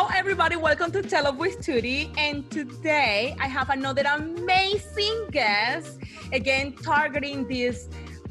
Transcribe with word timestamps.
Hello, 0.00 0.12
everybody. 0.16 0.56
Welcome 0.56 0.90
to 0.92 1.02
Tell 1.02 1.30
with 1.36 1.60
Tutti. 1.60 2.10
And 2.16 2.50
today 2.50 3.36
I 3.38 3.46
have 3.46 3.68
another 3.68 4.02
amazing 4.10 5.26
guest. 5.30 5.98
Again, 6.32 6.72
targeting 6.72 7.46
these 7.46 7.90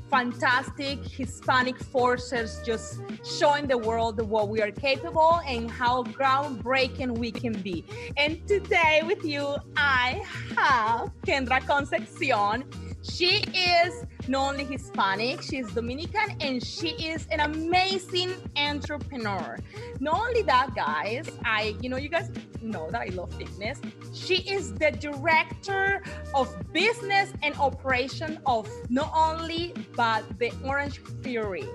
fantastic 0.09 0.97
Hispanic 1.05 1.77
forces, 1.77 2.59
just 2.65 3.01
showing 3.23 3.67
the 3.67 3.77
world 3.77 4.19
what 4.19 4.49
we 4.49 4.63
are 4.63 4.71
capable 4.71 5.41
and 5.45 5.69
how 5.69 6.05
groundbreaking 6.05 7.15
we 7.19 7.31
can 7.31 7.53
be. 7.53 7.85
And 8.17 8.47
today 8.47 9.03
with 9.05 9.23
you, 9.23 9.55
I 9.77 10.23
have 10.57 11.11
Kendra 11.21 11.63
Concepcion. 11.67 12.63
She 13.03 13.43
is 13.53 14.05
not 14.29 14.51
only 14.51 14.63
Hispanic, 14.63 15.41
she's 15.41 15.67
Dominican, 15.71 16.37
and 16.39 16.63
she 16.63 16.89
is 16.89 17.25
an 17.31 17.39
amazing 17.39 18.31
entrepreneur. 18.55 19.57
Not 19.99 20.21
only 20.21 20.43
that, 20.43 20.75
guys, 20.75 21.27
I, 21.43 21.75
you 21.81 21.89
know, 21.89 21.97
you 21.97 22.09
guys 22.09 22.29
know 22.61 22.91
that 22.91 23.01
I 23.01 23.05
love 23.07 23.33
fitness. 23.33 23.81
She 24.13 24.35
is 24.47 24.75
the 24.75 24.91
director 24.91 26.03
of 26.35 26.55
business 26.71 27.33
and 27.41 27.57
operation 27.57 28.37
of 28.45 28.69
not 28.89 29.11
only, 29.15 29.73
but 29.95 30.23
the 30.37 30.53
Orange 30.63 31.01
Theory. 31.23 31.67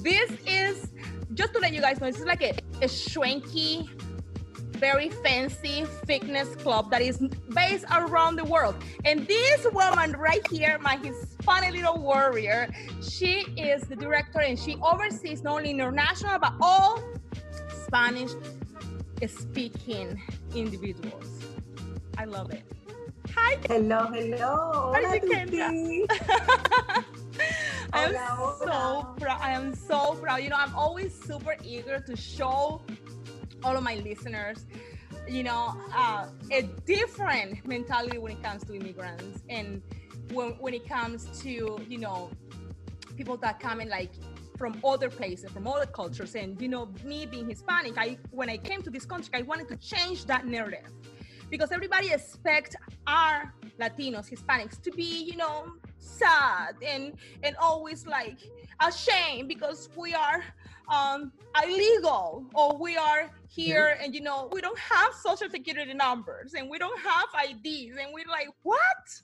This 0.00 0.32
is, 0.44 0.88
just 1.34 1.54
to 1.54 1.60
let 1.60 1.72
you 1.72 1.80
guys 1.80 2.00
know, 2.00 2.08
this 2.08 2.18
is 2.18 2.26
like 2.26 2.42
a, 2.42 2.58
a 2.82 2.88
swanky, 2.88 3.88
very 4.72 5.08
fancy 5.08 5.84
fitness 6.04 6.48
club 6.56 6.90
that 6.90 7.00
is 7.00 7.18
based 7.54 7.84
around 7.94 8.34
the 8.34 8.44
world. 8.44 8.74
And 9.04 9.24
this 9.28 9.64
woman 9.72 10.12
right 10.18 10.44
here, 10.50 10.78
my 10.80 10.96
Hispanic 11.46 11.74
little 11.74 11.98
warrior, 12.02 12.66
she 13.00 13.42
is 13.56 13.82
the 13.82 13.94
director 13.94 14.40
and 14.40 14.58
she 14.58 14.76
oversees 14.82 15.44
not 15.44 15.58
only 15.58 15.70
international 15.70 16.40
but 16.40 16.54
all 16.60 17.00
Spanish 17.84 18.32
speaking 19.28 20.20
individuals. 20.56 21.44
I 22.18 22.24
love 22.24 22.50
it. 22.50 22.64
Hi. 23.32 23.58
Hello, 23.68 24.08
hello. 24.12 24.92
Hola, 24.92 24.98
I 27.92 28.04
am 28.04 28.14
hola, 28.14 28.56
so 28.58 29.14
proud. 29.20 29.40
I 29.40 29.50
am 29.52 29.72
so 29.72 30.14
proud. 30.14 30.42
You 30.42 30.48
know, 30.48 30.56
I'm 30.58 30.74
always 30.74 31.14
super 31.14 31.54
eager 31.62 32.00
to 32.00 32.16
show 32.16 32.82
all 33.62 33.76
of 33.76 33.84
my 33.84 33.94
listeners 33.96 34.66
you 35.28 35.42
know 35.42 35.74
uh, 35.92 36.26
a 36.52 36.62
different 36.84 37.66
mentality 37.66 38.16
when 38.18 38.30
it 38.30 38.42
comes 38.42 38.62
to 38.62 38.74
immigrants 38.76 39.42
and 39.48 39.82
when, 40.32 40.50
when 40.58 40.74
it 40.74 40.88
comes 40.88 41.26
to 41.42 41.78
you 41.88 41.98
know 41.98 42.30
people 43.16 43.36
that 43.38 43.60
come 43.60 43.80
in 43.80 43.88
like 43.88 44.10
from 44.56 44.78
other 44.84 45.08
places 45.08 45.50
from 45.50 45.66
other 45.66 45.86
cultures 45.86 46.34
and 46.34 46.60
you 46.60 46.68
know 46.68 46.88
me 47.04 47.26
being 47.26 47.48
hispanic 47.48 47.94
i 47.98 48.16
when 48.30 48.48
i 48.48 48.56
came 48.56 48.82
to 48.82 48.90
this 48.90 49.04
country 49.04 49.30
i 49.34 49.42
wanted 49.42 49.68
to 49.68 49.76
change 49.76 50.24
that 50.26 50.46
narrative 50.46 50.90
because 51.50 51.70
everybody 51.72 52.10
expects 52.12 52.74
our 53.06 53.52
latinos 53.78 54.28
hispanics 54.28 54.80
to 54.80 54.90
be 54.92 55.24
you 55.24 55.36
know 55.36 55.66
sad 55.98 56.74
and 56.86 57.14
and 57.42 57.56
always 57.60 58.06
like 58.06 58.38
ashamed 58.80 59.48
because 59.48 59.88
we 59.96 60.14
are 60.14 60.42
um, 60.88 61.32
illegal 61.64 62.44
or 62.54 62.76
we 62.78 62.96
are 62.96 63.30
here 63.48 63.96
and 64.02 64.14
you 64.14 64.20
know 64.20 64.48
we 64.52 64.60
don't 64.60 64.78
have 64.78 65.12
social 65.14 65.48
security 65.48 65.94
numbers 65.94 66.54
and 66.54 66.68
we 66.70 66.78
don't 66.78 66.98
have 67.00 67.26
IDs 67.44 67.96
and 67.96 68.12
we're 68.12 68.30
like 68.30 68.48
what? 68.62 69.20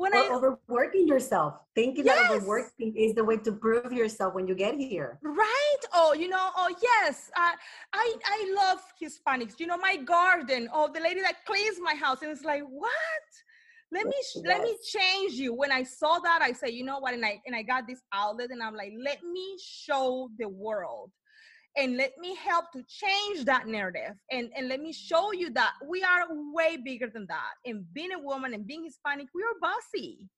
When 0.00 0.14
or 0.14 0.16
I 0.16 0.30
overworking 0.30 1.06
yourself, 1.06 1.60
thinking 1.74 2.06
yes. 2.06 2.16
that 2.16 2.30
overworking 2.30 2.96
is 2.96 3.14
the 3.14 3.22
way 3.22 3.36
to 3.36 3.52
prove 3.52 3.92
yourself 3.92 4.34
when 4.34 4.48
you 4.48 4.54
get 4.54 4.74
here. 4.76 5.18
Right? 5.22 5.82
Oh, 5.92 6.14
you 6.14 6.28
know, 6.28 6.48
oh 6.56 6.74
yes, 6.82 7.30
uh, 7.36 7.52
I 7.92 8.06
I 8.24 8.38
love 8.56 8.80
Hispanics. 8.96 9.60
You 9.60 9.66
know, 9.66 9.76
my 9.76 9.96
garden. 9.96 10.70
Oh, 10.72 10.88
the 10.90 11.00
lady 11.00 11.20
that 11.20 11.44
cleans 11.44 11.76
my 11.82 11.94
house, 11.94 12.22
and 12.22 12.30
it's 12.30 12.44
like 12.44 12.62
what? 12.62 13.26
let 13.92 14.06
me 14.06 14.14
yes. 14.36 14.44
let 14.46 14.62
me 14.62 14.76
change 14.84 15.32
you 15.32 15.52
when 15.52 15.72
i 15.72 15.82
saw 15.82 16.20
that 16.20 16.40
i 16.42 16.52
say 16.52 16.68
you 16.70 16.84
know 16.84 17.00
what 17.00 17.12
and 17.12 17.24
i 17.24 17.40
and 17.44 17.56
i 17.56 17.62
got 17.62 17.88
this 17.88 18.00
outlet 18.12 18.50
and 18.50 18.62
i'm 18.62 18.76
like 18.76 18.92
let 19.02 19.20
me 19.24 19.58
show 19.60 20.30
the 20.38 20.48
world 20.48 21.10
and 21.80 21.96
let 21.96 22.12
me 22.18 22.36
help 22.36 22.66
to 22.72 22.82
change 22.86 23.44
that 23.46 23.66
narrative 23.66 24.14
and 24.30 24.50
and 24.54 24.68
let 24.68 24.80
me 24.80 24.92
show 24.92 25.32
you 25.32 25.50
that 25.50 25.72
we 25.88 26.02
are 26.02 26.26
way 26.52 26.76
bigger 26.76 27.08
than 27.12 27.26
that 27.26 27.52
and 27.64 27.84
being 27.94 28.12
a 28.12 28.18
woman 28.18 28.52
and 28.52 28.66
being 28.66 28.84
hispanic 28.84 29.26
we 29.34 29.42
are 29.42 29.58
bossy 29.62 30.28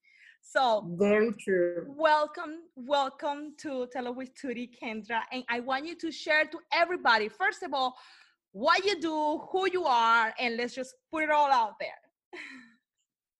so 0.41 0.87
very 0.97 1.33
true 1.33 1.85
welcome 1.89 2.55
welcome 2.77 3.55
to 3.59 3.89
tell 3.93 4.15
with 4.15 4.31
tutti 4.41 4.71
kendra 4.81 5.21
and 5.33 5.43
i 5.49 5.59
want 5.59 5.85
you 5.85 5.97
to 5.97 6.13
share 6.13 6.45
to 6.45 6.59
everybody 6.73 7.29
first 7.29 7.63
of 7.65 7.75
all 7.75 7.95
what 8.53 8.85
you 8.85 9.01
do 9.01 9.41
who 9.51 9.69
you 9.73 9.85
are 9.85 10.33
and 10.39 10.57
let's 10.57 10.75
just 10.75 10.95
put 11.11 11.25
it 11.25 11.31
all 11.31 11.51
out 11.51 11.75
there 11.81 12.01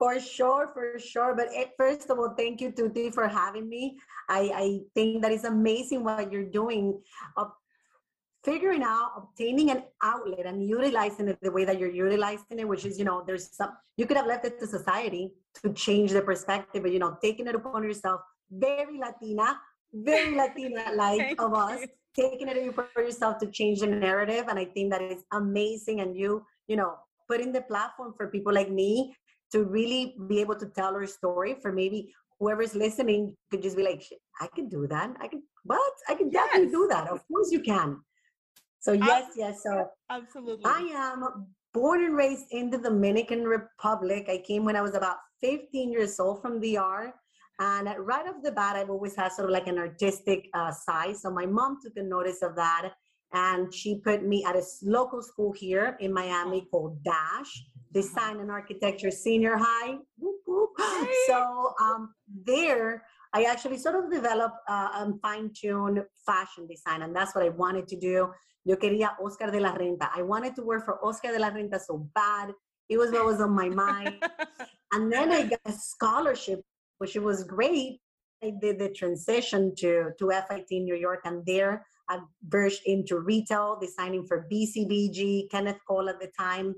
For 0.03 0.19
sure, 0.19 0.67
for 0.75 0.99
sure. 0.99 1.33
But 1.37 1.47
it, 1.53 1.71
first 1.79 2.11
of 2.11 2.19
all, 2.19 2.35
thank 2.37 2.61
you, 2.61 2.73
Tutti, 2.73 3.11
for 3.11 3.29
having 3.29 3.69
me. 3.69 3.99
I, 4.29 4.41
I 4.65 4.81
think 4.97 5.23
that 5.23 5.31
is 5.31 5.45
amazing 5.45 6.03
what 6.03 6.33
you're 6.33 6.51
doing. 6.51 7.01
Figuring 8.45 8.83
out, 8.83 9.13
obtaining 9.17 9.71
an 9.71 9.85
outlet 10.03 10.47
and 10.47 10.67
utilizing 10.69 11.29
it 11.29 11.39
the 11.43 11.51
way 11.51 11.65
that 11.65 11.79
you're 11.79 11.91
utilizing 11.91 12.59
it, 12.59 12.67
which 12.67 12.85
is, 12.85 12.99
you 12.99 13.05
know, 13.05 13.23
there's 13.27 13.55
some, 13.55 13.71
you 13.97 14.07
could 14.07 14.17
have 14.17 14.27
left 14.27 14.45
it 14.45 14.59
to 14.59 14.67
society 14.67 15.33
to 15.63 15.73
change 15.73 16.11
the 16.11 16.23
perspective, 16.23 16.83
but, 16.83 16.93
you 16.93 16.99
know, 16.99 17.17
taking 17.23 17.47
it 17.47 17.55
upon 17.55 17.85
yourself, 17.85 18.21
very 18.51 18.99
Latina, 18.99 19.59
very 19.93 20.35
Latina 20.43 20.85
like 20.95 21.41
of 21.41 21.55
us, 21.55 21.87
taking 22.17 22.49
it 22.49 22.69
upon 22.69 22.87
yourself 22.97 23.39
to 23.39 23.47
change 23.47 23.81
the 23.81 23.87
narrative. 23.87 24.47
And 24.49 24.59
I 24.59 24.65
think 24.65 24.91
that 24.91 25.03
is 25.03 25.23
amazing. 25.33 26.01
And 26.01 26.17
you, 26.17 26.45
you 26.67 26.77
know, 26.77 26.97
putting 27.29 27.53
the 27.53 27.63
platform 27.63 28.13
for 28.17 28.29
people 28.29 28.53
like 28.53 28.71
me 28.71 29.15
to 29.53 29.65
really 29.65 30.17
be 30.29 30.41
able 30.41 30.57
to 30.57 30.67
tell 30.67 30.95
our 30.95 31.07
story 31.07 31.57
for 31.61 31.73
maybe 31.73 32.13
whoever's 32.41 32.75
listening 32.75 33.37
could 33.51 33.63
just 33.63 33.77
be 33.77 33.85
like, 33.85 34.03
I 34.41 34.49
can 34.49 34.69
do 34.69 34.89
that. 34.89 35.15
I 35.21 35.29
can, 35.29 35.43
what? 35.65 35.93
I 36.09 36.15
can 36.15 36.31
yes. 36.33 36.45
definitely 36.45 36.73
do 36.73 36.89
that. 36.91 37.09
Of 37.09 37.21
course 37.29 37.53
you 37.53 37.61
can. 37.61 37.99
So 38.83 38.93
yes, 38.93 39.31
yes. 39.37 39.63
So 39.63 39.89
absolutely. 40.11 40.65
I 40.67 40.91
am 40.95 41.47
born 41.73 42.05
and 42.05 42.15
raised 42.15 42.47
in 42.51 42.69
the 42.69 42.79
Dominican 42.79 43.45
Republic. 43.45 44.27
I 44.29 44.39
came 44.39 44.65
when 44.65 44.77
I 44.77 44.83
was 44.83 44.95
about 44.95 45.17
15 45.41 45.91
years 45.91 46.19
old 46.21 46.43
from 46.43 46.61
DR. 46.61 47.15
And 47.61 47.89
right 47.99 48.27
off 48.27 48.43
the 48.43 48.51
bat, 48.51 48.77
I've 48.77 48.91
always 48.91 49.15
had 49.15 49.31
sort 49.33 49.49
of 49.49 49.53
like 49.53 49.69
an 49.69 49.79
artistic 49.79 50.49
uh, 50.53 50.73
side. 50.73 51.17
So 51.17 51.31
my 51.31 51.47
mom 51.47 51.79
took 51.83 51.97
a 51.97 52.03
notice 52.03 52.43
of 52.43 52.57
that 52.57 52.91
and 53.33 53.73
she 53.73 54.01
put 54.01 54.25
me 54.25 54.45
at 54.45 54.57
a 54.57 54.63
local 54.83 55.23
school 55.23 55.53
here 55.53 55.97
in 56.01 56.13
Miami 56.13 56.67
called 56.71 57.03
Dash 57.05 57.65
design 57.93 58.41
and 58.41 58.51
architecture 58.51 59.11
senior 59.11 59.57
high. 59.57 59.97
So 61.27 61.75
um, 61.81 62.15
there, 62.47 63.05
I 63.33 63.45
actually 63.45 63.79
sort 63.79 63.95
of 63.95 64.11
developed 64.11 64.57
uh, 64.69 64.89
and 64.95 65.21
fine-tuned 65.21 66.03
fashion 66.27 66.67
design, 66.67 67.03
and 67.03 67.15
that's 67.15 67.35
what 67.35 67.45
I 67.45 67.51
wanted 67.51 67.89
to 67.89 67.97
do. 67.97 68.31
Yo 68.65 68.77
quería 68.77 69.17
Oscar 69.21 69.51
de 69.51 69.61
la 69.61 69.75
Renta. 69.75 70.11
I 70.15 70.23
wanted 70.23 70.55
to 70.57 70.63
work 70.63 70.85
for 70.85 71.05
Oscar 71.05 71.33
de 71.33 71.39
la 71.39 71.51
Renta 71.51 71.81
so 71.81 72.09
bad. 72.15 72.53
It 72.89 72.99
was 72.99 73.11
what 73.11 73.25
was 73.25 73.41
on 73.41 73.51
my 73.51 73.69
mind. 73.69 74.23
and 74.93 75.13
then 75.13 75.33
I 75.33 75.45
got 75.45 75.61
a 75.65 75.73
scholarship, 75.73 76.63
which 76.99 77.17
was 77.17 77.45
great. 77.45 78.01
I 78.45 78.53
did 78.61 78.79
the 78.79 78.91
transition 78.91 79.75
to, 79.79 80.11
to 80.19 80.31
FIT 80.49 80.67
in 80.71 80.85
New 80.85 80.97
York, 80.97 81.21
and 81.25 81.45
there 81.47 81.87
I 82.09 82.19
versed 82.49 82.83
into 82.87 83.21
retail, 83.21 83.79
designing 83.81 84.27
for 84.27 84.47
BCBG, 84.53 85.51
Kenneth 85.51 85.79
Cole 85.89 86.09
at 86.09 86.21
the 86.21 86.31
time. 86.39 86.75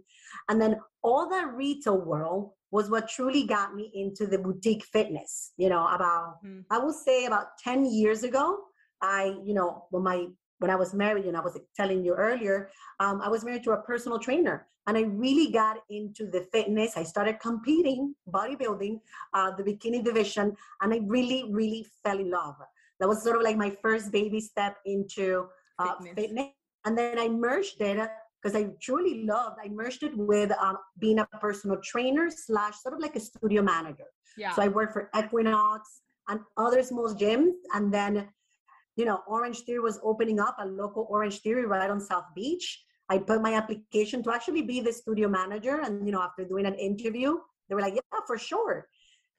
And 0.48 0.60
then 0.60 0.76
all 1.02 1.28
that 1.30 1.54
retail 1.54 1.98
world 1.98 2.50
was 2.70 2.90
what 2.90 3.08
truly 3.08 3.44
got 3.44 3.74
me 3.74 3.90
into 3.94 4.26
the 4.26 4.38
boutique 4.38 4.84
fitness. 4.84 5.52
You 5.56 5.70
know, 5.70 5.86
about, 5.86 6.44
mm. 6.44 6.64
I 6.70 6.78
would 6.78 6.94
say 6.94 7.26
about 7.26 7.58
10 7.62 7.86
years 7.86 8.22
ago, 8.22 8.58
I, 9.00 9.36
you 9.44 9.54
know, 9.54 9.86
when 9.90 10.02
my 10.02 10.26
when 10.58 10.70
I 10.70 10.76
was 10.76 10.94
married, 10.94 11.26
and 11.26 11.36
I 11.36 11.40
was 11.40 11.58
telling 11.76 12.04
you 12.04 12.14
earlier, 12.14 12.70
um, 13.00 13.20
I 13.20 13.28
was 13.28 13.44
married 13.44 13.64
to 13.64 13.72
a 13.72 13.82
personal 13.82 14.18
trainer, 14.18 14.66
and 14.86 14.96
I 14.96 15.02
really 15.02 15.50
got 15.50 15.78
into 15.90 16.26
the 16.30 16.46
fitness. 16.52 16.96
I 16.96 17.02
started 17.02 17.40
competing, 17.40 18.14
bodybuilding, 18.30 19.00
uh, 19.32 19.50
the 19.56 19.62
bikini 19.62 20.04
division, 20.04 20.56
and 20.80 20.94
I 20.94 21.00
really, 21.04 21.44
really 21.50 21.86
fell 22.02 22.18
in 22.18 22.30
love 22.30 22.56
that 23.00 23.08
was 23.08 23.22
sort 23.22 23.36
of 23.36 23.42
like 23.42 23.56
my 23.56 23.70
first 23.82 24.12
baby 24.12 24.40
step 24.40 24.76
into 24.86 25.46
uh, 25.78 25.96
fitness. 25.96 26.14
fitness. 26.14 26.46
And 26.84 26.96
then 26.96 27.18
I 27.18 27.28
merged 27.28 27.80
it 27.80 28.08
because 28.42 28.54
I 28.54 28.68
truly 28.80 29.24
loved, 29.24 29.56
I 29.64 29.68
merged 29.68 30.02
it 30.02 30.16
with 30.16 30.52
um, 30.52 30.76
being 30.98 31.18
a 31.18 31.26
personal 31.40 31.78
trainer 31.82 32.30
slash 32.30 32.76
sort 32.76 32.94
of 32.94 33.00
like 33.00 33.16
a 33.16 33.20
studio 33.20 33.62
manager. 33.62 34.04
Yeah. 34.36 34.54
So 34.54 34.62
I 34.62 34.68
worked 34.68 34.92
for 34.92 35.10
Equinox 35.16 36.00
and 36.28 36.40
other 36.56 36.82
small 36.82 37.14
gyms. 37.14 37.52
And 37.74 37.92
then, 37.92 38.28
you 38.96 39.04
know, 39.04 39.22
Orange 39.26 39.60
Theory 39.60 39.80
was 39.80 39.98
opening 40.02 40.40
up 40.40 40.56
a 40.58 40.66
local 40.66 41.06
Orange 41.10 41.40
Theory 41.40 41.66
right 41.66 41.90
on 41.90 42.00
South 42.00 42.26
Beach. 42.34 42.84
I 43.08 43.18
put 43.18 43.42
my 43.42 43.54
application 43.54 44.22
to 44.22 44.32
actually 44.32 44.62
be 44.62 44.80
the 44.80 44.92
studio 44.92 45.28
manager. 45.28 45.80
And, 45.80 46.06
you 46.06 46.12
know, 46.12 46.22
after 46.22 46.44
doing 46.44 46.66
an 46.66 46.74
interview, 46.74 47.36
they 47.68 47.74
were 47.74 47.80
like, 47.80 47.94
yeah, 47.94 48.20
for 48.26 48.38
sure. 48.38 48.88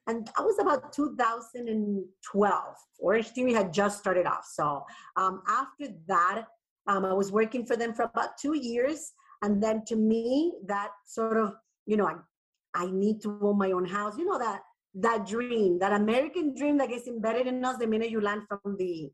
And 0.06 0.26
that 0.26 0.44
was 0.44 0.58
about 0.60 0.92
2012. 0.92 2.64
Orange 3.00 3.26
Theory 3.28 3.52
had 3.52 3.72
just 3.72 3.98
started 3.98 4.26
off. 4.26 4.46
So 4.52 4.84
um, 5.16 5.42
after 5.48 5.88
that, 6.06 6.46
um, 6.86 7.04
I 7.04 7.12
was 7.12 7.32
working 7.32 7.66
for 7.66 7.76
them 7.76 7.92
for 7.92 8.02
about 8.02 8.38
two 8.38 8.54
years. 8.54 9.12
And 9.42 9.60
then 9.60 9.84
to 9.86 9.96
me, 9.96 10.52
that 10.66 10.90
sort 11.06 11.36
of, 11.36 11.54
you 11.86 11.96
know, 11.96 12.06
I, 12.06 12.14
I 12.74 12.90
need 12.90 13.20
to 13.22 13.38
own 13.42 13.58
my 13.58 13.72
own 13.72 13.84
house. 13.84 14.16
You 14.16 14.26
know, 14.26 14.38
that 14.38 14.62
that 14.98 15.26
dream, 15.26 15.78
that 15.78 15.92
American 15.92 16.54
dream 16.54 16.78
that 16.78 16.88
gets 16.88 17.06
embedded 17.06 17.46
in 17.46 17.64
us 17.64 17.76
the 17.76 17.86
minute 17.86 18.10
you 18.10 18.20
land 18.20 18.42
from 18.48 18.76
the 18.78 19.10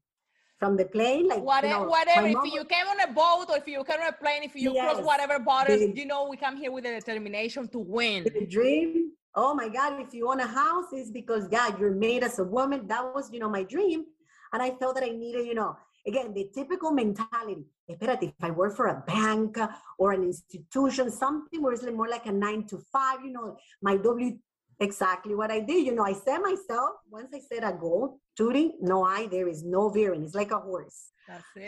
from 0.62 0.76
the 0.76 0.85
plane. 0.85 1.26
Like 1.26 1.43
whatever, 1.43 1.67
you 1.67 1.81
know, 1.81 1.88
whatever. 1.97 2.26
If 2.29 2.53
you 2.56 2.64
came 2.75 2.87
on 2.93 3.00
a 3.00 3.11
boat 3.12 3.47
or 3.50 3.56
if 3.62 3.67
you 3.67 3.82
came 3.82 4.00
on 4.00 4.11
a 4.14 4.19
plane, 4.25 4.43
if 4.44 4.55
you 4.55 4.73
yes, 4.73 4.82
cross 4.82 5.05
whatever 5.05 5.37
borders, 5.41 5.81
the, 5.81 5.93
you 6.00 6.06
know, 6.06 6.29
we 6.32 6.37
come 6.37 6.56
here 6.56 6.70
with 6.70 6.85
a 6.87 6.93
determination 7.00 7.67
to 7.75 7.81
win. 7.97 8.19
The 8.23 8.47
dream. 8.47 9.11
Oh 9.35 9.55
my 9.61 9.69
God! 9.69 10.00
If 10.06 10.14
you 10.14 10.31
own 10.31 10.41
a 10.41 10.47
house, 10.47 10.88
it's 10.93 11.11
because 11.11 11.49
yeah, 11.50 11.69
you're 11.79 11.99
made 12.09 12.23
as 12.23 12.38
a 12.38 12.44
woman. 12.44 12.87
That 12.87 13.03
was 13.14 13.25
you 13.32 13.41
know 13.43 13.50
my 13.59 13.64
dream, 13.75 14.05
and 14.53 14.62
I 14.62 14.70
felt 14.81 14.94
that 14.97 15.05
I 15.11 15.12
needed 15.25 15.47
you 15.50 15.56
know 15.61 15.70
again 16.06 16.32
the 16.38 16.44
typical 16.59 16.91
mentality. 16.93 17.64
Espérate, 17.91 18.25
if 18.25 18.43
I 18.49 18.50
work 18.50 18.76
for 18.76 18.87
a 18.87 18.99
bank 19.14 19.59
or 19.99 20.12
an 20.12 20.23
institution, 20.32 21.11
something 21.11 21.61
where 21.62 21.73
it's 21.73 21.87
more 22.00 22.11
like 22.17 22.26
a 22.26 22.32
nine 22.47 22.62
to 22.70 22.76
five, 22.93 23.19
you 23.25 23.32
know, 23.32 23.56
my 23.82 23.97
W 23.97 24.38
exactly 24.82 25.34
what 25.34 25.50
I 25.50 25.61
did. 25.61 25.87
You 25.87 25.94
know, 25.94 26.05
I 26.05 26.12
set 26.12 26.40
myself, 26.43 26.90
once 27.11 27.31
I 27.34 27.40
set 27.40 27.64
a 27.64 27.73
goal, 27.76 28.19
Tutti, 28.37 28.75
no 28.81 29.05
eye, 29.05 29.29
there 29.31 29.49
is 29.49 29.64
no 29.64 29.88
veering. 29.88 30.23
It's 30.23 30.34
like 30.34 30.50
a 30.50 30.58
horse. 30.58 31.11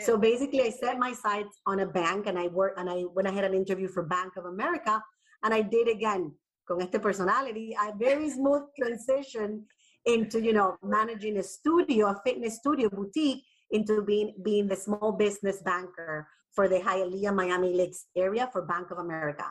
So 0.01 0.17
basically 0.17 0.61
I 0.61 0.69
set 0.69 0.99
my 0.99 1.13
sights 1.13 1.59
on 1.65 1.79
a 1.79 1.85
bank 1.85 2.27
and 2.27 2.37
I 2.37 2.47
worked 2.47 2.79
and 2.79 2.89
I 2.89 3.01
when 3.01 3.25
I 3.25 3.31
had 3.31 3.45
an 3.45 3.53
interview 3.53 3.87
for 3.87 4.03
Bank 4.03 4.33
of 4.37 4.45
America 4.45 5.01
and 5.43 5.53
I 5.53 5.61
did 5.61 5.87
again 5.87 6.33
con 6.67 6.81
este 6.81 6.99
personality, 7.01 7.75
a 7.79 7.95
very 7.97 8.29
smooth 8.29 8.63
transition 8.79 9.65
into, 10.05 10.41
you 10.41 10.53
know, 10.53 10.77
managing 10.83 11.37
a 11.37 11.43
studio, 11.43 12.07
a 12.07 12.21
fitness 12.25 12.57
studio 12.57 12.89
boutique 12.89 13.43
into 13.71 14.01
being 14.03 14.35
being 14.43 14.67
the 14.67 14.75
small 14.75 15.11
business 15.11 15.61
banker 15.63 16.27
for 16.53 16.67
the 16.67 16.79
Hialeah 16.79 17.33
Miami 17.33 17.73
Lakes 17.73 18.05
area 18.15 18.49
for 18.51 18.61
Bank 18.63 18.91
of 18.91 18.99
America 18.99 19.45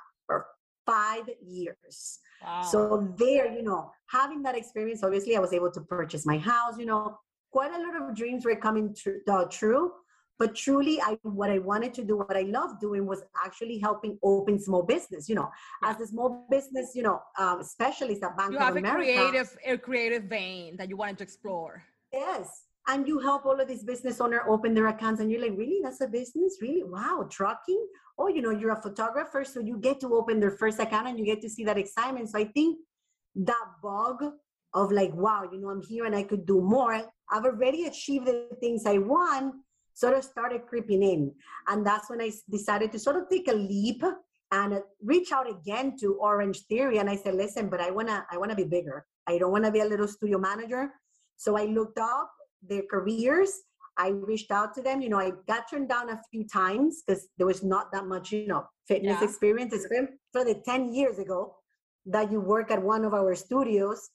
five 0.86 1.28
years. 1.42 2.18
Wow. 2.42 2.62
So 2.62 3.14
there, 3.18 3.52
you 3.52 3.62
know, 3.62 3.90
having 4.06 4.42
that 4.42 4.56
experience, 4.56 5.02
obviously 5.02 5.36
I 5.36 5.40
was 5.40 5.52
able 5.52 5.70
to 5.72 5.80
purchase 5.80 6.26
my 6.26 6.38
house, 6.38 6.78
you 6.78 6.86
know, 6.86 7.18
quite 7.50 7.72
a 7.72 7.78
lot 7.78 7.94
of 8.00 8.16
dreams 8.16 8.44
were 8.44 8.56
coming 8.56 8.94
tr- 8.94 9.22
uh, 9.30 9.44
true. 9.44 9.92
But 10.36 10.56
truly, 10.56 11.00
I 11.00 11.16
what 11.22 11.48
I 11.48 11.58
wanted 11.58 11.94
to 11.94 12.02
do, 12.04 12.16
what 12.16 12.36
I 12.36 12.42
loved 12.42 12.80
doing 12.80 13.06
was 13.06 13.22
actually 13.46 13.78
helping 13.78 14.18
open 14.24 14.58
small 14.58 14.82
business. 14.82 15.28
You 15.28 15.36
know, 15.36 15.48
as 15.84 16.00
a 16.00 16.08
small 16.08 16.44
business, 16.50 16.90
you 16.96 17.04
know, 17.04 17.20
um, 17.38 17.62
specialist 17.62 18.20
at 18.24 18.36
Bank 18.36 18.50
you 18.50 18.58
of 18.58 18.64
have 18.64 18.76
America. 18.76 19.12
a 19.12 19.14
creative, 19.14 19.56
a 19.64 19.78
creative 19.78 20.24
vein 20.24 20.76
that 20.76 20.88
you 20.88 20.96
wanted 20.96 21.18
to 21.18 21.22
explore. 21.22 21.84
Yes, 22.12 22.64
and 22.88 23.06
you 23.08 23.18
help 23.18 23.46
all 23.46 23.60
of 23.60 23.68
these 23.68 23.82
business 23.82 24.20
owner 24.20 24.42
open 24.48 24.74
their 24.74 24.88
accounts 24.88 25.20
and 25.20 25.30
you're 25.30 25.40
like 25.40 25.56
really 25.56 25.80
that's 25.82 26.00
a 26.00 26.08
business 26.08 26.58
really 26.60 26.82
wow 26.84 27.26
trucking 27.30 27.86
oh 28.18 28.28
you 28.28 28.42
know 28.42 28.50
you're 28.50 28.72
a 28.72 28.82
photographer 28.82 29.44
so 29.44 29.60
you 29.60 29.76
get 29.78 30.00
to 30.00 30.14
open 30.14 30.40
their 30.40 30.52
first 30.52 30.78
account 30.78 31.08
and 31.08 31.18
you 31.18 31.24
get 31.24 31.40
to 31.40 31.48
see 31.48 31.64
that 31.64 31.78
excitement. 31.78 32.30
So 32.30 32.38
i 32.38 32.44
think 32.44 32.78
that 33.36 33.66
bug 33.82 34.24
of 34.72 34.92
like 34.92 35.12
wow 35.14 35.48
you 35.50 35.60
know 35.60 35.70
i'm 35.70 35.82
here 35.82 36.04
and 36.04 36.14
i 36.14 36.22
could 36.22 36.46
do 36.46 36.60
more 36.60 37.00
i've 37.30 37.44
already 37.44 37.86
achieved 37.86 38.26
the 38.26 38.48
things 38.60 38.86
i 38.86 38.98
want 38.98 39.54
sort 39.94 40.14
of 40.14 40.24
started 40.24 40.66
creeping 40.66 41.02
in. 41.02 41.32
And 41.68 41.86
that's 41.86 42.10
when 42.10 42.20
i 42.20 42.30
decided 42.50 42.92
to 42.92 42.98
sort 42.98 43.16
of 43.16 43.28
take 43.30 43.48
a 43.48 43.54
leap 43.54 44.02
and 44.52 44.74
uh, 44.74 44.80
reach 45.02 45.32
out 45.32 45.48
again 45.48 45.96
to 46.00 46.14
orange 46.20 46.60
theory. 46.66 46.98
And 46.98 47.08
i 47.08 47.16
said 47.16 47.34
listen 47.34 47.68
but 47.68 47.80
i 47.80 47.90
want 47.90 48.08
to 48.08 48.24
i 48.30 48.36
want 48.36 48.50
to 48.50 48.56
be 48.56 48.64
bigger. 48.64 49.06
I 49.26 49.38
don't 49.38 49.52
want 49.52 49.64
to 49.64 49.72
be 49.72 49.80
a 49.80 49.84
little 49.84 50.08
studio 50.08 50.38
manager. 50.38 50.90
So 51.36 51.56
i 51.56 51.64
looked 51.64 51.98
up 51.98 52.30
their 52.62 52.82
careers. 52.90 53.52
I 53.96 54.08
reached 54.08 54.50
out 54.50 54.74
to 54.74 54.82
them. 54.82 55.00
You 55.00 55.08
know, 55.08 55.18
I 55.18 55.32
got 55.46 55.70
turned 55.70 55.88
down 55.88 56.10
a 56.10 56.20
few 56.30 56.46
times 56.46 57.02
because 57.06 57.28
there 57.38 57.46
was 57.46 57.62
not 57.62 57.92
that 57.92 58.06
much, 58.06 58.32
you 58.32 58.46
know, 58.46 58.66
fitness 58.88 59.18
yeah. 59.20 59.24
experience. 59.24 59.72
It's 59.72 59.88
been 59.88 60.08
for 60.32 60.44
the 60.44 60.60
10 60.64 60.92
years 60.92 61.18
ago 61.18 61.56
that 62.06 62.30
you 62.30 62.40
work 62.40 62.70
at 62.70 62.82
one 62.82 63.04
of 63.04 63.14
our 63.14 63.34
studios. 63.34 64.10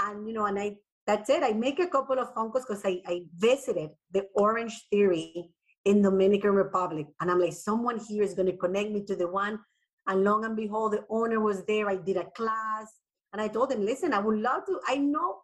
And, 0.00 0.26
you 0.26 0.34
know, 0.34 0.46
and 0.46 0.58
I, 0.58 0.76
that's 1.06 1.30
it. 1.30 1.42
I 1.42 1.52
make 1.52 1.80
a 1.80 1.88
couple 1.88 2.18
of 2.18 2.32
phone 2.34 2.52
calls 2.52 2.64
because 2.66 2.82
I, 2.84 3.00
I 3.06 3.22
visited 3.36 3.90
the 4.12 4.26
Orange 4.34 4.86
Theory 4.90 5.50
in 5.84 6.02
Dominican 6.02 6.50
Republic. 6.50 7.06
And 7.20 7.30
I'm 7.30 7.40
like, 7.40 7.54
someone 7.54 7.98
here 7.98 8.22
is 8.22 8.34
going 8.34 8.46
to 8.46 8.56
connect 8.56 8.90
me 8.90 9.04
to 9.04 9.16
the 9.16 9.28
one. 9.28 9.58
And 10.06 10.24
long 10.24 10.44
and 10.44 10.56
behold, 10.56 10.92
the 10.92 11.04
owner 11.10 11.40
was 11.40 11.64
there. 11.64 11.88
I 11.88 11.96
did 11.96 12.16
a 12.16 12.24
class. 12.36 12.92
And 13.32 13.40
I 13.40 13.48
told 13.48 13.72
him, 13.72 13.84
listen, 13.84 14.12
I 14.12 14.18
would 14.18 14.38
love 14.38 14.66
to. 14.66 14.78
I 14.86 14.96
know 14.96 15.38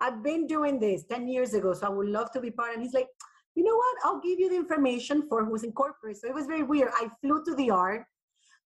I've 0.00 0.22
been 0.22 0.46
doing 0.46 0.78
this 0.78 1.04
10 1.10 1.28
years 1.28 1.54
ago, 1.54 1.74
so 1.74 1.86
I 1.86 1.90
would 1.90 2.08
love 2.08 2.30
to 2.32 2.40
be 2.40 2.50
part. 2.50 2.74
And 2.74 2.82
he's 2.82 2.94
like, 2.94 3.08
you 3.54 3.64
know 3.64 3.76
what? 3.76 3.96
I'll 4.04 4.20
give 4.20 4.38
you 4.38 4.48
the 4.48 4.56
information 4.56 5.26
for 5.28 5.44
who's 5.44 5.64
incorporated. 5.64 6.20
So 6.20 6.28
it 6.28 6.34
was 6.34 6.46
very 6.46 6.62
weird. 6.62 6.90
I 6.94 7.08
flew 7.20 7.42
to 7.44 7.54
the 7.54 7.66
DR 7.68 8.06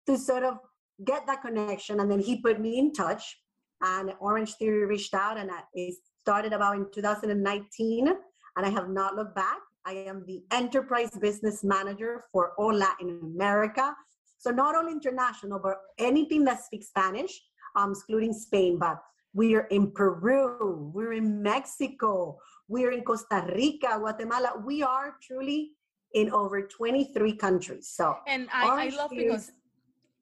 to 0.08 0.18
sort 0.18 0.44
of 0.44 0.58
get 1.06 1.26
that 1.28 1.42
connection. 1.42 2.00
And 2.00 2.10
then 2.10 2.20
he 2.20 2.42
put 2.42 2.60
me 2.60 2.80
in 2.80 2.94
touch. 2.94 3.38
And 3.82 4.14
Orange 4.20 4.54
Theory 4.56 4.86
reached 4.86 5.14
out 5.14 5.38
and 5.38 5.50
it 5.74 5.96
started 6.20 6.54
about 6.54 6.76
in 6.76 6.86
2019. 6.94 8.08
And 8.08 8.66
I 8.66 8.70
have 8.70 8.90
not 8.90 9.16
looked 9.16 9.36
back. 9.36 9.60
I 9.86 9.94
am 9.94 10.24
the 10.28 10.44
enterprise 10.52 11.12
business 11.20 11.64
manager 11.64 12.26
for 12.32 12.54
all 12.58 12.74
Latin 12.74 13.20
America. 13.24 13.96
So 14.38 14.52
not 14.52 14.76
only 14.76 14.92
international, 14.92 15.60
but 15.60 15.78
anything 15.98 16.44
that 16.46 16.64
speaks 16.64 16.88
Spanish, 16.88 17.42
um, 17.76 17.92
excluding 17.92 18.34
Spain. 18.34 18.78
But 18.78 19.02
we're 19.34 19.68
in 19.68 19.92
Peru, 19.92 20.92
we're 20.94 21.14
in 21.14 21.42
Mexico, 21.42 22.38
we're 22.70 22.92
in 22.92 23.04
Costa 23.04 23.46
Rica, 23.54 23.98
Guatemala. 24.00 24.54
We 24.64 24.84
are 24.84 25.16
truly 25.22 25.72
in 26.14 26.32
over 26.32 26.62
23 26.62 27.36
countries. 27.36 27.92
So 27.94 28.16
and 28.28 28.48
I, 28.54 28.86
I 28.86 28.90
love 28.96 29.10
because 29.10 29.52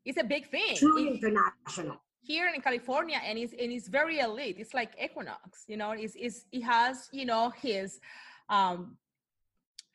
it's 0.06 0.20
a 0.20 0.24
big 0.24 0.50
thing. 0.50 0.76
Truly 0.76 1.08
international. 1.10 1.98
Here 2.22 2.50
in 2.54 2.62
California, 2.62 3.20
and 3.24 3.38
it's 3.38 3.54
and 3.54 3.72
it's 3.72 3.88
very 3.88 4.20
elite. 4.20 4.56
It's 4.58 4.74
like 4.74 4.92
Equinox, 5.02 5.64
you 5.68 5.78
know. 5.78 5.92
It's, 5.92 6.14
it's 6.18 6.46
it 6.52 6.62
has 6.62 7.10
you 7.12 7.26
know 7.26 7.52
his 7.62 8.00
um 8.50 8.98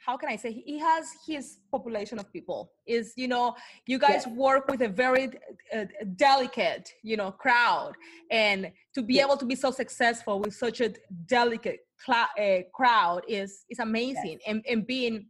how 0.04 0.16
can 0.16 0.28
I 0.28 0.36
say 0.36 0.50
he 0.52 0.78
has 0.78 1.04
his 1.26 1.58
population 1.70 2.18
of 2.18 2.32
people 2.32 2.72
is 2.86 3.12
you 3.16 3.28
know 3.28 3.54
you 3.86 3.98
guys 3.98 4.24
yeah. 4.26 4.32
work 4.32 4.68
with 4.68 4.82
a 4.82 4.88
very 4.88 5.30
uh, 5.74 5.84
delicate 6.16 6.90
you 7.02 7.16
know 7.16 7.30
crowd 7.30 7.92
and 8.30 8.72
to 8.94 9.02
be 9.02 9.14
yeah. 9.14 9.24
able 9.24 9.36
to 9.36 9.44
be 9.44 9.54
so 9.54 9.70
successful 9.70 10.40
with 10.40 10.54
such 10.54 10.80
a 10.80 10.92
delicate 11.26 11.80
cl- 12.04 12.28
uh, 12.38 12.62
crowd 12.74 13.22
is 13.28 13.64
is 13.70 13.78
amazing 13.78 14.38
yes. 14.38 14.42
and, 14.46 14.64
and 14.68 14.86
being 14.86 15.26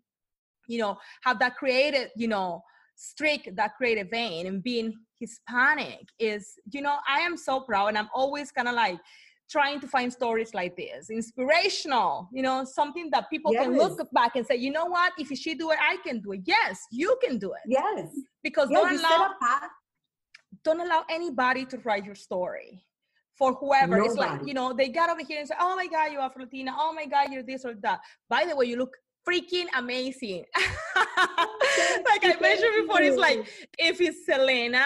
you 0.69 0.79
know 0.79 0.97
have 1.23 1.38
that 1.38 1.57
creative 1.57 2.09
you 2.17 2.29
know 2.29 2.62
streak 2.97 3.50
that 3.57 3.75
creative 3.76 4.09
vein 4.11 4.47
and 4.47 4.62
being 4.62 4.93
Hispanic 5.19 6.07
is 6.19 6.55
you 6.73 6.83
know 6.83 6.97
I 7.09 7.21
am 7.21 7.37
so 7.37 7.61
proud 7.61 7.88
and 7.88 7.99
I'm 7.99 8.11
always 8.14 8.50
kind 8.50 8.69
of 8.69 8.75
like 8.75 8.99
trying 9.50 9.81
to 9.81 9.88
find 9.88 10.12
stories 10.12 10.55
like 10.55 10.76
this 10.76 11.11
inspirational 11.11 12.29
you 12.33 12.43
know 12.43 12.64
something 12.64 13.09
that 13.12 13.29
people 13.31 13.52
yes. 13.52 13.64
can 13.64 13.76
look 13.76 13.99
back 14.12 14.37
and 14.37 14.47
say 14.47 14.57
you 14.57 14.71
know 14.71 14.87
what? 14.87 15.12
If 15.19 15.29
she 15.38 15.55
do 15.55 15.71
it 15.71 15.79
i 15.81 15.97
can 16.07 16.21
do 16.21 16.33
it. 16.33 16.41
Yes 16.45 16.81
you 16.91 17.17
can 17.23 17.38
do 17.38 17.52
it. 17.52 17.62
Yes. 17.67 18.09
Because 18.43 18.69
yes, 18.71 18.81
don't 18.81 18.99
allow 18.99 19.31
don't 20.64 20.81
allow 20.81 21.05
anybody 21.11 21.64
to 21.67 21.79
write 21.79 22.05
your 22.05 22.14
story 22.14 22.85
for 23.37 23.55
whoever 23.55 23.97
Nobody. 23.97 24.09
it's 24.09 24.19
like 24.19 24.47
you 24.47 24.55
know 24.55 24.73
they 24.73 24.89
got 24.89 25.11
over 25.11 25.23
here 25.23 25.39
and 25.39 25.49
say 25.49 25.55
oh 25.61 25.75
my 25.75 25.87
god 25.87 26.12
you're 26.12 26.21
afro 26.21 26.43
latina 26.43 26.73
oh 26.79 26.93
my 26.93 27.07
god 27.07 27.33
you're 27.33 27.43
this 27.43 27.65
or 27.65 27.75
that 27.83 28.01
by 28.29 28.45
the 28.45 28.55
way 28.55 28.67
you 28.67 28.77
look 28.77 28.95
freaking 29.29 29.67
amazing 29.77 30.45
like 30.97 32.25
i 32.25 32.37
mentioned 32.41 32.73
before 32.81 33.01
it's 33.01 33.17
like 33.17 33.39
if 33.79 34.01
it's 34.01 34.27
selena 34.27 34.85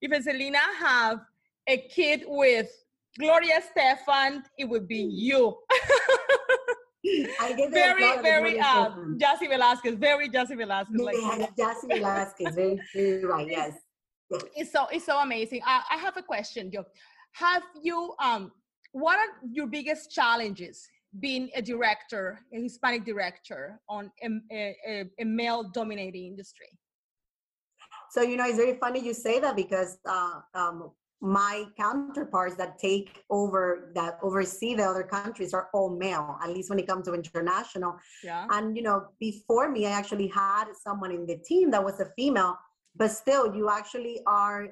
if 0.00 0.12
it's 0.12 0.26
selena 0.26 0.58
have 0.78 1.20
a 1.68 1.78
kid 1.88 2.24
with 2.26 2.70
Gloria 3.18 3.60
Estefan, 3.60 4.42
it 4.58 4.64
would 4.64 4.86
be 4.86 4.98
you. 4.98 5.56
very, 7.70 8.22
very 8.22 8.60
uh, 8.60 8.90
Jaci 9.16 9.48
Velasquez, 9.48 9.94
very 9.94 10.28
Jaci 10.28 10.56
Velasquez. 10.56 11.00
Like, 11.00 11.16
Jaci 11.56 11.88
Velasquez, 11.88 12.54
very, 12.54 12.80
very 12.94 13.24
right, 13.24 13.48
yes. 13.48 13.74
It's 14.54 14.72
so 14.72 14.86
it's 14.92 15.06
so 15.06 15.20
amazing. 15.20 15.62
I, 15.64 15.82
I 15.90 15.96
have 15.96 16.16
a 16.18 16.22
question, 16.22 16.70
Joe. 16.70 16.84
Have 17.38 17.62
you 17.82 18.14
um 18.20 18.52
what 18.92 19.18
are 19.18 19.32
your 19.50 19.66
biggest 19.66 20.10
challenges 20.10 20.88
being 21.20 21.50
a 21.54 21.62
director, 21.62 22.40
a 22.52 22.60
Hispanic 22.62 23.04
director 23.04 23.80
on 23.88 24.10
a, 24.22 24.74
a, 24.86 25.04
a 25.18 25.24
male 25.24 25.64
dominating 25.64 26.26
industry? 26.26 26.68
So 28.10 28.22
you 28.22 28.36
know, 28.36 28.46
it's 28.46 28.56
very 28.56 28.76
funny 28.78 29.00
you 29.00 29.14
say 29.14 29.38
that 29.40 29.56
because 29.56 29.98
uh, 30.06 30.40
um, 30.54 30.90
my 31.20 31.64
counterparts 31.76 32.56
that 32.56 32.78
take 32.78 33.24
over 33.30 33.90
that 33.94 34.18
oversee 34.22 34.74
the 34.74 34.84
other 34.84 35.02
countries 35.02 35.52
are 35.52 35.68
all 35.74 35.90
male 35.90 36.38
at 36.42 36.50
least 36.50 36.70
when 36.70 36.78
it 36.78 36.86
comes 36.86 37.06
to 37.06 37.12
international 37.12 37.96
yeah. 38.22 38.46
and 38.52 38.76
you 38.76 38.84
know 38.84 39.04
before 39.18 39.68
me 39.68 39.84
i 39.84 39.90
actually 39.90 40.28
had 40.28 40.66
someone 40.80 41.10
in 41.10 41.26
the 41.26 41.36
team 41.38 41.72
that 41.72 41.84
was 41.84 41.98
a 41.98 42.06
female 42.16 42.56
but 42.94 43.10
still 43.10 43.52
you 43.52 43.68
actually 43.68 44.20
are 44.28 44.68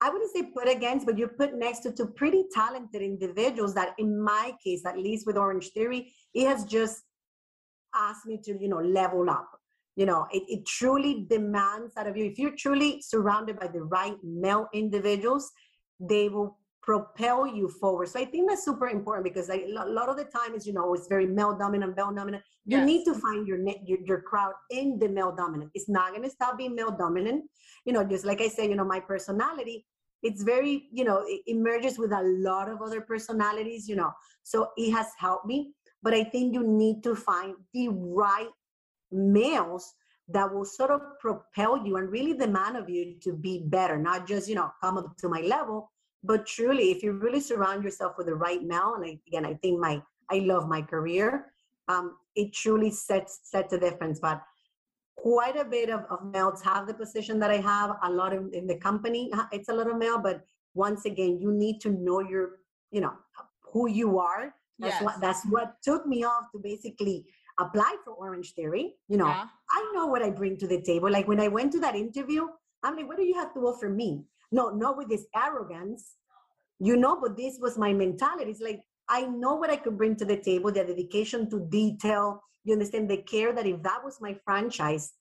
i 0.00 0.10
wouldn't 0.10 0.32
say 0.32 0.42
put 0.42 0.68
against 0.68 1.06
but 1.06 1.18
you're 1.18 1.28
put 1.28 1.54
next 1.54 1.80
to 1.80 1.92
two 1.92 2.06
pretty 2.06 2.44
talented 2.52 3.02
individuals 3.02 3.74
that 3.74 3.94
in 3.98 4.20
my 4.20 4.52
case 4.62 4.82
at 4.86 4.98
least 4.98 5.26
with 5.26 5.36
orange 5.36 5.70
theory 5.70 6.12
it 6.34 6.46
has 6.46 6.64
just 6.64 7.02
asked 7.94 8.26
me 8.26 8.38
to 8.44 8.56
you 8.60 8.68
know 8.68 8.78
level 8.78 9.28
up. 9.30 9.50
You 9.96 10.06
know 10.06 10.26
it, 10.30 10.44
it 10.48 10.66
truly 10.66 11.26
demands 11.28 11.92
out 11.96 12.06
of 12.06 12.16
you. 12.16 12.24
If 12.24 12.38
you're 12.38 12.56
truly 12.56 13.02
surrounded 13.02 13.58
by 13.58 13.68
the 13.68 13.82
right 13.82 14.16
male 14.22 14.68
individuals 14.72 15.50
they 16.00 16.28
will 16.28 16.56
propel 16.88 17.46
you 17.46 17.68
forward. 17.80 18.08
So 18.08 18.18
i 18.18 18.24
think 18.24 18.48
that's 18.48 18.64
super 18.64 18.88
important 18.88 19.24
because 19.30 19.50
I, 19.50 19.56
a 19.88 19.92
lot 19.98 20.08
of 20.08 20.16
the 20.16 20.24
time 20.38 20.54
is 20.56 20.66
you 20.68 20.72
know 20.72 20.94
it's 20.94 21.08
very 21.14 21.26
male 21.38 21.54
dominant 21.62 21.94
male 21.98 22.14
dominant. 22.20 22.42
You 22.64 22.78
yes. 22.78 22.86
need 22.90 23.04
to 23.08 23.14
find 23.24 23.46
your, 23.46 23.58
your 23.90 23.98
your 24.10 24.20
crowd 24.30 24.54
in 24.70 24.98
the 25.02 25.08
male 25.16 25.34
dominant. 25.42 25.70
It's 25.74 25.90
not 25.96 26.08
going 26.12 26.22
to 26.28 26.30
stop 26.38 26.56
being 26.56 26.74
male 26.74 26.94
dominant. 27.04 27.44
You 27.84 27.92
know 27.92 28.04
just 28.12 28.24
like 28.30 28.40
i 28.40 28.48
say, 28.48 28.64
you 28.70 28.76
know 28.78 28.88
my 28.96 29.00
personality 29.00 29.76
it's 30.28 30.42
very 30.52 30.72
you 30.98 31.04
know 31.08 31.18
it 31.34 31.42
emerges 31.54 31.98
with 32.02 32.12
a 32.20 32.24
lot 32.48 32.66
of 32.72 32.80
other 32.86 33.02
personalities 33.12 33.82
you 33.90 33.96
know. 34.00 34.12
So 34.42 34.70
it 34.78 34.90
has 34.98 35.08
helped 35.24 35.46
me 35.52 35.58
but 36.02 36.14
i 36.20 36.22
think 36.32 36.54
you 36.56 36.64
need 36.82 36.98
to 37.08 37.12
find 37.28 37.54
the 37.74 37.88
right 38.22 38.52
males 39.12 39.84
that 40.36 40.48
will 40.52 40.64
sort 40.78 40.92
of 40.96 41.00
propel 41.20 41.72
you 41.86 41.96
and 41.98 42.10
really 42.16 42.34
demand 42.46 42.76
of 42.76 42.88
you 42.94 43.02
to 43.26 43.32
be 43.46 43.54
better, 43.76 43.96
not 44.10 44.26
just, 44.32 44.48
you 44.50 44.54
know, 44.54 44.70
come 44.82 44.98
up 44.98 45.16
to 45.22 45.28
my 45.28 45.40
level, 45.56 45.90
but 46.24 46.46
truly, 46.46 46.90
if 46.90 47.02
you 47.02 47.12
really 47.12 47.40
surround 47.40 47.84
yourself 47.84 48.14
with 48.18 48.26
the 48.26 48.34
right 48.34 48.62
male, 48.62 48.94
and 48.96 49.04
I, 49.04 49.18
again, 49.26 49.46
I 49.46 49.54
think 49.54 49.80
my, 49.80 50.02
I 50.30 50.40
love 50.40 50.68
my 50.68 50.82
career, 50.82 51.52
um, 51.88 52.16
it 52.34 52.52
truly 52.52 52.90
sets, 52.90 53.40
sets 53.44 53.72
a 53.72 53.78
difference. 53.78 54.18
But 54.20 54.42
quite 55.16 55.56
a 55.56 55.64
bit 55.64 55.90
of, 55.90 56.00
of 56.10 56.24
males 56.32 56.62
have 56.62 56.86
the 56.86 56.94
position 56.94 57.38
that 57.40 57.50
I 57.50 57.58
have, 57.58 57.96
a 58.02 58.10
lot 58.10 58.32
of, 58.32 58.52
in 58.52 58.66
the 58.66 58.76
company, 58.76 59.30
it's 59.52 59.68
a 59.68 59.72
lot 59.72 59.90
of 59.90 59.96
male, 59.96 60.18
but 60.18 60.42
once 60.74 61.04
again, 61.06 61.38
you 61.40 61.52
need 61.52 61.80
to 61.80 61.90
know 61.90 62.20
your, 62.20 62.58
you 62.90 63.00
know, 63.00 63.12
who 63.72 63.88
you 63.88 64.18
are. 64.18 64.54
That's 64.78 64.94
yes. 64.94 65.02
what, 65.02 65.20
that's 65.20 65.44
what 65.46 65.74
took 65.82 66.06
me 66.06 66.24
off 66.24 66.52
to 66.52 66.60
basically 66.62 67.26
apply 67.58 67.96
for 68.04 68.12
Orange 68.12 68.54
Theory. 68.54 68.94
You 69.08 69.16
know, 69.16 69.26
yeah. 69.26 69.46
I 69.70 69.92
know 69.94 70.06
what 70.06 70.22
I 70.22 70.30
bring 70.30 70.56
to 70.58 70.68
the 70.68 70.82
table. 70.82 71.10
Like 71.10 71.26
when 71.26 71.40
I 71.40 71.48
went 71.48 71.72
to 71.72 71.80
that 71.80 71.96
interview, 71.96 72.46
I'm 72.84 72.96
like, 72.96 73.08
what 73.08 73.16
do 73.16 73.24
you 73.24 73.34
have 73.34 73.52
to 73.54 73.60
offer 73.60 73.88
me? 73.88 74.24
No, 74.50 74.70
not 74.70 74.96
with 74.96 75.08
this 75.08 75.26
arrogance, 75.36 76.14
you 76.78 76.96
know, 76.96 77.20
but 77.20 77.36
this 77.36 77.58
was 77.60 77.76
my 77.76 77.92
mentality. 77.92 78.50
It's 78.50 78.60
like, 78.60 78.80
I 79.08 79.22
know 79.22 79.56
what 79.56 79.70
I 79.70 79.76
could 79.76 79.96
bring 79.96 80.16
to 80.16 80.24
the 80.24 80.36
table, 80.36 80.70
the 80.70 80.84
dedication 80.84 81.48
to 81.50 81.60
detail, 81.70 82.42
you 82.64 82.72
understand, 82.72 83.10
the 83.10 83.18
care 83.18 83.52
that 83.52 83.66
if 83.66 83.82
that 83.82 84.04
was 84.04 84.20
my 84.20 84.36
franchise, 84.44 85.12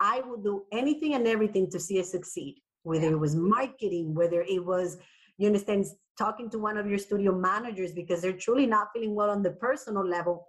I 0.00 0.22
would 0.26 0.44
do 0.44 0.64
anything 0.72 1.14
and 1.14 1.26
everything 1.26 1.70
to 1.70 1.80
see 1.80 1.98
it 1.98 2.06
succeed, 2.06 2.60
whether 2.82 3.08
it 3.08 3.18
was 3.18 3.34
marketing, 3.34 4.14
whether 4.14 4.42
it 4.42 4.64
was, 4.64 4.98
you 5.38 5.46
understand, 5.46 5.86
talking 6.18 6.50
to 6.50 6.58
one 6.58 6.76
of 6.76 6.88
your 6.88 6.98
studio 6.98 7.32
managers 7.32 7.92
because 7.92 8.20
they're 8.20 8.32
truly 8.32 8.66
not 8.66 8.88
feeling 8.92 9.14
well 9.14 9.30
on 9.30 9.42
the 9.42 9.52
personal 9.52 10.06
level 10.06 10.48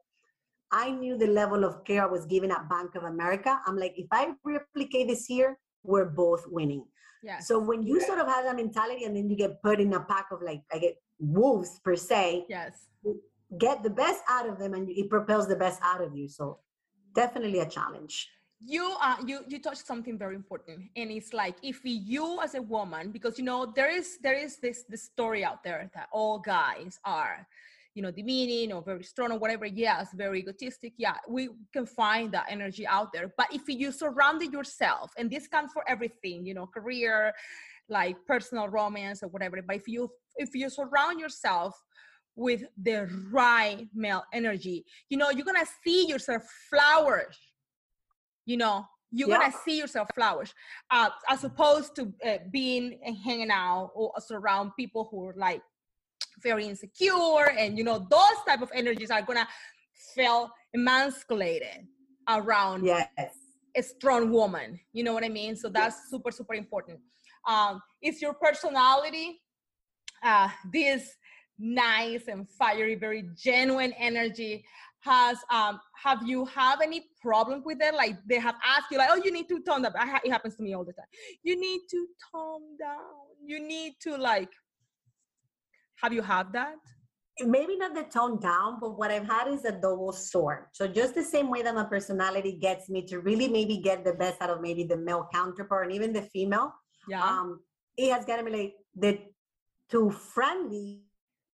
I 0.72 0.91
knew 0.91 1.17
the 1.17 1.27
level 1.27 1.63
of 1.63 1.84
care 1.86 2.03
I 2.03 2.08
was 2.08 2.25
given 2.25 2.51
at 2.51 2.70
Bank 2.70 2.96
of 2.96 3.03
America. 3.03 3.60
I'm 3.65 3.77
like, 3.77 3.94
if 3.98 4.08
I 4.12 4.34
replicate 4.44 5.08
this 5.08 5.25
here, 5.25 5.58
we're 5.84 6.06
both 6.06 6.46
winning. 6.48 6.86
Yeah. 7.24 7.39
So 7.39 7.59
when 7.59 7.83
you 7.83 8.00
sort 8.01 8.19
of 8.19 8.27
have 8.27 8.45
that 8.45 8.55
mentality 8.55 9.05
and 9.05 9.15
then 9.15 9.29
you 9.29 9.36
get 9.36 9.62
put 9.62 9.79
in 9.79 9.93
a 9.93 10.01
pack 10.01 10.27
of 10.31 10.41
like, 10.41 10.62
I 10.71 10.79
get 10.79 11.01
wolves 11.19 11.79
per 11.83 11.95
se. 11.95 12.45
Yes. 12.50 12.88
Get 13.57 13.83
the 13.83 13.89
best 13.89 14.21
out 14.29 14.47
of 14.47 14.59
them 14.59 14.74
and 14.74 14.89
it 14.89 15.09
propels 15.09 15.47
the 15.47 15.55
best 15.55 15.79
out 15.83 16.01
of 16.01 16.15
you. 16.15 16.27
So 16.27 16.59
definitely 17.13 17.59
a 17.59 17.65
challenge 17.65 18.29
you 18.65 18.95
are 19.01 19.17
you 19.25 19.41
you 19.47 19.59
touched 19.59 19.86
something 19.86 20.17
very 20.17 20.36
important 20.36 20.79
and 20.95 21.12
it's 21.12 21.31
like 21.31 21.55
if 21.62 21.79
you 21.83 22.41
as 22.41 22.55
a 22.55 22.62
woman 22.62 23.12
because 23.12 23.38
you 23.38 23.45
know 23.45 23.71
there 23.75 23.89
is 23.89 24.17
there 24.24 24.33
is 24.33 24.57
this 24.57 24.83
this 24.89 25.03
story 25.03 25.43
out 25.43 25.63
there 25.63 25.89
that 25.93 26.07
all 26.12 26.39
guys 26.39 27.00
are 27.05 27.45
you 27.98 28.04
know, 28.04 28.12
demeaning 28.12 28.72
or 28.72 28.84
very 28.84 29.04
strong 29.04 29.32
or 29.32 29.39
whatever, 29.39 29.66
yes, 29.66 30.10
very 30.13 30.38
egotistic, 30.42 30.94
yeah, 30.98 31.16
we 31.27 31.50
can 31.74 31.88
find 31.88 32.32
that 32.32 32.46
energy 32.48 32.86
out 32.86 33.12
there. 33.12 33.34
But 33.36 33.48
if 33.51 33.63
you 33.68 33.92
surround 33.92 34.44
yourself, 34.54 35.12
and 35.18 35.32
this 35.32 35.48
comes 35.48 35.72
for 35.74 35.84
everything, 35.89 36.46
you 36.46 36.54
know, 36.54 36.68
career, 36.68 37.34
like 37.89 38.16
personal 38.27 38.68
romance 38.68 39.24
or 39.24 39.30
whatever, 39.30 39.60
but 39.66 39.77
if 39.77 39.88
you 39.88 40.12
if 40.36 40.54
you 40.54 40.70
surround 40.70 41.20
yourself 41.20 41.74
with 42.36 42.66
the 42.84 43.10
right 43.32 43.88
male 43.96 44.25
energy, 44.32 44.86
you 45.10 45.18
know, 45.18 45.32
you're 45.32 45.44
gonna 45.51 45.66
see 45.84 46.08
yourself 46.08 46.44
flourish. 46.70 47.39
You 48.46 48.58
know, 48.58 48.86
you're 49.12 49.30
yeah. 49.30 49.39
gonna 49.39 49.56
see 49.66 49.80
yourself 49.80 50.08
flourish 50.13 50.54
uh, 50.92 51.10
as 51.27 51.44
opposed 51.44 51.96
to 51.96 52.13
uh, 52.24 52.38
being 52.51 53.00
and 53.04 53.18
hanging 53.18 53.50
out 53.50 53.89
or 53.96 54.13
surround 54.20 54.74
people 54.77 55.08
who 55.10 55.25
are 55.25 55.36
like 55.36 55.63
very 56.41 56.65
insecure 56.67 57.50
and 57.58 57.77
you 57.77 57.84
know 57.84 58.06
those 58.10 58.39
type 58.48 58.62
of 58.62 58.70
energies 58.74 59.12
are 59.12 59.22
gonna 59.22 59.48
feel 60.15 60.51
emasculated 60.75 61.88
around 62.29 62.86
yes. 62.86 63.08
a 63.75 63.82
strong 63.82 64.32
woman 64.32 64.79
you 64.94 65.03
know 65.03 65.13
what 65.13 65.24
i 65.24 65.29
mean? 65.29 65.56
So 65.56 65.70
that's 65.70 65.96
yes. 65.96 66.10
super 66.10 66.32
super 66.32 66.53
important. 66.53 67.00
Um 67.48 67.82
it's 68.01 68.22
your 68.22 68.34
personality 68.34 69.41
uh 70.24 70.50
this 70.72 71.15
nice 71.60 72.27
and 72.27 72.48
fiery 72.50 72.96
very 72.96 73.29
genuine 73.36 73.94
energy 73.94 74.63
has 75.00 75.38
um 75.51 75.79
have 76.03 76.22
you 76.27 76.46
have 76.46 76.82
any 76.82 77.06
problem 77.22 77.63
with 77.65 77.79
it? 77.82 77.94
Like 77.94 78.17
they 78.27 78.39
have 78.39 78.56
asked 78.65 78.88
you 78.91 78.98
like 78.98 79.10
oh 79.12 79.22
you 79.24 79.32
need 79.32 79.48
to 79.50 79.62
tone 79.62 79.84
down. 79.84 79.94
It 80.24 80.32
happens 80.32 80.56
to 80.58 80.63
me 80.63 80.74
all 80.74 80.84
the 80.84 80.94
time. 80.94 81.06
You 81.44 81.60
need 81.60 81.82
to 81.91 82.08
tone 82.32 82.77
down. 82.79 83.25
You 83.46 83.60
need 83.60 83.94
to 84.01 84.17
like 84.17 84.50
have 86.01 86.13
you 86.13 86.22
had 86.22 86.51
that? 86.54 86.75
Maybe 87.39 87.77
not 87.77 87.94
the 87.94 88.04
tone 88.04 88.39
down, 88.39 88.80
but 88.82 88.98
what 88.98 89.12
I've 89.12 89.27
had 89.27 89.48
is 89.48 89.63
a 89.66 89.72
double 89.72 90.12
sword. 90.12 90.66
So 90.74 90.88
just 90.88 91.13
the 91.13 91.24
same 91.24 91.51
way 91.51 91.62
that 91.62 91.75
my 91.75 91.84
personality 91.84 92.58
gets 92.60 92.89
me 92.89 93.06
to 93.08 93.20
really 93.20 93.48
maybe 93.48 93.77
get 93.77 94.04
the 94.04 94.13
best 94.13 94.42
out 94.42 94.50
of 94.50 94.62
maybe 94.62 94.84
the 94.84 94.98
male 94.98 95.27
counterpart 95.32 95.86
and 95.86 95.94
even 95.94 96.13
the 96.13 96.24
female. 96.24 96.74
Yeah. 97.08 97.24
Um, 97.24 97.60
it 97.96 98.12
has 98.12 98.25
gotten 98.25 98.46
me 98.46 98.51
like 98.51 98.74
the 98.96 99.20
too 99.89 100.10
friendly 100.10 101.04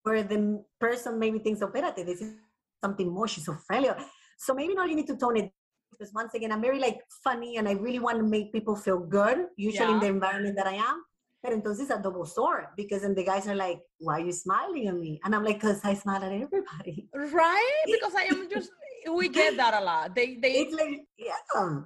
where 0.03 0.23
the 0.23 0.63
person 0.79 1.17
maybe 1.17 1.39
thinks, 1.39 1.61
oh, 1.61 1.67
espérate, 1.67 2.05
this 2.05 2.21
is 2.21 2.33
something 2.79 3.09
more. 3.11 3.27
She's 3.27 3.45
so 3.45 3.55
friendly. 3.67 3.89
So 4.37 4.53
maybe 4.53 4.73
not 4.73 4.89
you 4.89 4.95
need 4.95 5.07
to 5.07 5.17
tone 5.17 5.37
it 5.37 5.51
because 5.91 6.13
once 6.13 6.33
again, 6.33 6.51
I'm 6.51 6.61
very 6.61 6.79
like 6.79 6.99
funny 7.23 7.57
and 7.57 7.67
I 7.67 7.73
really 7.73 7.99
want 7.99 8.17
to 8.17 8.23
make 8.23 8.51
people 8.51 8.75
feel 8.75 8.99
good, 8.99 9.45
usually 9.55 9.89
yeah. 9.89 9.93
in 9.95 9.99
the 9.99 10.07
environment 10.07 10.55
that 10.57 10.67
I 10.67 10.73
am. 10.73 11.03
Pero 11.43 11.55
entonces 11.55 11.89
a 11.89 11.97
double 11.97 12.25
sword 12.25 12.67
because 12.75 13.01
then 13.01 13.15
the 13.15 13.23
guys 13.23 13.47
are 13.47 13.55
like, 13.55 13.79
why 13.97 14.19
are 14.19 14.25
you 14.25 14.31
smiling 14.31 14.87
at 14.87 14.95
me? 14.95 15.19
And 15.23 15.33
I'm 15.33 15.43
like, 15.43 15.59
because 15.59 15.79
I 15.83 15.95
smile 15.95 16.23
at 16.23 16.31
everybody. 16.31 17.09
Right? 17.13 17.83
Because 17.85 18.13
I 18.15 18.23
am 18.23 18.47
just, 18.49 18.69
we 19.11 19.27
get 19.27 19.57
that 19.57 19.73
a 19.73 19.83
lot. 19.83 20.13
They, 20.13 20.35
they, 20.35 20.51
it's 20.51 20.73
like, 20.73 21.01
yeah. 21.17 21.79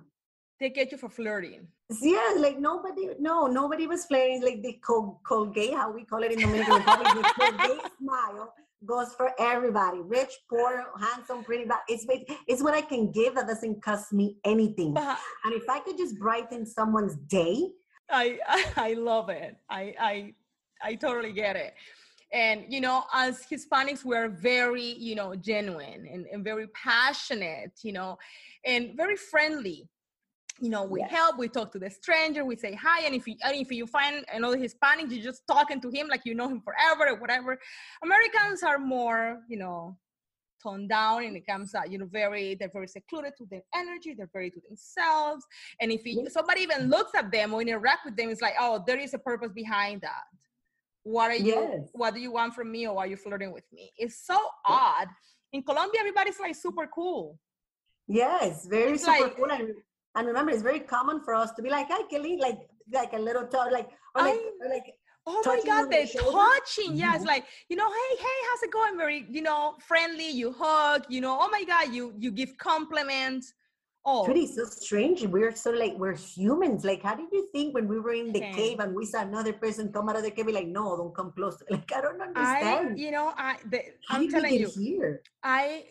They 0.60 0.70
get 0.70 0.92
you 0.92 0.98
for 0.98 1.10
flirting. 1.10 1.68
Yeah, 2.02 2.34
like 2.38 2.60
nobody, 2.60 3.10
no, 3.20 3.48
nobody 3.48 3.88
was 3.88 4.06
flirting. 4.06 4.42
Like 4.42 4.62
the 4.62 4.80
cold, 4.86 5.18
cold 5.26 5.54
gay, 5.54 5.72
how 5.72 5.92
we 5.92 6.04
call 6.04 6.24
it 6.24 6.32
in 6.32 6.40
the 6.40 6.46
Dominican 6.46 6.76
Republic, 6.76 7.14
the 7.14 7.34
Colgate 7.38 7.92
smile 8.00 8.54
goes 8.86 9.14
for 9.14 9.32
everybody 9.40 10.00
rich 10.02 10.32
poor 10.50 10.86
handsome 11.00 11.44
pretty 11.44 11.66
bad 11.66 11.80
it's 11.88 12.06
it's 12.48 12.62
what 12.62 12.74
i 12.74 12.82
can 12.82 13.12
give 13.12 13.34
that 13.36 13.48
doesn't 13.48 13.82
cost 13.82 14.14
me 14.14 14.38
anything 14.46 14.96
and 14.98 15.54
if 15.54 15.64
i 15.70 15.80
could 15.80 15.98
just 15.98 16.20
brighten 16.20 16.66
someone's 16.66 17.16
day 17.28 17.68
I, 18.10 18.40
I 18.78 18.94
love 18.94 19.30
it. 19.30 19.58
I 19.70 19.94
I 20.00 20.34
I 20.84 20.96
totally 20.96 21.34
get 21.34 21.56
it. 21.56 21.74
And 22.34 22.66
you 22.68 22.82
know, 22.82 23.04
as 23.14 23.46
Hispanics, 23.50 24.04
we're 24.04 24.30
very, 24.30 24.96
you 24.98 25.16
know, 25.16 25.36
genuine 25.36 26.08
and, 26.12 26.26
and 26.26 26.44
very 26.44 26.68
passionate, 26.70 27.72
you 27.84 27.94
know, 27.94 28.18
and 28.66 28.96
very 28.96 29.16
friendly. 29.16 29.88
You 30.62 30.70
know, 30.70 30.86
we 30.86 31.02
yes. 31.02 31.12
help, 31.12 31.38
we 31.38 31.50
talk 31.50 31.74
to 31.74 31.80
the 31.80 31.90
stranger, 31.90 32.46
we 32.46 32.56
say 32.56 32.74
hi, 32.74 33.02
and 33.06 33.14
if 33.14 33.28
you 33.28 33.36
and 33.44 33.56
if 33.58 33.72
you 33.72 33.86
find 33.86 34.24
another 34.34 34.58
Hispanic, 34.58 35.12
you're 35.12 35.24
just 35.24 35.42
talking 35.48 35.82
to 35.82 35.90
him 35.90 36.08
like 36.08 36.22
you 36.24 36.34
know 36.34 36.48
him 36.48 36.62
forever 36.62 37.14
or 37.14 37.20
whatever. 37.20 37.60
Americans 38.04 38.64
are 38.64 38.80
more, 38.80 39.42
you 39.50 39.58
know, 39.58 39.98
toned 40.66 40.90
down 40.90 41.24
and 41.26 41.36
it 41.38 41.46
comes 41.46 41.76
out, 41.76 41.92
you 41.92 41.98
know, 41.98 42.10
very, 42.22 42.56
they're 42.56 42.76
very 42.80 42.88
secluded 42.88 43.34
to 43.38 43.46
their 43.52 43.62
energy, 43.76 44.14
they're 44.18 44.30
very 44.34 44.50
to 44.50 44.62
themselves. 44.68 45.46
And 45.80 45.92
if 45.92 46.02
somebody 46.32 46.62
even 46.62 46.90
looks 46.90 47.14
at 47.16 47.32
them 47.32 47.54
or 47.54 47.62
interact 47.62 48.06
with 48.06 48.16
them, 48.18 48.30
it's 48.30 48.42
like, 48.42 48.56
oh, 48.60 48.84
there 48.88 49.00
is 49.00 49.14
a 49.14 49.20
purpose 49.20 49.52
behind 49.54 50.02
that. 50.02 50.26
What 51.04 51.30
are 51.32 51.36
you, 51.36 51.54
yes. 51.54 51.90
what 51.94 52.16
do 52.16 52.20
you 52.20 52.32
want 52.32 52.56
from 52.56 52.72
me 52.72 52.88
or 52.88 52.98
are 52.98 53.08
you 53.08 53.18
flirting 53.18 53.52
with 53.54 53.66
me? 53.72 53.92
It's 53.98 54.26
so 54.26 54.40
odd. 54.66 55.08
In 55.54 55.62
Colombia, 55.62 56.00
everybody's 56.00 56.40
like 56.40 56.56
super 56.56 56.88
cool. 56.94 57.40
Yes, 58.08 58.68
very 58.68 58.94
it's 58.94 59.06
super 59.06 59.22
like, 59.22 59.36
cool. 59.38 59.52
And, 59.52 59.70
and 60.16 60.28
remember, 60.28 60.52
it's 60.52 60.64
very 60.64 60.80
common 60.80 61.22
for 61.22 61.36
us 61.36 61.52
to 61.54 61.62
be 61.62 61.70
like, 61.70 61.88
hi, 61.90 62.04
Kelly, 62.10 62.38
like, 62.38 62.60
like 62.92 63.14
a 63.14 63.20
little 63.20 63.46
talk, 63.48 63.72
like, 63.72 63.90
or 64.16 64.24
like, 64.24 64.40
or 64.62 64.70
like 64.70 64.88
Oh 65.28 65.42
my 65.46 65.62
God, 65.66 65.90
they're 65.90 66.06
touching. 66.06 66.96
Yeah, 66.96 67.16
it's 67.16 67.20
mm-hmm. 67.20 67.28
like, 67.28 67.46
you 67.68 67.76
know, 67.76 67.90
hey, 67.90 68.16
hey, 68.18 68.40
how's 68.50 68.64
it 68.64 68.72
going? 68.72 68.96
Very, 68.98 69.26
you 69.30 69.42
know, 69.42 69.76
friendly, 69.80 70.30
you 70.30 70.54
hug, 70.58 71.06
you 71.10 71.20
know, 71.20 71.38
oh 71.42 71.50
my 71.50 71.64
God, 71.64 71.94
you 71.94 72.14
you 72.18 72.32
give 72.32 72.56
compliments. 72.58 73.54
Oh, 74.08 74.24
pretty 74.24 74.46
so 74.46 74.66
strange. 74.66 75.26
We're 75.26 75.56
so 75.56 75.72
like 75.72 75.94
we're 75.98 76.14
humans. 76.14 76.86
Like, 76.86 77.02
how 77.02 77.16
did 77.16 77.26
you 77.32 77.50
think 77.52 77.74
when 77.74 77.88
we 77.88 78.00
were 78.00 78.14
in 78.14 78.32
the 78.32 78.40
okay. 78.40 78.54
cave 78.54 78.80
and 78.80 78.94
we 78.94 79.04
saw 79.04 79.24
another 79.24 79.52
person 79.52 79.92
come 79.92 80.10
out 80.10 80.16
of 80.16 80.22
the 80.22 80.30
cave? 80.30 80.46
Like, 80.46 80.68
no, 80.68 80.96
don't 80.96 81.16
come 81.16 81.32
close. 81.32 81.64
Like, 81.72 81.92
I 81.92 82.02
don't 82.02 82.22
understand. 82.22 82.90
I, 82.92 82.94
you 82.96 83.10
know, 83.10 83.34
I 83.36 83.58
the, 83.68 83.82
I'm 84.10 84.30
telling 84.30 84.54
you, 84.54 84.70
here? 84.78 85.24
I 85.42 85.86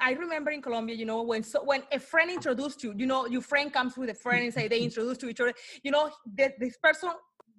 I 0.00 0.12
remember 0.12 0.52
in 0.52 0.62
Colombia, 0.62 0.94
you 0.94 1.06
know, 1.06 1.22
when 1.22 1.42
so 1.42 1.64
when 1.64 1.82
a 1.90 1.98
friend 1.98 2.30
introduced 2.30 2.84
you, 2.84 2.94
you 2.96 3.06
know, 3.06 3.26
your 3.26 3.42
friend 3.42 3.72
comes 3.72 3.96
with 3.96 4.10
a 4.10 4.14
friend 4.14 4.44
and 4.44 4.54
say 4.54 4.68
they 4.68 4.78
introduce 4.88 5.18
to 5.18 5.28
each 5.28 5.40
other. 5.40 5.54
You 5.82 5.90
know, 5.90 6.12
that 6.38 6.60
this 6.60 6.76
person 6.76 7.10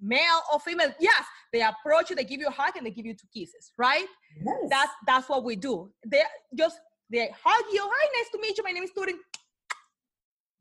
male 0.01 0.41
or 0.51 0.59
female 0.59 0.93
yes 0.99 1.23
they 1.53 1.61
approach 1.61 2.09
you 2.09 2.15
they 2.15 2.23
give 2.23 2.39
you 2.39 2.47
a 2.47 2.51
hug 2.51 2.75
and 2.75 2.85
they 2.85 2.91
give 2.91 3.05
you 3.05 3.13
two 3.13 3.27
kisses 3.33 3.71
right 3.77 4.05
yes. 4.45 4.55
that's 4.69 4.91
that's 5.05 5.29
what 5.29 5.43
we 5.43 5.55
do 5.55 5.89
they 6.05 6.21
just 6.55 6.79
they 7.09 7.29
hug 7.43 7.65
you 7.71 7.81
hi 7.81 8.07
nice 8.17 8.29
to 8.31 8.39
meet 8.39 8.57
you 8.57 8.63
my 8.63 8.71
name 8.71 8.83
is 8.83 8.91
Turin 8.91 9.17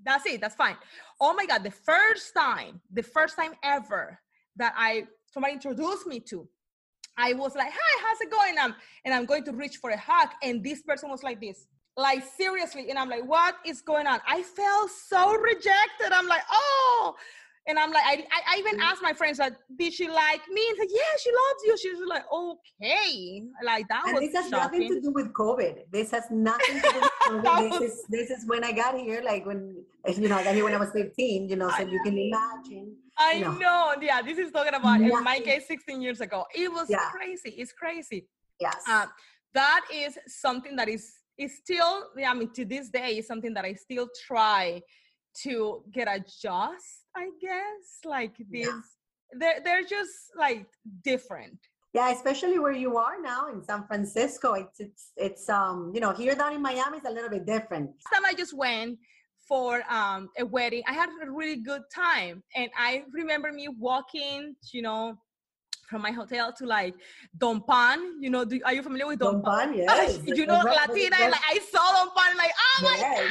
that's 0.06 0.26
it. 0.26 0.40
That's 0.40 0.54
fine. 0.54 0.76
Oh 1.20 1.34
my 1.34 1.46
God. 1.46 1.64
The 1.64 1.70
first 1.70 2.32
time, 2.34 2.80
the 2.92 3.02
first 3.02 3.36
time 3.36 3.52
ever 3.62 4.18
that 4.56 4.74
I, 4.76 5.06
somebody 5.32 5.54
introduced 5.54 6.06
me 6.06 6.20
to, 6.20 6.48
I 7.18 7.32
was 7.32 7.54
like, 7.54 7.72
hi, 7.72 8.06
how's 8.06 8.20
it 8.20 8.30
going? 8.30 8.58
Um, 8.58 8.74
and 9.04 9.14
I'm 9.14 9.24
going 9.24 9.44
to 9.44 9.52
reach 9.52 9.78
for 9.78 9.90
a 9.90 9.98
hug. 9.98 10.28
And 10.42 10.62
this 10.62 10.82
person 10.82 11.10
was 11.10 11.22
like 11.22 11.40
this, 11.40 11.66
like 11.96 12.22
seriously. 12.36 12.90
And 12.90 12.98
I'm 12.98 13.08
like, 13.08 13.24
what 13.26 13.56
is 13.64 13.80
going 13.80 14.06
on? 14.06 14.20
I 14.28 14.42
felt 14.42 14.90
so 14.90 15.34
rejected. 15.34 16.12
I'm 16.12 16.28
like, 16.28 16.42
oh, 16.52 17.14
and 17.68 17.78
I'm 17.78 17.90
like, 17.90 18.04
I, 18.04 18.24
I, 18.54 18.58
even 18.58 18.80
asked 18.80 19.02
my 19.02 19.12
friends, 19.12 19.40
like, 19.40 19.54
did 19.76 19.92
she 19.92 20.08
like 20.08 20.40
me? 20.48 20.62
And 20.70 20.78
like, 20.78 20.88
yeah, 20.90 21.16
she 21.20 21.30
loves 21.30 21.62
you. 21.64 21.76
She's 21.78 22.08
like, 22.08 22.24
okay, 22.32 23.42
like 23.64 23.88
that. 23.88 24.04
Was. 24.04 24.14
And 24.14 24.22
this 24.22 24.34
has 24.34 24.50
shocking. 24.50 24.80
nothing 24.80 24.94
to 24.94 25.00
do 25.00 25.10
with 25.10 25.32
COVID. 25.32 25.90
This 25.90 26.12
has 26.12 26.24
nothing 26.30 26.80
to 26.80 26.80
do 26.80 27.00
with 27.00 27.10
COVID. 27.44 27.80
this 27.80 27.92
is 27.92 28.04
this 28.08 28.30
is 28.30 28.46
when 28.46 28.62
I 28.62 28.70
got 28.70 28.96
here, 28.96 29.20
like 29.24 29.44
when 29.46 29.84
you 30.06 30.28
know, 30.28 30.36
I 30.36 30.44
got 30.44 30.54
here 30.54 30.64
when 30.64 30.74
I 30.74 30.78
was 30.78 30.90
15. 30.92 31.48
You 31.48 31.56
know, 31.56 31.68
so 31.70 31.76
I 31.76 31.82
you 31.82 32.00
can 32.04 32.16
imagine. 32.16 32.96
I 33.18 33.32
you 33.32 33.44
know. 33.46 33.52
know. 33.54 33.94
Yeah, 34.00 34.22
this 34.22 34.38
is 34.38 34.52
talking 34.52 34.74
about 34.74 35.00
in 35.00 35.24
my 35.24 35.40
case, 35.40 35.66
16 35.66 36.00
years 36.00 36.20
ago. 36.20 36.44
It 36.54 36.72
was 36.72 36.88
yeah. 36.88 37.10
crazy. 37.10 37.50
It's 37.50 37.72
crazy. 37.72 38.28
Yes. 38.60 38.76
Uh, 38.88 39.06
that 39.54 39.84
is 39.92 40.16
something 40.28 40.76
that 40.76 40.88
is 40.88 41.12
is 41.36 41.56
still. 41.56 42.10
Yeah, 42.16 42.30
I 42.30 42.34
mean, 42.34 42.50
to 42.52 42.64
this 42.64 42.90
day, 42.90 43.18
is 43.18 43.26
something 43.26 43.52
that 43.54 43.64
I 43.64 43.74
still 43.74 44.08
try 44.26 44.82
to 45.42 45.82
get 45.92 46.08
adjust 46.10 47.05
I 47.16 47.30
guess. 47.40 48.00
Like 48.04 48.34
these, 48.50 48.66
yeah. 48.66 48.80
they're 49.38 49.60
they're 49.64 49.84
just 49.84 50.30
like 50.36 50.66
different. 51.02 51.58
Yeah, 51.94 52.10
especially 52.10 52.58
where 52.58 52.72
you 52.72 52.98
are 52.98 53.20
now 53.22 53.48
in 53.48 53.64
San 53.64 53.86
Francisco. 53.86 54.52
It's 54.52 54.80
it's 54.80 55.12
it's 55.16 55.48
um 55.48 55.92
you 55.94 56.00
know 56.00 56.12
here 56.12 56.34
down 56.34 56.52
in 56.52 56.62
Miami 56.62 56.98
it's 56.98 57.06
a 57.06 57.10
little 57.10 57.30
bit 57.30 57.46
different. 57.46 57.86
Last 57.86 58.14
time 58.14 58.24
I 58.26 58.34
just 58.34 58.54
went 58.54 58.98
for 59.48 59.82
um 59.90 60.28
a 60.38 60.44
wedding, 60.44 60.82
I 60.86 60.92
had 60.92 61.08
a 61.22 61.30
really 61.30 61.56
good 61.56 61.82
time, 61.94 62.42
and 62.54 62.70
I 62.76 63.04
remember 63.12 63.50
me 63.50 63.68
walking, 63.68 64.54
you 64.72 64.82
know, 64.82 65.16
from 65.88 66.02
my 66.02 66.10
hotel 66.10 66.52
to 66.58 66.66
like 66.66 66.94
Don 67.38 67.62
Pan. 67.62 68.20
You 68.20 68.30
know, 68.30 68.44
do, 68.44 68.60
are 68.64 68.74
you 68.74 68.82
familiar 68.82 69.06
with 69.06 69.20
Don, 69.20 69.40
Don 69.40 69.42
Pan? 69.42 69.74
Yes. 69.76 70.20
you 70.26 70.46
know, 70.46 70.60
Latina. 70.64 71.16
Like 71.18 71.46
I 71.48 71.58
saw 71.70 71.92
Don 71.92 72.10
Pan, 72.16 72.36
like 72.36 72.52
oh 72.60 72.82
my 72.82 73.30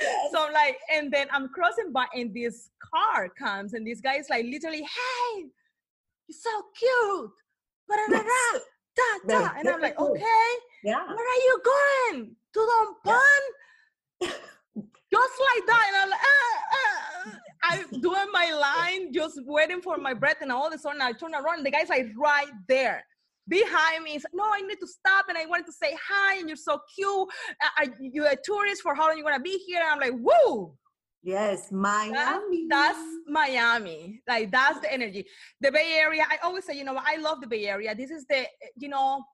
yes. 0.00 0.32
so 0.32 0.46
I'm 0.46 0.52
like, 0.52 0.78
and 0.92 1.12
then 1.12 1.28
I'm 1.32 1.48
crossing 1.48 1.92
by, 1.92 2.06
and 2.14 2.34
this 2.34 2.70
car 2.82 3.28
comes, 3.28 3.74
and 3.74 3.86
this 3.86 4.00
guy 4.00 4.16
is 4.16 4.28
like, 4.28 4.44
literally, 4.44 4.82
hey, 4.82 5.44
you're 6.28 6.38
so 6.38 6.50
cute. 6.78 7.30
Da, 7.88 7.96
da, 8.96 9.40
da, 9.40 9.50
and 9.58 9.68
I'm 9.68 9.80
like, 9.80 9.98
okay, 9.98 10.46
yeah. 10.84 11.04
where 11.06 11.16
are 11.16 11.42
you 11.44 11.62
going? 11.64 12.36
To 12.54 12.94
Pan? 13.04 13.16
Yeah. 14.20 14.28
just 15.12 15.34
like 15.40 15.66
that. 15.66 15.84
And 15.88 15.96
I'm 16.02 16.10
like, 16.10 16.20
ah, 16.22 16.60
ah. 16.72 17.38
I'm 17.64 18.00
doing 18.00 18.26
my 18.32 18.52
line, 18.52 19.12
just 19.12 19.40
waiting 19.44 19.80
for 19.82 19.96
my 19.98 20.14
breath, 20.14 20.36
and 20.40 20.52
all 20.52 20.66
of 20.66 20.72
a 20.72 20.78
sudden 20.78 21.02
I 21.02 21.12
turn 21.12 21.34
around, 21.34 21.58
and 21.58 21.66
the 21.66 21.70
guy's 21.70 21.88
like 21.88 22.06
right 22.16 22.50
there 22.68 23.04
behind 23.48 24.04
me. 24.04 24.10
He's 24.12 24.24
like, 24.24 24.34
no, 24.34 24.44
I 24.44 24.60
need 24.60 24.80
to 24.80 24.86
stop. 24.86 25.26
And 25.28 25.36
I 25.36 25.46
wanted 25.46 25.66
to 25.66 25.72
say 25.72 25.96
hi, 26.08 26.36
and 26.38 26.48
you're 26.48 26.56
so 26.56 26.80
cute. 26.94 27.28
Are 27.78 27.86
you 28.00 28.26
a 28.26 28.36
tourist? 28.42 28.82
For 28.82 28.94
how 28.94 29.08
long 29.08 29.18
you 29.18 29.24
to 29.24 29.40
be 29.40 29.62
here? 29.66 29.80
And 29.80 29.90
I'm 29.90 30.00
like, 30.00 30.20
woo. 30.20 30.74
Yes, 31.22 31.72
Miami. 31.72 32.12
That, 32.12 32.40
that's 32.68 32.98
Miami. 33.26 34.20
Like 34.28 34.50
that's 34.50 34.80
the 34.80 34.92
energy. 34.92 35.26
The 35.60 35.72
Bay 35.72 35.96
Area. 35.98 36.24
I 36.30 36.36
always 36.42 36.66
say, 36.66 36.76
you 36.76 36.84
know, 36.84 37.00
I 37.02 37.16
love 37.16 37.40
the 37.40 37.46
Bay 37.46 37.66
Area. 37.66 37.94
This 37.94 38.10
is 38.10 38.26
the, 38.26 38.44
you 38.76 38.88
know, 38.88 39.24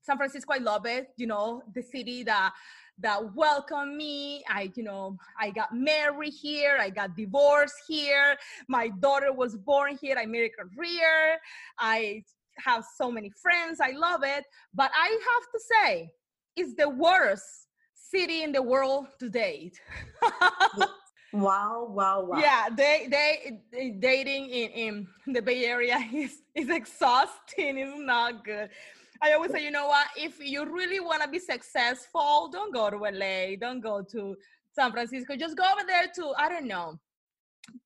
San 0.00 0.16
Francisco. 0.16 0.54
I 0.54 0.58
love 0.58 0.86
it. 0.86 1.08
You 1.18 1.26
know, 1.26 1.62
the 1.74 1.82
city 1.82 2.22
that 2.22 2.54
that 3.00 3.34
welcomed 3.34 3.96
me. 3.96 4.42
I, 4.48 4.72
you 4.74 4.82
know, 4.82 5.18
I 5.38 5.50
got 5.50 5.74
married 5.74 6.32
here. 6.32 6.78
I 6.80 6.90
got 6.90 7.16
divorced 7.16 7.76
here. 7.86 8.36
My 8.68 8.88
daughter 8.88 9.32
was 9.32 9.56
born 9.56 9.98
here. 10.00 10.16
I 10.18 10.26
made 10.26 10.50
a 10.50 10.64
career. 10.64 11.38
I 11.78 12.24
have 12.64 12.84
so 12.96 13.10
many 13.10 13.30
friends. 13.42 13.80
I 13.80 13.90
love 13.92 14.22
it. 14.24 14.44
But 14.74 14.90
I 14.94 15.08
have 15.08 15.44
to 15.52 15.60
say, 15.72 16.10
it's 16.56 16.74
the 16.74 16.88
worst 16.88 17.68
city 17.94 18.42
in 18.42 18.52
the 18.52 18.62
world 18.62 19.06
to 19.20 19.28
date. 19.28 19.80
wow, 21.32 21.86
wow, 21.90 22.24
wow. 22.24 22.38
Yeah, 22.38 22.68
they 22.74 23.08
they 23.10 23.90
dating 23.98 24.48
in, 24.50 25.06
in 25.26 25.34
the 25.34 25.42
Bay 25.42 25.64
Area 25.64 25.98
is 26.12 26.42
is 26.54 26.68
exhausting. 26.68 27.78
It's 27.78 27.98
not 27.98 28.44
good. 28.44 28.70
I 29.20 29.32
always 29.32 29.50
say, 29.50 29.64
you 29.64 29.72
know 29.72 29.88
what? 29.88 30.06
If 30.16 30.38
you 30.38 30.64
really 30.64 31.00
want 31.00 31.22
to 31.22 31.28
be 31.28 31.40
successful, 31.40 32.48
don't 32.52 32.72
go 32.72 32.88
to 32.88 32.96
LA. 32.96 33.56
Don't 33.60 33.80
go 33.80 34.00
to 34.12 34.36
San 34.72 34.92
Francisco. 34.92 35.36
Just 35.36 35.56
go 35.56 35.64
over 35.64 35.84
there 35.86 36.06
to 36.16 36.34
I 36.38 36.48
don't 36.48 36.68
know. 36.68 36.98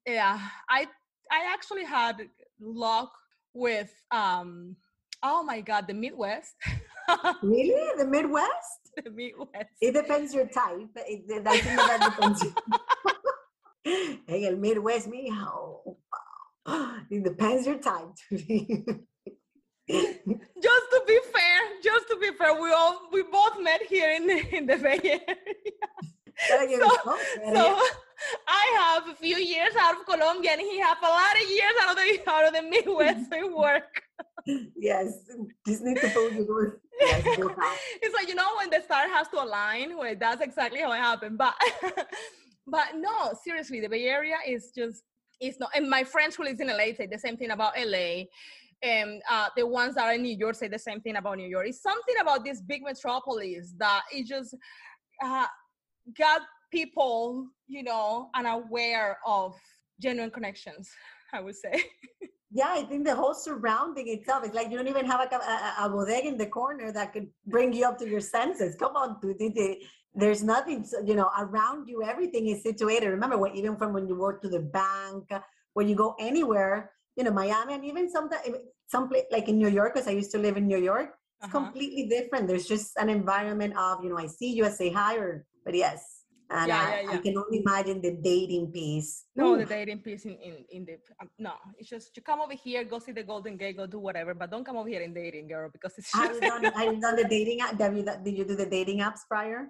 Yeah, 0.06 0.38
I 0.68 0.87
I 1.30 1.52
actually 1.52 1.85
had 1.85 2.16
luck 2.61 3.12
with 3.55 3.93
um 4.11 4.77
oh 5.23 5.43
my 5.43 5.61
god 5.61 5.87
the 5.87 5.95
midwest. 5.95 6.55
Really? 7.43 7.75
The 7.99 8.07
midwest? 8.07 8.91
The 8.97 9.11
midwest. 9.11 9.71
It 9.81 9.93
depends 9.93 10.35
your 10.35 10.47
type 10.47 10.88
it, 10.97 11.45
that 11.45 12.15
depends 12.15 12.45
hey 14.29 14.47
el 14.47 14.57
midwest 14.57 15.09
me 15.09 15.29
oh, 15.33 15.97
it 17.11 17.25
depends 17.25 17.67
your 17.67 17.79
type 17.79 18.15
just 19.91 20.87
to 20.93 21.03
be 21.07 21.19
fair 21.35 21.59
just 21.83 22.09
to 22.09 22.17
be 22.21 22.31
fair 22.38 22.55
we 22.61 22.71
all 22.73 23.09
we 23.12 23.23
both 23.25 23.61
met 23.61 23.83
here 23.83 24.12
in 24.12 24.27
the 24.27 24.57
in 24.57 24.67
the 24.67 24.77
bay 24.77 25.01
area. 25.03 25.37
So, 26.49 26.57
so 27.55 27.81
I 28.46 28.64
have 28.78 29.08
a 29.08 29.14
few 29.14 29.37
years 29.37 29.74
out 29.80 29.98
of 29.98 30.06
Colombia, 30.06 30.52
and 30.52 30.61
he 30.61 30.78
have 30.80 30.98
a 31.02 31.06
lot 31.06 31.35
of 31.40 31.48
years 31.48 31.72
out 31.82 31.90
of 31.90 31.96
the 31.96 32.30
out 32.30 32.48
of 32.48 32.54
the 32.54 32.62
Midwestern 32.62 33.54
work. 33.54 34.02
yes, 34.76 35.30
just 35.66 35.82
need 35.82 35.98
to 35.98 36.08
yes, 37.00 37.22
It's 38.02 38.14
like 38.14 38.28
you 38.28 38.35
know 38.35 38.48
when 38.58 38.70
the 38.70 38.82
star 38.82 39.08
has 39.08 39.28
to 39.28 39.42
align. 39.42 39.96
Well, 39.96 40.14
that's 40.18 40.42
exactly 40.42 40.80
how 40.80 40.92
it 40.92 40.98
happened. 40.98 41.38
But 41.38 41.54
but 42.66 42.88
no, 42.96 43.32
seriously, 43.42 43.80
the 43.80 43.88
Bay 43.88 44.04
Area 44.04 44.37
is 44.46 44.72
just 44.76 45.02
it's 45.40 45.58
not. 45.58 45.70
And 45.74 45.88
my 45.88 46.04
friends 46.04 46.37
who 46.37 46.44
live 46.44 46.61
in 46.61 46.68
LA 46.68 46.94
say 46.96 47.06
the 47.06 47.18
same 47.18 47.37
thing 47.37 47.50
about 47.50 47.74
LA. 47.76 48.24
And 48.85 49.22
uh, 49.30 49.48
the 49.56 49.64
ones 49.64 49.94
that 49.94 50.06
are 50.06 50.14
in 50.14 50.22
New 50.22 50.37
York 50.37 50.56
say 50.56 50.66
the 50.66 50.78
same 50.78 51.00
thing 51.00 51.14
about 51.14 51.37
New 51.37 51.46
York. 51.46 51.68
It's 51.68 51.82
something 51.82 52.16
about 52.20 52.44
this 52.44 52.61
big 52.61 52.82
metropolis 52.82 53.74
that 53.78 54.02
it 54.12 54.26
just 54.26 54.56
uh, 55.22 55.46
got 56.18 56.42
people, 56.72 57.46
you 57.72 57.82
know, 57.82 58.28
unaware 58.35 59.18
of 59.26 59.54
genuine 60.00 60.30
connections, 60.30 60.90
I 61.32 61.40
would 61.40 61.56
say. 61.56 61.82
yeah, 62.50 62.68
I 62.68 62.82
think 62.82 63.06
the 63.06 63.14
whole 63.14 63.35
surrounding 63.35 64.08
itself 64.08 64.44
is 64.44 64.52
like 64.52 64.70
you 64.70 64.76
don't 64.76 64.88
even 64.88 65.06
have 65.06 65.20
a, 65.20 65.35
a, 65.35 65.87
a 65.87 65.88
bodega 65.88 66.28
in 66.28 66.37
the 66.37 66.46
corner 66.46 66.92
that 66.92 67.14
could 67.14 67.28
bring 67.46 67.72
you 67.72 67.87
up 67.87 67.98
to 67.98 68.08
your 68.08 68.20
senses. 68.20 68.76
Come 68.76 68.94
on, 68.94 69.18
there's 70.14 70.42
nothing, 70.42 70.85
you 71.04 71.14
know, 71.14 71.30
around 71.38 71.88
you. 71.88 72.02
Everything 72.04 72.48
is 72.48 72.62
situated. 72.62 73.08
Remember, 73.08 73.38
when, 73.38 73.56
even 73.56 73.76
from 73.76 73.94
when 73.94 74.06
you 74.06 74.14
work 74.14 74.42
to 74.42 74.50
the 74.50 74.61
bank, 74.61 75.30
when 75.72 75.88
you 75.88 75.94
go 75.94 76.14
anywhere, 76.20 76.92
you 77.16 77.24
know, 77.24 77.30
Miami, 77.30 77.72
and 77.72 77.85
even 77.87 78.11
sometimes, 78.11 78.42
some 78.87 79.08
place 79.08 79.24
like 79.32 79.48
in 79.48 79.56
New 79.56 79.68
York, 79.68 79.94
because 79.94 80.06
I 80.06 80.11
used 80.11 80.30
to 80.32 80.38
live 80.38 80.58
in 80.58 80.66
New 80.66 80.76
York, 80.76 81.14
it's 81.40 81.46
uh-huh. 81.46 81.64
completely 81.64 82.06
different. 82.08 82.46
There's 82.46 82.66
just 82.66 82.92
an 82.98 83.08
environment 83.08 83.74
of, 83.78 84.04
you 84.04 84.11
know, 84.11 84.18
I 84.18 84.26
see 84.26 84.52
you, 84.52 84.66
I 84.66 84.68
say 84.68 84.90
hi, 84.90 85.16
or, 85.16 85.46
but 85.64 85.74
yes, 85.74 86.21
and 86.53 86.69
yeah, 86.69 86.79
I, 86.79 86.91
yeah, 86.91 87.03
yeah. 87.03 87.17
I, 87.17 87.19
can 87.19 87.37
only 87.38 87.59
imagine 87.65 88.01
the 88.01 88.12
dating 88.23 88.73
piece. 88.73 89.25
No, 89.35 89.55
Ooh. 89.55 89.59
the 89.59 89.65
dating 89.65 90.01
piece 90.01 90.25
in 90.25 90.37
in, 90.37 90.65
in 90.71 90.85
the 90.85 90.99
um, 91.21 91.31
no. 91.38 91.55
It's 91.79 91.88
just 91.88 92.17
you 92.17 92.23
come 92.23 92.41
over 92.41 92.53
here, 92.53 92.85
go 92.85 92.99
see 92.99 93.12
the 93.12 93.23
Golden 93.23 93.57
Gate, 93.57 93.77
go 93.77 93.87
do 93.87 93.99
whatever, 93.99 94.35
but 94.35 94.51
don't 94.51 94.65
come 94.65 94.77
over 94.77 94.88
here 94.88 95.03
and 95.03 95.15
dating, 95.15 95.49
girl, 95.49 95.71
because 95.73 95.95
it's. 95.99 96.12
Just... 96.12 96.35
you 96.35 96.41
done, 96.41 96.65
have 96.65 97.01
done 97.01 97.17
the 97.17 97.29
dating 97.29 97.61
app? 97.61 97.79
Did 97.79 97.97
you, 97.97 98.05
did 98.25 98.38
you 98.38 98.45
do 98.45 98.57
the 98.57 98.67
dating 98.67 98.99
apps 99.01 99.21
prior? 99.27 99.69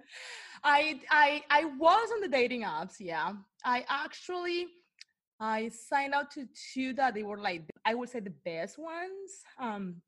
I 0.63 0.99
I 1.09 1.43
I 1.49 1.65
was 1.65 2.09
on 2.13 2.21
the 2.21 2.27
dating 2.27 2.63
apps. 2.63 2.95
Yeah, 2.99 3.33
I 3.63 3.85
actually. 3.89 4.67
I 5.39 5.69
signed 5.69 6.13
out 6.13 6.31
to 6.31 6.47
two 6.73 6.93
that 6.93 7.15
they 7.15 7.23
were 7.23 7.39
like 7.39 7.63
I 7.85 7.95
would 7.95 8.09
say 8.09 8.19
the 8.19 8.35
best 8.45 8.77
ones. 8.77 9.29
Um, 9.59 10.01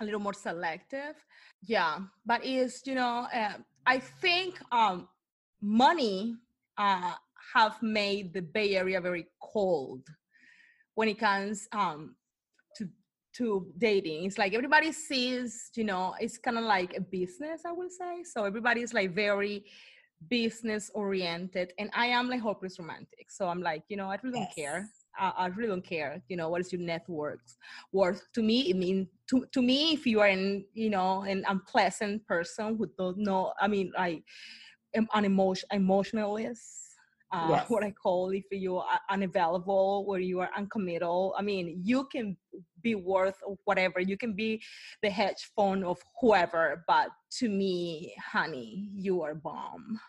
a 0.00 0.04
little 0.04 0.20
more 0.20 0.34
selective. 0.34 1.16
Yeah, 1.62 1.98
but 2.24 2.44
is 2.44 2.82
you 2.84 2.94
know 2.94 3.26
uh, 3.32 3.54
I 3.86 3.98
think 3.98 4.60
um 4.70 5.08
money 5.60 6.36
uh, 6.76 7.12
have 7.54 7.82
made 7.82 8.32
the 8.32 8.42
Bay 8.42 8.76
Area 8.76 9.00
very 9.00 9.26
cold 9.40 10.06
when 10.94 11.08
it 11.08 11.18
comes 11.18 11.68
um, 11.72 12.14
to 12.76 12.88
to 13.34 13.66
dating. 13.78 14.24
It's 14.24 14.38
like 14.38 14.54
everybody 14.54 14.92
sees, 14.92 15.70
you 15.76 15.84
know, 15.84 16.14
it's 16.20 16.38
kind 16.38 16.58
of 16.58 16.64
like 16.64 16.96
a 16.96 17.00
business, 17.00 17.62
I 17.66 17.72
would 17.72 17.92
say. 17.92 18.24
So 18.24 18.44
everybody's 18.44 18.94
like 18.94 19.14
very 19.14 19.64
business 20.28 20.90
oriented, 20.94 21.72
and 21.78 21.90
I 21.94 22.06
am 22.06 22.28
like 22.28 22.40
hopeless 22.40 22.78
romantic. 22.78 23.30
So 23.30 23.48
I'm 23.48 23.62
like, 23.62 23.84
you 23.88 23.96
know, 23.96 24.10
I 24.10 24.18
really 24.22 24.40
yes. 24.40 24.52
don't 24.56 24.64
care. 24.64 24.88
I, 25.18 25.32
I, 25.36 25.46
really 25.46 25.68
don't 25.68 25.84
care. 25.84 26.22
You 26.28 26.36
know, 26.36 26.48
what 26.48 26.60
is 26.60 26.72
your 26.72 26.80
net 26.80 27.04
worth? 27.08 27.56
To 28.34 28.42
me, 28.42 28.70
it 28.70 28.76
means 28.76 29.08
to 29.30 29.46
to 29.52 29.62
me, 29.62 29.92
if 29.92 30.06
you 30.06 30.20
are 30.20 30.28
an 30.28 30.64
you 30.74 30.90
know 30.90 31.22
an 31.22 31.44
unpleasant 31.48 32.26
person 32.26 32.76
who 32.76 32.88
don't 32.98 33.18
know, 33.18 33.52
I 33.60 33.68
mean, 33.68 33.92
like 33.96 34.22
an 35.12 35.24
emotion 35.24 35.68
emotionalist 35.72 36.78
uh, 37.30 37.46
yes. 37.50 37.68
what 37.68 37.84
I 37.84 37.90
call 37.90 38.30
if 38.30 38.44
you 38.50 38.78
are 38.78 39.00
unavailable, 39.10 40.06
where 40.06 40.20
you 40.20 40.40
are 40.40 40.50
uncommittal. 40.56 41.34
I 41.36 41.42
mean, 41.42 41.80
you 41.84 42.08
can 42.10 42.36
be 42.82 42.94
worth 42.94 43.36
whatever. 43.64 44.00
You 44.00 44.16
can 44.16 44.32
be 44.32 44.62
the 45.02 45.10
hedge 45.10 45.50
fund 45.54 45.84
of 45.84 45.98
whoever, 46.20 46.84
but 46.86 47.10
to 47.38 47.48
me, 47.48 48.14
honey, 48.32 48.88
you 48.94 49.22
are 49.22 49.34
bomb. 49.34 50.00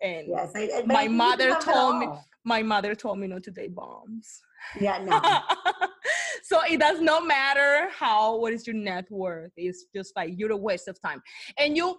And 0.00 0.28
yes, 0.28 0.52
I, 0.54 0.70
I, 0.76 0.82
my 0.86 1.08
mother 1.08 1.56
told 1.60 1.98
me. 1.98 2.08
My 2.46 2.62
mother 2.62 2.94
told 2.94 3.18
me 3.18 3.26
not 3.26 3.42
to 3.44 3.50
date 3.50 3.74
bombs. 3.74 4.42
Yeah, 4.78 4.98
no. 5.02 5.18
so 6.42 6.60
it 6.70 6.78
does 6.78 7.00
not 7.00 7.26
matter 7.26 7.88
how 7.90 8.36
what 8.36 8.52
is 8.52 8.66
your 8.66 8.76
net 8.76 9.06
worth. 9.10 9.52
It's 9.56 9.86
just 9.94 10.12
like 10.14 10.34
you're 10.36 10.52
a 10.52 10.56
waste 10.56 10.86
of 10.88 11.00
time, 11.00 11.22
and 11.58 11.74
you 11.74 11.96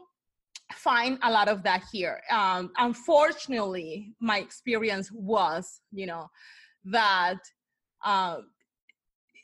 find 0.74 1.20
a 1.24 1.32
lot 1.32 1.48
of 1.48 1.64
that 1.64 1.84
here. 1.92 2.22
Um, 2.32 2.72
unfortunately, 2.78 4.14
my 4.20 4.40
experience 4.40 5.12
was, 5.12 5.82
you 5.92 6.06
know, 6.06 6.30
that 6.86 7.38
uh, 8.04 8.38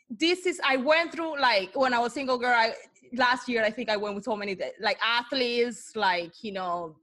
this 0.10 0.46
is 0.46 0.60
I 0.64 0.78
went 0.78 1.12
through 1.12 1.40
like 1.40 1.72
when 1.76 1.94
I 1.94 2.00
was 2.00 2.14
single 2.14 2.38
girl. 2.38 2.54
I, 2.56 2.74
last 3.14 3.48
year, 3.48 3.64
I 3.64 3.70
think 3.70 3.90
I 3.90 3.98
went 3.98 4.16
with 4.16 4.24
so 4.24 4.36
many 4.36 4.58
like 4.80 4.98
athletes, 5.04 5.92
like 5.96 6.44
you 6.44 6.52
know, 6.52 6.96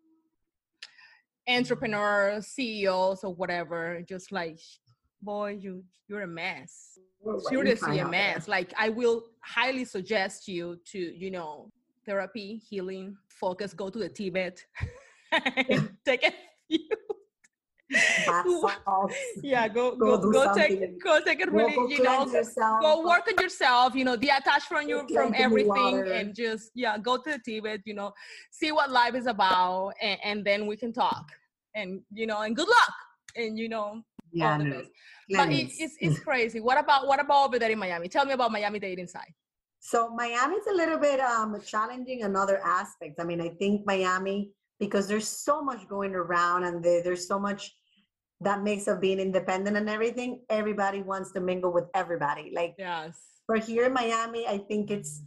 entrepreneurs, 1.48 2.46
CEOs, 2.48 3.24
or 3.24 3.34
whatever. 3.34 4.02
Just 4.08 4.32
like, 4.32 4.58
boy, 5.22 5.58
you 5.60 5.84
you're 6.08 6.22
a 6.22 6.26
mess. 6.26 6.98
Seriously, 7.48 7.98
a 7.98 8.08
mess. 8.08 8.48
Like 8.48 8.72
I 8.78 8.88
will 8.88 9.24
highly 9.40 9.84
suggest 9.84 10.48
you 10.48 10.78
to, 10.92 10.98
you 10.98 11.30
know, 11.30 11.70
therapy, 12.08 12.60
healing, 12.68 13.16
focus, 13.28 13.74
go 13.74 13.90
to 13.90 13.98
the 13.98 14.08
Tibet, 14.08 14.64
take 16.06 16.24
a 16.24 16.32
few. 16.68 16.88
yeah, 19.42 19.68
go 19.68 19.96
go 19.96 20.18
go, 20.18 20.30
go 20.30 20.54
take 20.54 21.02
go 21.02 21.20
take 21.24 21.40
it 21.40 21.50
really, 21.50 21.72
you 21.92 22.02
know, 22.02 22.26
yourself. 22.26 22.82
go 22.82 23.06
work 23.06 23.26
on 23.28 23.42
yourself, 23.42 23.94
you 23.94 24.04
know, 24.04 24.16
detach 24.16 24.64
from 24.64 24.88
you 24.88 25.06
from 25.12 25.32
everything 25.34 26.06
and 26.10 26.34
just 26.34 26.70
yeah, 26.74 26.98
go 26.98 27.16
to 27.16 27.30
the 27.32 27.40
Tibet, 27.44 27.80
you 27.84 27.94
know, 27.94 28.12
see 28.50 28.72
what 28.72 28.90
life 28.90 29.14
is 29.14 29.26
about 29.26 29.92
and, 30.02 30.18
and 30.22 30.44
then 30.44 30.66
we 30.66 30.76
can 30.76 30.92
talk. 30.92 31.24
And 31.74 32.00
you 32.12 32.26
know, 32.26 32.40
and 32.42 32.54
good 32.56 32.68
luck. 32.68 32.94
And 33.36 33.58
you 33.58 33.68
know, 33.68 34.02
yeah, 34.32 34.52
all 34.52 34.58
the 34.58 34.64
no. 34.64 34.78
best. 34.78 34.90
But 35.30 35.50
it, 35.50 35.68
it's 35.78 35.96
it's 36.00 36.18
crazy. 36.20 36.60
What 36.60 36.78
about 36.78 37.06
what 37.06 37.20
about 37.20 37.46
over 37.46 37.58
there 37.58 37.70
in 37.70 37.78
Miami? 37.78 38.08
Tell 38.08 38.26
me 38.26 38.32
about 38.32 38.50
Miami 38.52 38.78
dating 38.78 39.08
side. 39.08 39.34
So 39.80 40.10
Miami's 40.14 40.66
a 40.70 40.74
little 40.74 40.98
bit 40.98 41.20
um, 41.20 41.56
challenging 41.64 42.22
another 42.22 42.60
aspect. 42.64 43.20
I 43.20 43.24
mean, 43.24 43.40
I 43.40 43.48
think 43.48 43.86
Miami 43.86 44.50
because 44.78 45.08
there's 45.08 45.28
so 45.28 45.62
much 45.62 45.88
going 45.88 46.14
around 46.14 46.64
and 46.64 46.84
there's 46.84 47.26
so 47.26 47.38
much 47.38 47.74
that 48.40 48.62
makes 48.62 48.86
of 48.86 49.00
being 49.00 49.18
independent 49.18 49.76
and 49.76 49.88
everything. 49.88 50.40
Everybody 50.48 51.02
wants 51.02 51.32
to 51.32 51.40
mingle 51.40 51.72
with 51.72 51.86
everybody. 51.94 52.52
Like 52.54 52.74
yes. 52.78 53.18
for 53.46 53.56
here 53.56 53.86
in 53.86 53.92
Miami, 53.92 54.46
I 54.46 54.58
think 54.58 54.90
it's 54.90 55.22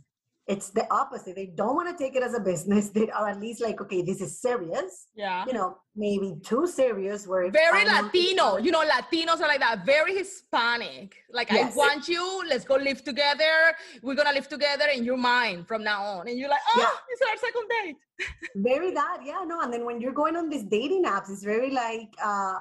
it's 0.52 0.70
the 0.70 0.86
opposite. 0.94 1.36
They 1.36 1.46
don't 1.46 1.76
want 1.76 1.88
to 1.92 2.04
take 2.04 2.16
it 2.16 2.24
as 2.24 2.34
a 2.34 2.40
business. 2.40 2.90
They 2.90 3.10
are 3.10 3.30
at 3.30 3.40
least 3.40 3.62
like, 3.62 3.80
okay, 3.82 4.02
this 4.02 4.20
is 4.20 4.42
serious. 4.42 5.08
Yeah. 5.16 5.46
You 5.48 5.54
know, 5.54 5.78
maybe 5.96 6.36
too 6.44 6.68
serious. 6.68 7.26
Where 7.26 7.50
very 7.50 7.86
Latino. 7.86 8.58
You 8.58 8.72
know, 8.72 8.84
Latinos 8.86 9.40
are 9.40 9.48
like 9.48 9.62
that. 9.62 9.86
Very 9.86 10.14
Hispanic. 10.18 11.16
Like, 11.32 11.50
yes. 11.52 11.74
I 11.74 11.78
want 11.78 12.08
you. 12.10 12.44
Let's 12.50 12.66
go 12.66 12.76
live 12.76 13.02
together. 13.04 13.54
We're 14.04 14.16
gonna 14.16 14.34
live 14.34 14.50
together, 14.50 14.88
and 14.94 15.06
you're 15.06 15.24
mine 15.36 15.64
from 15.64 15.84
now 15.84 16.04
on. 16.04 16.28
And 16.28 16.38
you're 16.38 16.50
like, 16.50 16.66
oh, 16.76 16.80
yeah. 16.80 16.96
it's 17.12 17.22
our 17.28 17.38
second 17.48 17.66
date. 17.76 17.98
very 18.70 18.92
that. 18.92 19.20
Yeah. 19.24 19.44
No. 19.48 19.62
And 19.62 19.72
then 19.74 19.86
when 19.86 20.02
you're 20.02 20.18
going 20.22 20.36
on 20.36 20.50
these 20.50 20.64
dating 20.64 21.06
apps, 21.06 21.30
it's 21.32 21.44
very 21.44 21.72
like. 21.72 22.10
uh 22.24 22.56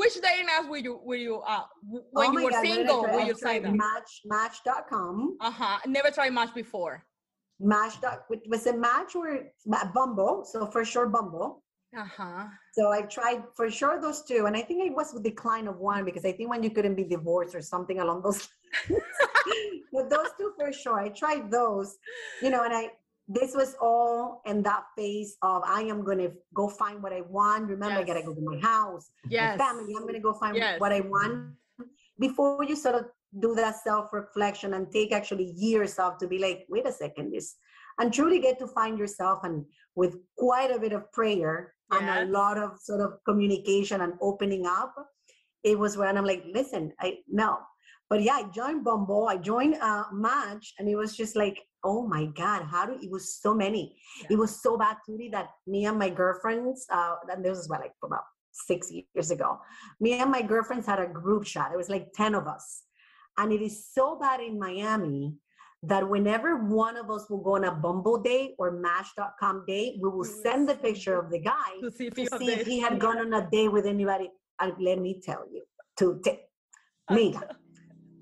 which 0.00 0.14
dating 0.14 0.48
apps 0.48 0.68
were 0.68 0.82
you 0.86 0.98
were 1.04 1.14
you 1.14 1.36
uh 1.46 1.66
when 2.10 2.30
oh 2.30 2.32
you 2.32 2.44
were 2.46 2.50
God, 2.50 2.66
single? 2.66 3.02
Were 3.02 3.20
you 3.20 3.36
signed 3.36 3.64
up? 3.64 3.74
Match 3.74 4.12
Match.com. 4.24 5.36
Uh 5.40 5.52
huh. 5.52 5.78
Never 5.86 6.10
tried 6.10 6.32
Match 6.32 6.52
before. 6.52 7.04
Match 7.60 8.02
up 8.04 8.26
with 8.28 8.40
was 8.48 8.66
a 8.66 8.76
Match 8.76 9.14
or 9.14 9.52
Bumble? 9.94 10.44
So 10.44 10.66
for 10.66 10.84
sure 10.84 11.08
Bumble. 11.08 11.62
Uh-huh. 11.96 12.46
So 12.72 12.90
I 12.90 13.02
tried 13.02 13.44
for 13.54 13.70
sure 13.70 14.00
those 14.00 14.22
two, 14.22 14.46
and 14.46 14.56
I 14.56 14.62
think 14.62 14.84
it 14.84 14.94
was 14.94 15.14
with 15.14 15.22
decline 15.22 15.68
of 15.68 15.78
one 15.78 16.04
because 16.04 16.24
I 16.24 16.32
think 16.32 16.50
when 16.50 16.62
you 16.62 16.70
couldn't 16.70 16.96
be 16.96 17.04
divorced 17.04 17.54
or 17.54 17.62
something 17.62 18.00
along 18.00 18.22
those. 18.22 18.48
but 19.92 20.10
those 20.10 20.28
two 20.36 20.52
for 20.58 20.72
sure, 20.72 20.98
I 20.98 21.10
tried 21.10 21.50
those, 21.50 21.96
you 22.42 22.50
know, 22.50 22.64
and 22.64 22.74
I 22.74 22.90
this 23.26 23.54
was 23.54 23.74
all 23.80 24.42
in 24.44 24.62
that 24.64 24.84
phase 24.96 25.36
of 25.42 25.62
I 25.64 25.82
am 25.82 26.04
gonna 26.04 26.30
go 26.52 26.68
find 26.68 27.02
what 27.02 27.12
I 27.12 27.22
want. 27.22 27.68
Remember, 27.68 28.00
yes. 28.00 28.02
I 28.02 28.06
gotta 28.06 28.26
go 28.26 28.34
to 28.34 28.40
my 28.40 28.58
house, 28.60 29.10
yes. 29.28 29.58
my 29.58 29.64
family. 29.64 29.94
I'm 29.96 30.06
gonna 30.06 30.20
go 30.20 30.34
find 30.34 30.56
yes. 30.56 30.80
what 30.80 30.92
I 30.92 31.00
want. 31.00 31.54
Before 32.18 32.64
you 32.64 32.76
sort 32.76 32.96
of 32.96 33.06
do 33.40 33.54
that 33.54 33.76
self-reflection 33.82 34.74
and 34.74 34.90
take 34.92 35.12
actually 35.12 35.52
years 35.56 35.98
off 35.98 36.18
to 36.18 36.28
be 36.28 36.38
like 36.38 36.66
wait 36.68 36.86
a 36.86 36.92
second 36.92 37.32
this 37.32 37.56
and 37.98 38.12
truly 38.12 38.40
get 38.40 38.58
to 38.58 38.66
find 38.66 38.98
yourself 38.98 39.40
and 39.44 39.64
with 39.94 40.16
quite 40.36 40.70
a 40.70 40.78
bit 40.78 40.92
of 40.92 41.10
prayer 41.12 41.74
yes. 41.92 42.00
and 42.00 42.28
a 42.28 42.32
lot 42.32 42.58
of 42.58 42.78
sort 42.80 43.00
of 43.00 43.12
communication 43.24 44.00
and 44.02 44.14
opening 44.20 44.66
up 44.66 44.94
it 45.62 45.78
was 45.78 45.96
when 45.96 46.16
i'm 46.16 46.24
like 46.24 46.44
listen 46.52 46.92
i 47.00 47.16
no 47.28 47.58
but 48.08 48.22
yeah 48.22 48.34
i 48.34 48.42
joined 48.50 48.84
bumble 48.84 49.28
i 49.28 49.36
joined 49.36 49.74
uh 49.80 50.04
match 50.12 50.74
and 50.78 50.88
it 50.88 50.96
was 50.96 51.16
just 51.16 51.36
like 51.36 51.60
oh 51.84 52.06
my 52.06 52.26
god 52.26 52.62
how 52.62 52.86
do 52.86 52.96
it 53.00 53.10
was 53.10 53.40
so 53.40 53.54
many 53.54 53.96
yeah. 54.20 54.28
it 54.30 54.38
was 54.38 54.62
so 54.62 54.76
bad 54.76 54.96
to 55.04 55.12
me 55.12 55.28
that 55.28 55.48
me 55.66 55.84
and 55.86 55.98
my 55.98 56.08
girlfriends 56.08 56.86
uh 56.90 57.16
and 57.30 57.44
this 57.44 57.56
was 57.56 57.66
about 57.66 57.80
like 57.80 57.92
about 58.02 58.22
six 58.52 58.90
years 58.90 59.30
ago 59.30 59.58
me 60.00 60.12
and 60.12 60.30
my 60.30 60.40
girlfriends 60.40 60.86
had 60.86 61.00
a 61.00 61.06
group 61.06 61.44
chat 61.44 61.72
it 61.72 61.76
was 61.76 61.88
like 61.88 62.12
10 62.14 62.34
of 62.34 62.46
us 62.46 62.84
and 63.38 63.52
it 63.52 63.62
is 63.62 63.86
so 63.92 64.18
bad 64.18 64.40
in 64.40 64.58
Miami 64.58 65.34
that 65.82 66.08
whenever 66.08 66.56
one 66.56 66.96
of 66.96 67.10
us 67.10 67.28
will 67.28 67.42
go 67.42 67.56
on 67.56 67.64
a 67.64 67.70
Bumble 67.70 68.18
date 68.18 68.52
or 68.58 68.70
Match.com 68.70 69.64
date, 69.66 69.96
we 70.00 70.08
will 70.08 70.24
send 70.24 70.68
the 70.68 70.74
picture 70.74 71.18
of 71.18 71.30
the 71.30 71.38
guy 71.38 71.78
to 71.80 71.90
see 71.90 72.06
if, 72.06 72.14
to 72.14 72.38
see 72.38 72.52
if 72.52 72.66
he 72.66 72.80
had 72.80 72.98
gone 72.98 73.18
on 73.18 73.32
a 73.34 73.48
date 73.50 73.68
with 73.68 73.86
anybody. 73.86 74.30
And 74.60 74.72
let 74.80 74.98
me 74.98 75.20
tell 75.22 75.44
you, 75.52 75.62
to 75.98 76.20
t- 76.24 76.38
me, 77.10 77.36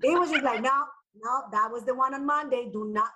it 0.03 0.19
was 0.19 0.31
just 0.31 0.43
like, 0.43 0.61
no, 0.61 0.83
no, 1.15 1.43
that 1.51 1.71
was 1.71 1.85
the 1.85 1.93
one 1.93 2.13
on 2.13 2.25
Monday. 2.25 2.69
Do 2.71 2.91
not. 2.91 3.11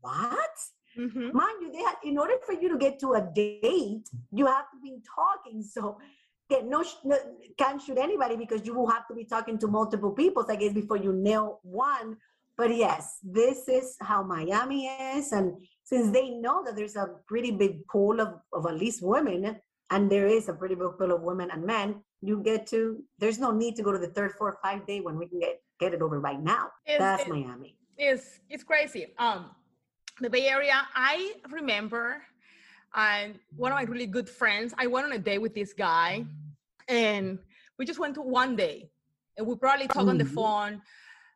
What? 0.00 0.50
Mm-hmm. 0.98 1.36
Mind 1.36 1.56
you, 1.60 1.72
they 1.72 1.78
had 1.78 1.96
in 2.04 2.18
order 2.18 2.34
for 2.46 2.52
you 2.52 2.68
to 2.70 2.78
get 2.78 2.98
to 3.00 3.14
a 3.14 3.28
date, 3.34 4.08
you 4.32 4.46
have 4.46 4.70
to 4.72 4.80
be 4.82 4.98
talking. 5.14 5.62
So 5.62 5.98
no, 6.50 6.84
no 7.04 7.18
can't 7.58 7.80
shoot 7.80 7.98
anybody 7.98 8.36
because 8.36 8.66
you 8.66 8.74
will 8.74 8.88
have 8.88 9.06
to 9.08 9.14
be 9.14 9.24
talking 9.24 9.58
to 9.58 9.66
multiple 9.66 10.12
people, 10.12 10.44
I 10.48 10.56
guess, 10.56 10.72
before 10.72 10.96
you 10.96 11.12
nail 11.12 11.60
one. 11.62 12.16
But 12.56 12.74
yes, 12.76 13.18
this 13.22 13.68
is 13.68 13.96
how 14.00 14.22
Miami 14.22 14.86
is. 14.86 15.32
And 15.32 15.56
since 15.82 16.10
they 16.12 16.30
know 16.30 16.62
that 16.64 16.76
there's 16.76 16.96
a 16.96 17.16
pretty 17.26 17.50
big 17.50 17.86
pool 17.88 18.20
of, 18.20 18.34
of 18.52 18.66
at 18.66 18.76
least 18.76 19.02
women, 19.02 19.56
and 19.90 20.10
there 20.10 20.26
is 20.26 20.48
a 20.48 20.54
pretty 20.54 20.74
big 20.74 20.88
pool 20.98 21.12
of 21.12 21.22
women 21.22 21.50
and 21.50 21.64
men, 21.64 22.00
you 22.20 22.42
get 22.42 22.66
to, 22.68 23.02
there's 23.18 23.38
no 23.38 23.50
need 23.50 23.76
to 23.76 23.82
go 23.82 23.92
to 23.92 23.98
the 23.98 24.08
third, 24.08 24.32
fourth, 24.38 24.56
five 24.62 24.86
day 24.86 25.00
when 25.00 25.18
we 25.18 25.26
can 25.26 25.40
get, 25.40 25.60
get 25.80 25.92
it 25.92 26.00
over 26.00 26.20
right 26.20 26.40
now. 26.40 26.70
It's, 26.86 26.98
That's 26.98 27.28
Miami. 27.28 27.76
It's, 27.98 28.40
it's 28.48 28.64
crazy. 28.64 29.12
Um, 29.18 29.50
the 30.20 30.30
Bay 30.30 30.48
Area, 30.48 30.86
I 30.94 31.34
remember 31.50 32.22
and 32.94 33.38
one 33.56 33.72
of 33.72 33.76
my 33.76 33.82
really 33.82 34.06
good 34.06 34.28
friends, 34.28 34.72
I 34.78 34.86
went 34.86 35.06
on 35.06 35.12
a 35.12 35.18
date 35.18 35.38
with 35.38 35.54
this 35.54 35.72
guy, 35.72 36.24
and 36.88 37.38
we 37.78 37.84
just 37.84 37.98
went 37.98 38.14
to 38.14 38.22
one 38.22 38.56
day, 38.56 38.90
and 39.36 39.46
we 39.46 39.56
probably 39.56 39.88
talked 39.88 40.08
on 40.08 40.18
the 40.18 40.24
mm-hmm. 40.24 40.34
phone. 40.34 40.82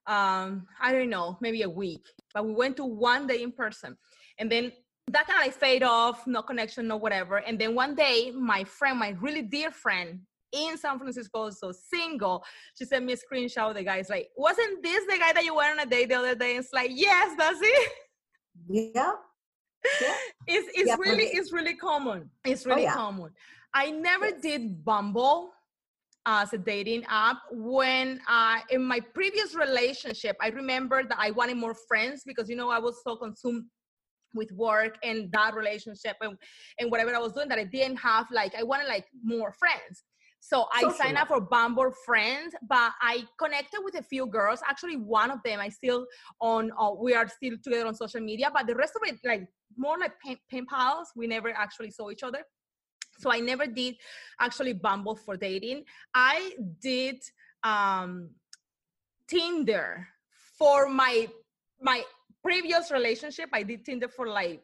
Um, 0.07 0.67
I 0.81 0.93
don't 0.93 1.11
know, 1.11 1.37
maybe 1.41 1.63
a 1.63 1.69
week, 1.69 2.03
but 2.33 2.47
we 2.47 2.53
went 2.53 2.77
to 2.77 2.85
one 2.85 3.27
day 3.27 3.43
in 3.43 3.53
person, 3.53 3.97
and 4.39 4.51
then 4.51 4.73
that 5.11 5.27
kind 5.27 5.41
of 5.41 5.47
like 5.47 5.55
fade 5.55 5.83
off, 5.83 6.27
no 6.27 6.43
connection, 6.43 6.87
no 6.87 6.97
whatever. 6.97 7.39
And 7.39 7.59
then 7.59 7.75
one 7.75 7.95
day, 7.95 8.31
my 8.31 8.65
friend, 8.65 8.99
my 8.99 9.17
really 9.21 9.43
dear 9.43 9.71
friend 9.71 10.21
in 10.53 10.77
San 10.77 10.99
Francisco, 10.99 11.51
so 11.51 11.73
single, 11.73 12.45
she 12.77 12.85
sent 12.85 13.05
me 13.05 13.15
a 13.15 13.17
screenshot 13.17 13.71
of 13.71 13.77
the 13.77 13.83
guy. 13.83 13.97
It's 13.97 14.11
like, 14.11 14.29
wasn't 14.37 14.83
this 14.83 15.05
the 15.07 15.19
guy 15.19 15.33
that 15.33 15.45
you 15.45 15.55
went 15.55 15.79
on 15.79 15.87
a 15.87 15.91
date 15.91 16.11
the 16.11 16.17
other 16.17 16.35
day? 16.35 16.57
And 16.57 16.65
It's 16.65 16.73
like, 16.73 16.91
yes, 16.93 17.35
that's 17.39 17.59
it. 17.63 17.93
Yeah 18.69 19.13
yeah. 20.01 20.15
it's 20.47 20.69
it's 20.75 20.89
yeah, 20.89 20.97
really 20.99 21.25
it's 21.25 21.53
really 21.53 21.75
common 21.75 22.31
it's 22.45 22.67
really 22.67 22.83
oh, 22.83 22.85
yeah. 22.85 22.95
common 22.95 23.31
i 23.75 23.91
never 23.91 24.31
did 24.33 24.85
bumble 24.85 25.51
as 26.27 26.53
a 26.53 26.59
dating 26.59 27.05
app 27.09 27.39
when 27.51 28.21
uh, 28.29 28.59
in 28.71 28.83
my 28.83 29.01
previous 29.15 29.55
relationship 29.55 30.37
i 30.41 30.49
remember 30.49 31.03
that 31.03 31.19
i 31.19 31.31
wanted 31.31 31.57
more 31.57 31.75
friends 31.75 32.23
because 32.27 32.49
you 32.49 32.57
know 32.57 32.71
i 32.71 32.79
was 32.79 33.01
so 33.05 33.17
consumed 33.17 33.65
with 34.35 34.53
work 34.53 34.97
and 35.03 35.33
that 35.33 35.55
relationship 35.55 36.17
and, 36.21 36.37
and 36.79 36.91
whatever 36.91 37.15
i 37.15 37.19
was 37.19 37.33
doing 37.33 37.49
that 37.49 37.59
i 37.59 37.65
didn't 37.65 37.97
have 37.97 38.27
like 38.31 38.55
i 38.55 38.63
wanted 38.63 38.87
like 38.87 39.07
more 39.23 39.53
friends 39.53 40.05
so 40.41 40.67
I 40.73 40.83
Social. 40.83 40.97
signed 40.97 41.17
up 41.17 41.29
for 41.29 41.41
Bumble 41.41 41.93
Friends, 42.07 42.55
but 42.69 42.93
I 43.03 43.25
connected 43.39 43.81
with 43.85 43.99
a 43.99 44.03
few 44.03 44.27
girls. 44.27 44.61
Actually, 44.67 44.97
one 44.97 45.31
of 45.31 45.41
them 45.45 45.61
I 45.61 45.69
still 45.69 46.07
on. 46.41 46.71
Uh, 46.79 46.93
we 46.93 47.15
are 47.15 47.29
still 47.29 47.57
together 47.63 47.87
on 47.87 47.95
social 47.95 48.21
media, 48.21 48.51
but 48.53 48.67
the 48.67 48.75
rest 48.75 48.93
of 48.97 49.09
it, 49.09 49.19
like 49.25 49.49
more 49.79 49.99
like 49.99 50.13
pen, 50.51 50.67
pals. 50.67 51.13
We 51.17 51.27
never 51.27 51.51
actually 51.51 51.91
saw 51.91 52.11
each 52.11 52.23
other. 52.23 52.45
So 53.19 53.33
I 53.33 53.41
never 53.41 53.67
did 53.67 53.97
actually 54.41 54.75
Bumble 54.75 55.17
for 55.17 55.37
dating. 55.37 55.85
I 56.15 56.53
did 56.81 57.23
um, 57.65 58.31
Tinder 59.29 60.09
for 60.59 60.89
my 60.89 61.29
my 61.81 62.03
previous 62.43 62.91
relationship. 62.91 63.49
I 63.53 63.63
did 63.63 63.85
Tinder 63.85 64.09
for 64.09 64.29
like 64.29 64.63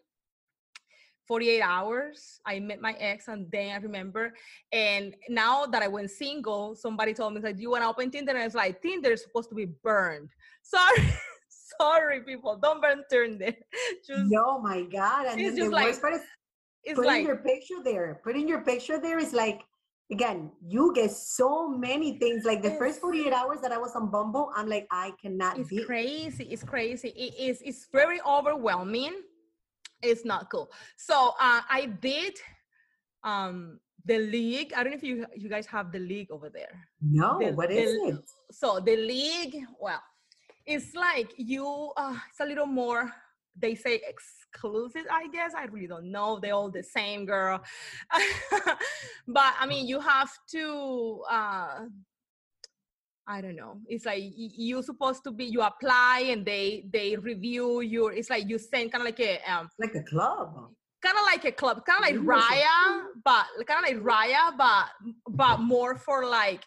48 1.26 1.62
hours. 1.62 2.40
I 2.46 2.60
met 2.60 2.80
my 2.80 2.92
ex 2.98 3.28
and 3.28 3.50
then 3.50 3.74
I 3.74 3.78
remember. 3.78 4.34
And 4.72 5.14
now 5.28 5.66
that 5.66 5.82
I 5.82 5.88
went 5.88 6.10
single, 6.10 6.74
somebody 6.74 7.14
told 7.14 7.34
me, 7.34 7.40
like, 7.40 7.56
do 7.56 7.62
you 7.62 7.70
want 7.70 7.82
to 7.82 7.88
open 7.88 8.10
Tinder? 8.10 8.32
And 8.32 8.40
I 8.40 8.44
was 8.44 8.54
like, 8.54 8.82
Tinder 8.82 9.12
is 9.12 9.22
supposed 9.22 9.48
to 9.48 9.54
be 9.54 9.66
burned. 9.66 10.30
Sorry. 10.62 11.08
Sorry, 11.80 12.20
people. 12.20 12.58
Don't 12.62 12.80
burn 12.80 13.02
Tinder. 13.10 13.52
Just, 14.06 14.32
oh 14.36 14.60
my 14.60 14.82
God. 14.82 15.26
And 15.26 15.40
it's 15.40 15.56
just 15.56 15.70
the 15.70 15.76
like, 15.76 16.00
part 16.00 16.14
is 16.14 16.20
it's 16.84 16.96
putting 16.96 17.10
like, 17.10 17.24
your 17.24 17.36
picture 17.36 17.82
there. 17.82 18.20
Putting 18.22 18.48
your 18.48 18.60
picture 18.60 19.00
there 19.00 19.18
is 19.18 19.32
like, 19.32 19.62
again, 20.10 20.50
you 20.66 20.92
get 20.94 21.10
so 21.10 21.68
many 21.68 22.18
things. 22.18 22.44
Like 22.44 22.62
the 22.62 22.72
first 22.72 23.00
48 23.00 23.32
hours 23.32 23.60
that 23.62 23.72
I 23.72 23.78
was 23.78 23.96
on 23.96 24.10
Bumble, 24.10 24.50
I'm 24.54 24.68
like, 24.68 24.86
I 24.90 25.12
cannot 25.20 25.58
it's 25.58 25.70
be. 25.70 25.84
crazy. 25.84 26.44
It's 26.44 26.62
crazy. 26.62 27.08
It 27.08 27.34
is, 27.38 27.62
it's 27.64 27.88
very 27.92 28.20
overwhelming. 28.22 29.14
It's 30.02 30.24
not 30.24 30.50
cool. 30.50 30.70
So 30.96 31.32
uh, 31.40 31.62
I 31.68 31.86
did 32.00 32.34
um 33.22 33.80
the 34.04 34.18
league. 34.18 34.72
I 34.76 34.82
don't 34.82 34.92
know 34.92 34.98
if 34.98 35.02
you 35.02 35.24
you 35.34 35.48
guys 35.48 35.66
have 35.66 35.90
the 35.90 35.98
league 35.98 36.30
over 36.30 36.50
there. 36.50 36.86
No, 37.00 37.38
the, 37.38 37.52
what 37.52 37.70
is 37.70 37.90
the, 37.90 38.08
it? 38.08 38.24
So 38.52 38.80
the 38.80 38.96
league, 38.96 39.56
well, 39.80 40.02
it's 40.66 40.94
like 40.94 41.32
you 41.36 41.92
uh 41.96 42.16
it's 42.30 42.40
a 42.40 42.44
little 42.44 42.66
more 42.66 43.10
they 43.56 43.74
say 43.74 44.00
exclusive 44.08 45.04
i 45.10 45.28
guess 45.28 45.52
i 45.56 45.64
really 45.64 45.86
don't 45.86 46.10
know 46.10 46.38
they're 46.40 46.54
all 46.54 46.70
the 46.70 46.82
same 46.82 47.24
girl 47.26 47.62
but 49.28 49.54
i 49.60 49.66
mean 49.66 49.86
you 49.86 50.00
have 50.00 50.30
to 50.50 51.22
uh 51.30 51.80
I 53.26 53.40
don't 53.40 53.56
know. 53.56 53.78
It's 53.88 54.04
like 54.04 54.22
you're 54.36 54.82
supposed 54.82 55.24
to 55.24 55.30
be. 55.30 55.46
You 55.46 55.62
apply 55.62 56.26
and 56.28 56.44
they 56.44 56.84
they 56.92 57.16
review 57.16 57.80
your. 57.80 58.12
It's 58.12 58.28
like 58.28 58.48
you 58.48 58.58
send 58.58 58.92
kind 58.92 59.00
of 59.02 59.06
like 59.06 59.20
a 59.20 59.40
um 59.50 59.70
like 59.78 59.94
a 59.94 60.02
club. 60.02 60.52
Kind 61.02 61.16
of 61.18 61.24
like 61.24 61.44
a 61.44 61.52
club, 61.52 61.84
kind 61.86 62.04
of 62.04 62.26
like 62.26 62.38
Raya, 62.38 63.04
but 63.24 63.46
kind 63.66 63.84
of 63.84 64.04
like 64.04 64.04
Raya, 64.04 64.56
but 64.58 64.88
but 65.28 65.60
more 65.60 65.96
for 65.96 66.26
like 66.26 66.64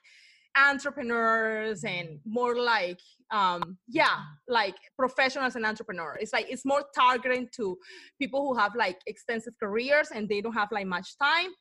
entrepreneurs 0.58 1.84
and 1.84 2.20
more 2.26 2.56
like 2.58 3.00
um 3.32 3.78
yeah 3.88 4.18
like 4.48 4.76
professionals 4.98 5.56
and 5.56 5.66
entrepreneurs. 5.66 6.18
It's 6.22 6.34
like 6.34 6.48
it's 6.50 6.66
more 6.66 6.84
targeted 6.96 7.50
to 7.58 7.78
people 8.20 8.42
who 8.42 8.58
have 8.58 8.76
like 8.76 9.00
extensive 9.08 9.54
careers 9.62 10.10
and 10.14 10.28
they 10.28 10.42
don't 10.42 10.54
have 10.54 10.72
like 10.72 10.88
much 10.88 11.18
time. 11.18 11.52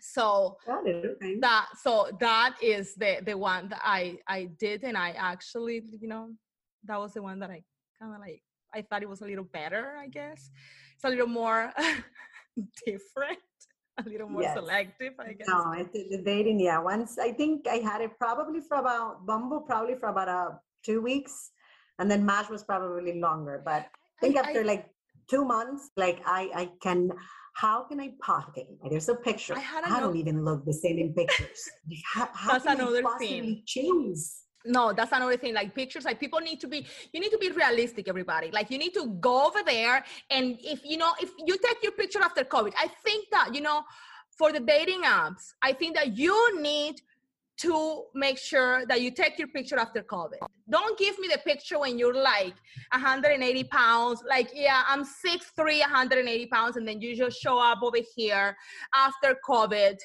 So 0.00 0.56
okay. 0.68 1.38
that 1.40 1.66
so 1.82 2.10
that 2.20 2.56
is 2.62 2.94
the 2.94 3.18
the 3.24 3.36
one 3.36 3.70
that 3.70 3.80
i 3.82 4.18
i 4.28 4.48
did 4.60 4.84
and 4.84 4.96
i 4.96 5.10
actually 5.10 5.82
you 6.00 6.06
know 6.08 6.30
that 6.84 7.00
was 7.00 7.14
the 7.14 7.22
one 7.22 7.40
that 7.40 7.50
i 7.50 7.62
kind 7.98 8.14
of 8.14 8.20
like 8.20 8.42
i 8.74 8.82
thought 8.82 9.02
it 9.02 9.08
was 9.08 9.22
a 9.22 9.26
little 9.26 9.48
better 9.52 9.96
i 9.98 10.06
guess. 10.06 10.50
It's 10.94 11.04
a 11.04 11.08
little 11.08 11.28
more 11.28 11.72
different 12.86 13.38
a 14.06 14.08
little 14.08 14.28
more 14.28 14.42
yes. 14.42 14.54
selective, 14.54 15.14
I 15.18 15.32
guess. 15.32 15.48
No, 15.48 15.72
it's 15.72 15.92
the 15.92 16.22
dating, 16.24 16.60
yeah. 16.60 16.78
Once 16.78 17.18
I 17.18 17.32
think 17.32 17.66
I 17.66 17.76
had 17.76 18.00
it 18.00 18.12
probably 18.18 18.60
for 18.60 18.78
about 18.78 19.26
Bumble, 19.26 19.60
probably 19.60 19.94
for 19.96 20.08
about 20.08 20.28
uh, 20.28 20.50
two 20.84 21.00
weeks, 21.00 21.50
and 21.98 22.10
then 22.10 22.24
Match 22.24 22.48
was 22.48 22.62
probably 22.62 23.20
longer. 23.20 23.62
But 23.64 23.82
I 23.82 24.20
think 24.20 24.36
I, 24.36 24.40
after 24.40 24.60
I, 24.60 24.64
like 24.64 24.86
two 25.28 25.44
months, 25.44 25.90
like 25.96 26.20
I 26.26 26.50
I 26.54 26.70
can. 26.82 27.10
How 27.54 27.82
can 27.82 27.98
I 27.98 28.12
possibly? 28.22 28.68
There's 28.88 29.08
a 29.08 29.16
picture. 29.16 29.56
I, 29.56 29.96
I 29.96 29.98
don't 29.98 30.16
even 30.16 30.44
look 30.44 30.64
the 30.64 30.72
same 30.72 30.96
in 30.96 31.12
pictures. 31.12 31.68
how, 32.14 32.28
how 32.32 32.52
That's 32.52 32.66
another 32.66 33.02
thing. 33.18 33.64
Choose? 33.66 34.44
No 34.64 34.92
that's 34.92 35.12
another 35.12 35.36
thing 35.36 35.54
like 35.54 35.74
pictures 35.74 36.04
like 36.04 36.18
people 36.18 36.40
need 36.40 36.60
to 36.60 36.66
be 36.66 36.86
you 37.12 37.20
need 37.20 37.30
to 37.30 37.38
be 37.38 37.50
realistic 37.50 38.08
everybody 38.08 38.50
like 38.50 38.70
you 38.70 38.78
need 38.78 38.92
to 38.92 39.06
go 39.20 39.46
over 39.46 39.60
there 39.64 40.04
and 40.30 40.58
if 40.62 40.84
you 40.84 40.96
know 40.96 41.12
if 41.20 41.30
you 41.46 41.56
take 41.58 41.82
your 41.82 41.92
picture 41.92 42.20
after 42.22 42.42
covid 42.44 42.72
i 42.78 42.88
think 43.04 43.28
that 43.30 43.54
you 43.54 43.60
know 43.60 43.82
for 44.36 44.52
the 44.52 44.60
dating 44.60 45.02
apps 45.02 45.52
i 45.62 45.72
think 45.72 45.94
that 45.94 46.16
you 46.16 46.60
need 46.60 47.00
to 47.58 48.04
make 48.14 48.38
sure 48.38 48.86
that 48.86 49.00
you 49.00 49.10
take 49.10 49.38
your 49.38 49.48
picture 49.48 49.78
after 49.78 50.00
COVID. 50.02 50.38
Don't 50.70 50.96
give 50.98 51.18
me 51.18 51.28
the 51.28 51.38
picture 51.38 51.78
when 51.78 51.98
you're 51.98 52.14
like 52.14 52.54
180 52.92 53.64
pounds, 53.64 54.22
like, 54.28 54.50
yeah, 54.54 54.84
I'm 54.86 55.04
6'3, 55.04 55.80
180 55.80 56.46
pounds, 56.46 56.76
and 56.76 56.86
then 56.86 57.00
you 57.00 57.16
just 57.16 57.40
show 57.40 57.58
up 57.58 57.80
over 57.82 57.98
here 58.14 58.56
after 58.94 59.36
COVID, 59.46 59.96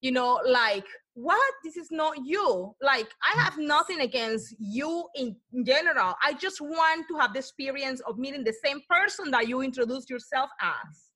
you 0.00 0.10
know, 0.10 0.40
like 0.46 0.86
what? 1.14 1.54
This 1.62 1.76
is 1.76 1.90
not 1.90 2.16
you. 2.24 2.74
Like 2.80 3.08
i 3.22 3.40
have 3.40 3.58
nothing 3.58 4.00
against 4.00 4.54
you 4.58 5.04
in 5.14 5.36
general. 5.64 6.14
I 6.22 6.34
just 6.34 6.60
want 6.60 7.06
to 7.08 7.18
have 7.18 7.32
the 7.32 7.40
experience 7.40 8.00
of 8.00 8.18
meeting 8.18 8.44
the 8.44 8.54
same 8.64 8.80
person 8.88 9.30
that 9.30 9.48
you 9.48 9.60
introduced 9.62 10.08
yourself 10.08 10.50
as. 10.60 11.10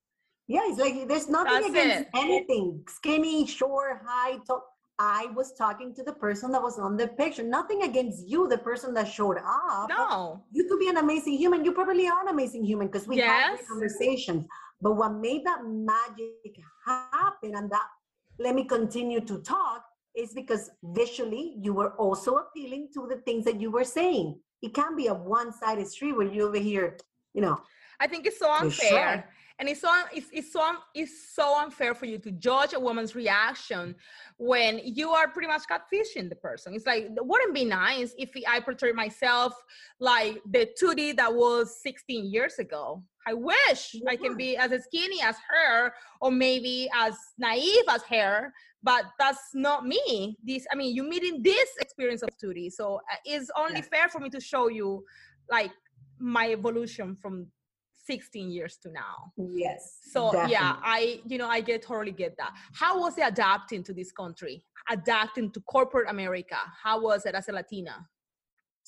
Yeah 0.47 0.61
it's 0.65 0.79
like 0.79 1.07
there's 1.07 1.29
nothing 1.29 1.53
That's 1.53 1.69
against 1.69 1.99
it. 1.99 2.07
anything. 2.15 2.83
Skinny 2.87 3.45
short 3.47 4.01
high 4.05 4.37
tall. 4.45 4.63
I 4.99 5.27
was 5.35 5.53
talking 5.53 5.93
to 5.93 6.03
the 6.03 6.13
person 6.13 6.51
that 6.53 6.61
was 6.61 6.79
on 6.79 6.97
the 6.97 7.07
picture. 7.07 7.43
Nothing 7.43 7.83
against 7.83 8.27
you 8.27 8.47
the 8.47 8.57
person 8.57 8.95
that 8.95 9.07
showed 9.07 9.37
up. 9.37 9.89
No. 9.89 10.43
You 10.51 10.67
could 10.67 10.79
be 10.79 10.89
an 10.89 10.97
amazing 10.97 11.37
human. 11.37 11.63
You 11.63 11.71
probably 11.71 12.07
are 12.07 12.21
an 12.21 12.29
amazing 12.29 12.63
human 12.63 12.87
because 12.87 13.07
we 13.07 13.17
yes. 13.17 13.59
had 13.59 13.67
conversations. 13.67 14.45
But 14.81 14.95
what 14.95 15.13
made 15.13 15.45
that 15.45 15.59
magic 15.65 16.55
happen 16.85 17.55
and 17.55 17.69
that 17.69 17.85
let 18.39 18.55
me 18.55 18.63
continue 18.65 19.19
to 19.21 19.39
talk 19.39 19.83
is 20.17 20.33
because 20.33 20.71
visually 20.83 21.55
you 21.61 21.73
were 21.73 21.91
also 21.95 22.35
appealing 22.37 22.89
to 22.95 23.07
the 23.07 23.17
things 23.17 23.45
that 23.45 23.61
you 23.61 23.69
were 23.69 23.83
saying. 23.83 24.39
It 24.61 24.73
can't 24.73 24.97
be 24.97 25.07
a 25.07 25.13
one-sided 25.13 25.87
street 25.87 26.13
where 26.13 26.27
you 26.27 26.47
over 26.47 26.57
here, 26.57 26.97
you 27.33 27.41
know. 27.41 27.61
I 27.99 28.07
think 28.07 28.25
it's 28.25 28.39
so 28.39 28.51
unfair. 28.51 29.29
And 29.59 29.67
it's 29.67 29.81
so 29.81 29.89
it's, 30.13 30.27
it's 30.31 30.53
so 30.53 30.61
it's 30.93 31.33
so 31.33 31.59
unfair 31.59 31.95
for 31.95 32.05
you 32.05 32.19
to 32.19 32.31
judge 32.31 32.73
a 32.73 32.79
woman's 32.79 33.15
reaction 33.15 33.95
when 34.37 34.79
you 34.83 35.09
are 35.09 35.27
pretty 35.27 35.47
much 35.47 35.63
catfishing 35.71 36.29
the 36.29 36.35
person. 36.35 36.75
It's 36.75 36.85
like 36.85 37.07
wouldn't 37.17 37.55
be 37.55 37.65
nice 37.65 38.13
if 38.19 38.29
I 38.47 38.59
portray 38.59 38.91
myself 38.91 39.53
like 39.99 40.41
the 40.47 40.69
2D 40.79 41.17
that 41.17 41.33
was 41.33 41.81
16 41.81 42.31
years 42.31 42.59
ago. 42.59 43.01
I 43.27 43.33
wish 43.33 43.93
yeah. 43.93 44.11
I 44.11 44.15
can 44.15 44.37
be 44.37 44.55
as 44.55 44.71
skinny 44.85 45.21
as 45.21 45.35
her 45.49 45.93
or 46.21 46.31
maybe 46.31 46.89
as 46.95 47.15
naive 47.37 47.83
as 47.89 48.01
her, 48.03 48.53
but 48.81 49.05
that's 49.19 49.49
not 49.53 49.85
me. 49.85 50.37
This, 50.43 50.65
I 50.71 50.75
mean, 50.75 50.95
you 50.95 51.03
meeting 51.03 51.43
this 51.43 51.69
experience 51.81 52.21
of 52.21 52.29
2D. 52.41 52.71
So 52.71 52.95
uh, 52.95 53.15
it's 53.25 53.49
only 53.57 53.81
yeah. 53.81 53.81
fair 53.91 54.09
for 54.09 54.19
me 54.19 54.29
to 54.29 54.39
show 54.39 54.69
you 54.69 55.03
like 55.51 55.71
my 56.19 56.51
evolution 56.51 57.17
from 57.21 57.47
16 58.05 58.49
years 58.49 58.77
to 58.83 58.91
now. 58.91 59.33
Yes. 59.37 59.99
So 60.11 60.31
definitely. 60.31 60.53
yeah, 60.53 60.75
I, 60.81 61.19
you 61.25 61.37
know, 61.37 61.49
I 61.49 61.59
get 61.59 61.81
totally 61.81 62.13
get 62.13 62.37
that. 62.37 62.53
How 62.73 63.01
was 63.01 63.17
it 63.17 63.25
adapting 63.27 63.83
to 63.83 63.93
this 63.93 64.13
country? 64.13 64.63
Adapting 64.89 65.51
to 65.51 65.59
corporate 65.61 66.09
America? 66.09 66.57
How 66.81 67.01
was 67.01 67.25
it 67.25 67.35
as 67.35 67.49
a 67.49 67.51
Latina? 67.51 68.07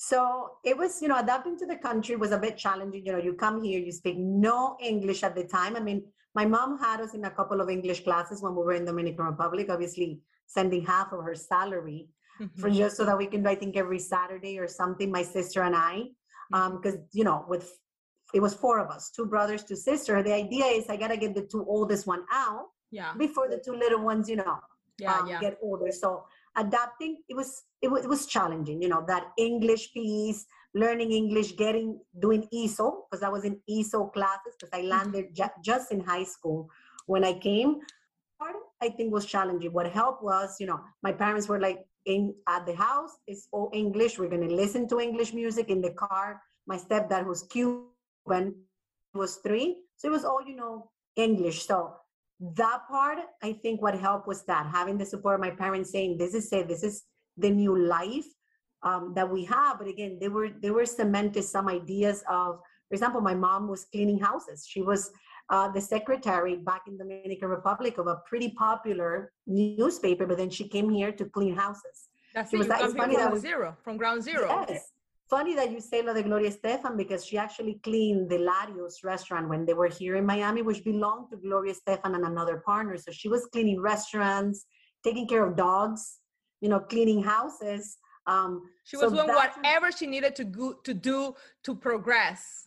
So 0.02 0.52
it 0.64 0.74
was, 0.78 1.02
you 1.02 1.08
know, 1.08 1.18
adapting 1.18 1.58
to 1.58 1.66
the 1.66 1.76
country 1.76 2.16
was 2.16 2.30
a 2.30 2.38
bit 2.38 2.56
challenging. 2.56 3.04
You 3.04 3.12
know, 3.12 3.18
you 3.18 3.34
come 3.34 3.62
here, 3.62 3.78
you 3.78 3.92
speak 3.92 4.16
no 4.16 4.78
English 4.80 5.22
at 5.22 5.34
the 5.34 5.44
time. 5.44 5.76
I 5.76 5.80
mean, 5.80 6.02
my 6.34 6.46
mom 6.46 6.78
had 6.78 7.02
us 7.02 7.12
in 7.12 7.26
a 7.26 7.30
couple 7.30 7.60
of 7.60 7.68
English 7.68 8.02
classes 8.04 8.40
when 8.42 8.54
we 8.56 8.62
were 8.62 8.72
in 8.72 8.86
Dominican 8.86 9.26
Republic, 9.26 9.66
obviously 9.68 10.22
sending 10.46 10.86
half 10.86 11.12
of 11.12 11.22
her 11.22 11.34
salary 11.34 12.08
mm-hmm. 12.40 12.58
for 12.58 12.70
just 12.70 12.96
so 12.96 13.04
that 13.04 13.18
we 13.18 13.26
can, 13.26 13.46
I 13.46 13.54
think, 13.54 13.76
every 13.76 13.98
Saturday 13.98 14.58
or 14.58 14.66
something, 14.66 15.10
my 15.12 15.22
sister 15.22 15.64
and 15.64 15.76
I, 15.76 16.04
because, 16.48 16.94
um, 16.94 17.04
you 17.12 17.24
know, 17.24 17.44
with 17.46 17.70
it 18.32 18.40
was 18.40 18.54
four 18.54 18.78
of 18.78 18.90
us, 18.90 19.10
two 19.10 19.26
brothers, 19.26 19.64
two 19.64 19.76
sisters. 19.76 20.24
The 20.24 20.32
idea 20.32 20.64
is 20.64 20.88
I 20.88 20.96
got 20.96 21.08
to 21.08 21.18
get 21.18 21.34
the 21.34 21.42
two 21.42 21.66
oldest 21.68 22.06
one 22.06 22.24
out 22.32 22.68
yeah. 22.90 23.12
before 23.18 23.50
the 23.50 23.60
two 23.62 23.74
little 23.74 24.02
ones, 24.02 24.30
you 24.30 24.36
know, 24.36 24.60
yeah, 24.98 25.18
um, 25.18 25.28
yeah. 25.28 25.40
get 25.40 25.58
older. 25.62 25.92
So 25.92 26.24
adapting 26.56 27.18
it 27.28 27.36
was 27.36 27.62
it 27.82 27.90
was, 27.90 28.04
it 28.04 28.08
was 28.08 28.26
challenging 28.26 28.82
you 28.82 28.88
know 28.88 29.04
that 29.06 29.28
english 29.38 29.92
piece 29.92 30.44
learning 30.74 31.12
english 31.12 31.56
getting 31.56 31.98
doing 32.20 32.46
eso 32.52 33.04
because 33.10 33.22
i 33.22 33.28
was 33.28 33.44
in 33.44 33.58
eso 33.68 34.06
classes 34.06 34.54
because 34.58 34.72
i 34.72 34.80
mm-hmm. 34.80 34.88
landed 34.88 35.34
ju- 35.34 35.56
just 35.62 35.92
in 35.92 36.00
high 36.00 36.24
school 36.24 36.68
when 37.06 37.24
i 37.24 37.32
came 37.32 37.80
part 38.40 38.56
I 38.82 38.88
think 38.88 39.12
was 39.12 39.26
challenging. 39.26 39.72
What 39.72 39.86
helped 39.92 40.22
was, 40.24 40.56
you 40.58 40.66
know, 40.66 40.80
my 41.02 41.12
parents 41.12 41.48
were 41.48 41.60
like 41.60 41.84
in 42.06 42.34
at 42.48 42.64
the 42.66 42.74
house, 42.74 43.12
it's 43.26 43.46
all 43.52 43.70
English. 43.74 44.18
We're 44.18 44.30
gonna 44.30 44.48
listen 44.48 44.88
to 44.88 45.00
English 45.00 45.34
music 45.34 45.68
in 45.68 45.80
the 45.82 45.90
car. 45.90 46.40
My 46.66 46.78
stepdad 46.78 47.26
was 47.26 47.42
Cuban, 47.44 48.54
was 49.14 49.36
three. 49.36 49.76
So 49.96 50.08
it 50.08 50.12
was 50.12 50.24
all, 50.24 50.42
you 50.46 50.56
know, 50.56 50.90
English. 51.16 51.66
So 51.66 51.94
that 52.40 52.80
part, 52.88 53.18
I 53.42 53.52
think 53.52 53.82
what 53.82 53.98
helped 53.98 54.26
was 54.26 54.44
that 54.44 54.66
having 54.66 54.96
the 54.96 55.04
support 55.04 55.34
of 55.34 55.40
my 55.40 55.50
parents 55.50 55.90
saying, 55.92 56.16
this 56.18 56.34
is 56.34 56.50
it, 56.52 56.68
this 56.68 56.82
is 56.82 57.04
the 57.36 57.50
new 57.50 57.76
life 57.76 58.26
um, 58.82 59.12
that 59.14 59.30
we 59.30 59.44
have. 59.44 59.78
But 59.78 59.88
again, 59.88 60.18
they 60.20 60.28
were 60.28 60.48
they 60.48 60.70
were 60.70 60.86
cemented 60.86 61.44
some 61.44 61.68
ideas 61.68 62.24
of, 62.28 62.60
for 62.88 62.94
example, 62.94 63.20
my 63.20 63.34
mom 63.34 63.68
was 63.68 63.84
cleaning 63.84 64.18
houses. 64.18 64.66
She 64.66 64.80
was 64.80 65.10
uh, 65.50 65.70
the 65.70 65.80
secretary 65.80 66.56
back 66.56 66.82
in 66.86 66.96
the 66.96 67.04
Dominican 67.04 67.48
Republic 67.48 67.98
of 67.98 68.06
a 68.06 68.16
pretty 68.26 68.50
popular 68.50 69.32
newspaper, 69.46 70.26
but 70.26 70.38
then 70.38 70.50
she 70.50 70.66
came 70.66 70.88
here 70.88 71.12
to 71.12 71.24
clean 71.26 71.54
houses. 71.54 72.08
That's 72.34 72.52
it. 72.54 72.58
Was, 72.58 72.68
that, 72.68 72.80
from 72.80 73.12
that 73.12 73.32
was, 73.32 73.42
zero, 73.42 73.76
from 73.84 73.96
ground 73.96 74.22
zero. 74.22 74.64
Yes. 74.68 74.92
Funny 75.30 75.54
that 75.54 75.70
you 75.70 75.80
say 75.80 76.02
lo 76.02 76.12
de 76.12 76.24
Gloria 76.24 76.50
Estefan 76.50 76.96
because 76.96 77.24
she 77.24 77.38
actually 77.38 77.78
cleaned 77.84 78.28
the 78.28 78.38
Larios 78.38 79.04
restaurant 79.04 79.48
when 79.48 79.64
they 79.64 79.74
were 79.74 79.86
here 79.86 80.16
in 80.16 80.26
Miami, 80.26 80.62
which 80.62 80.82
belonged 80.84 81.30
to 81.30 81.36
Gloria 81.36 81.72
Estefan 81.72 82.16
and 82.16 82.24
another 82.24 82.56
partner. 82.66 82.96
So 82.96 83.12
she 83.12 83.28
was 83.28 83.46
cleaning 83.52 83.80
restaurants, 83.80 84.66
taking 85.04 85.28
care 85.28 85.46
of 85.46 85.56
dogs, 85.56 86.18
you 86.60 86.68
know, 86.68 86.80
cleaning 86.80 87.22
houses. 87.22 87.96
Um, 88.26 88.62
she 88.82 88.96
was 88.96 89.10
so 89.10 89.14
doing 89.14 89.28
whatever 89.28 89.92
she 89.92 90.08
needed 90.08 90.34
to 90.34 90.44
go, 90.44 90.72
to 90.72 90.92
do 90.92 91.36
to 91.62 91.76
progress 91.76 92.66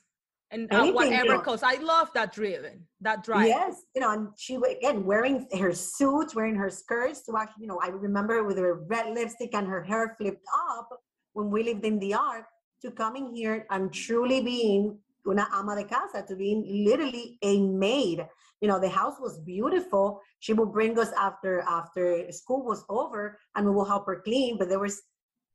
and 0.52 0.74
uh, 0.74 0.86
whatever 0.92 1.40
cause 1.40 1.64
i 1.64 1.76
love 1.76 2.10
that 2.14 2.32
driven 2.34 2.86
that 3.02 3.24
drive 3.24 3.48
yes 3.48 3.84
you 3.96 4.02
know 4.02 4.12
and 4.12 4.28
she 4.38 4.56
again 4.56 5.04
wearing 5.04 5.48
her 5.58 5.74
suits 5.74 6.36
wearing 6.36 6.56
her 6.56 6.70
skirts 6.70 7.24
to 7.24 7.36
actually 7.38 7.62
you 7.62 7.68
know 7.68 7.80
i 7.84 7.88
remember 7.88 8.44
with 8.44 8.58
her 8.58 8.84
red 8.88 9.14
lipstick 9.14 9.54
and 9.54 9.68
her 9.68 9.82
hair 9.82 10.16
flipped 10.18 10.46
up 10.78 10.90
when 11.34 11.50
we 11.50 11.64
lived 11.64 11.86
in 11.86 11.98
the 12.00 12.14
ark 12.14 12.46
to 12.84 12.92
coming 12.92 13.34
here 13.34 13.66
and 13.72 13.92
truly 13.94 14.42
being 14.42 14.98
una 15.28 15.48
ama 15.54 15.76
de 15.76 15.86
casa 15.86 16.24
to 16.28 16.36
being 16.36 16.62
literally 16.86 17.38
a 17.42 17.60
maid 17.62 18.28
you 18.62 18.68
know 18.68 18.80
the 18.80 18.90
house 18.90 19.18
was 19.20 19.40
beautiful 19.40 20.22
she 20.40 20.54
would 20.54 20.72
bring 20.72 21.00
us 21.00 21.12
after 21.18 21.62
after 21.62 22.30
school 22.32 22.64
was 22.66 22.84
over 22.90 23.40
and 23.56 23.66
we 23.66 23.72
will 23.72 23.86
help 23.86 24.06
her 24.06 24.22
clean 24.22 24.58
but 24.58 24.68
there 24.68 24.84
was 24.88 25.02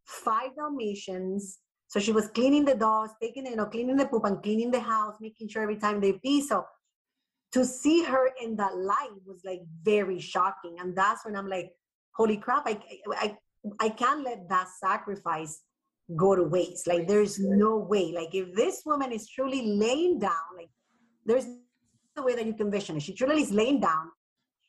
five 0.07 0.51
dalmatians 0.57 1.59
so 1.89 1.99
she 1.99 2.13
was 2.13 2.29
cleaning 2.29 2.67
the 2.67 2.75
dogs, 2.75 3.13
taking, 3.21 3.47
you 3.47 3.57
know, 3.57 3.65
cleaning 3.65 3.97
the 3.97 4.07
poop 4.07 4.25
and 4.25 4.43
cleaning 4.43 4.71
the 4.71 4.81
house, 4.81 5.17
making 5.21 5.49
sure 5.49 5.63
every 5.63 5.77
time 5.77 6.01
they 6.01 6.13
pee. 6.13 6.43
So 6.47 6.67
to 7.53 7.65
see 7.65 8.05
her 8.05 8.29
in 8.43 8.57
that 8.57 8.77
light 8.77 9.17
was 9.27 9.41
like 9.45 9.63
very 9.83 10.21
shocking. 10.21 10.77
And 10.79 10.95
that's 10.95 11.25
when 11.25 11.35
I'm 11.35 11.49
like, 11.49 11.71
holy 12.13 12.37
crap, 12.37 12.65
I, 12.67 12.79
I, 13.17 13.37
I 13.81 13.89
can't 13.89 14.23
let 14.23 14.51
that 14.51 14.69
sacrifice 14.79 15.63
go 16.17 16.35
to 16.35 16.43
waste. 16.43 16.87
Like 16.87 17.07
there's 17.07 17.39
no 17.39 17.77
way. 17.77 18.13
Like 18.13 18.35
if 18.35 18.55
this 18.55 18.83
woman 18.87 19.13
is 19.13 19.29
truly 19.29 19.67
laying 19.67 20.19
down, 20.19 20.57
like 20.57 20.71
there's 21.27 21.47
no 22.17 22.23
way 22.23 22.35
that 22.35 22.47
you 22.47 22.55
can 22.55 22.71
vision 22.71 22.97
it. 22.97 23.03
She 23.03 23.15
truly 23.15 23.43
is 23.43 23.51
laying 23.51 23.81
down 23.81 24.11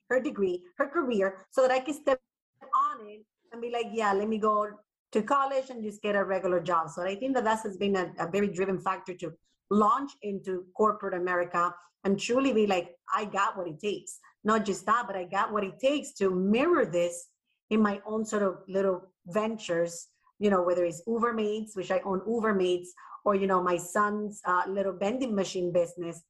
her 0.10 0.20
degree, 0.20 0.64
her 0.78 0.88
career, 0.88 1.46
so 1.52 1.62
that 1.62 1.72
I 1.72 1.80
can 1.80 1.94
step 1.94 2.20
on 2.62 3.08
it 3.08 3.26
and 3.52 3.62
be 3.62 3.72
like, 3.72 3.88
yeah, 3.92 4.12
let 4.14 4.28
me 4.28 4.38
go 4.38 4.70
to 5.12 5.22
college 5.22 5.70
and 5.70 5.84
just 5.84 6.02
get 6.02 6.16
a 6.16 6.24
regular 6.24 6.60
job. 6.60 6.90
So 6.90 7.04
I 7.04 7.16
think 7.16 7.36
that 7.36 7.44
that 7.44 7.62
has 7.62 7.78
been 7.78 7.96
a, 7.96 8.12
a 8.20 8.30
very 8.30 8.48
driven 8.48 8.80
factor 8.80 9.14
to 9.16 9.32
launch 9.72 10.12
into 10.24 10.66
corporate 10.76 11.14
America 11.14 11.74
and 12.04 12.20
truly 12.20 12.54
be 12.54 12.68
like, 12.68 12.96
I 13.14 13.26
got 13.26 13.58
what 13.58 13.68
it 13.68 13.80
takes. 13.80 14.20
Not 14.44 14.66
just 14.66 14.86
that, 14.86 15.06
but 15.08 15.16
I 15.16 15.26
got 15.26 15.52
what 15.52 15.64
it 15.64 15.80
takes 15.80 16.14
to 16.14 16.30
mirror 16.30 16.86
this 16.86 17.28
in 17.70 17.82
my 17.82 18.00
own 18.06 18.26
sort 18.26 18.44
of 18.44 18.60
little 18.68 19.02
ventures, 19.28 20.08
you 20.40 20.50
know, 20.50 20.64
whether 20.64 20.86
it's 20.86 21.02
Uber 21.06 21.34
Mates, 21.34 21.76
which 21.76 21.92
I 21.92 22.00
own 22.06 22.22
Uber 22.28 22.54
Mates, 22.54 22.94
or, 23.26 23.36
you 23.36 23.48
know, 23.48 23.62
my 23.62 23.78
son's 23.78 24.42
uh, 24.46 24.64
little 24.68 24.94
vending 24.94 25.36
machine 25.36 25.72
business, 25.72 26.24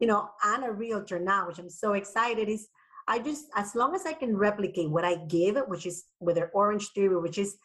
you 0.00 0.06
know, 0.06 0.28
and 0.44 0.64
a 0.64 0.72
realtor 0.72 1.18
now, 1.18 1.46
which 1.46 1.58
I'm 1.58 1.70
so 1.70 1.92
excited 1.92 2.48
is 2.48 2.68
I 3.06 3.18
just, 3.18 3.46
as 3.54 3.74
long 3.74 3.94
as 3.94 4.06
I 4.06 4.12
can 4.14 4.36
replicate 4.36 4.90
what 4.90 5.04
I 5.04 5.16
give, 5.28 5.56
which 5.68 5.86
is 5.86 6.04
whether 6.18 6.50
Orange 6.54 6.88
Theory, 6.94 7.20
which 7.20 7.38
is 7.38 7.56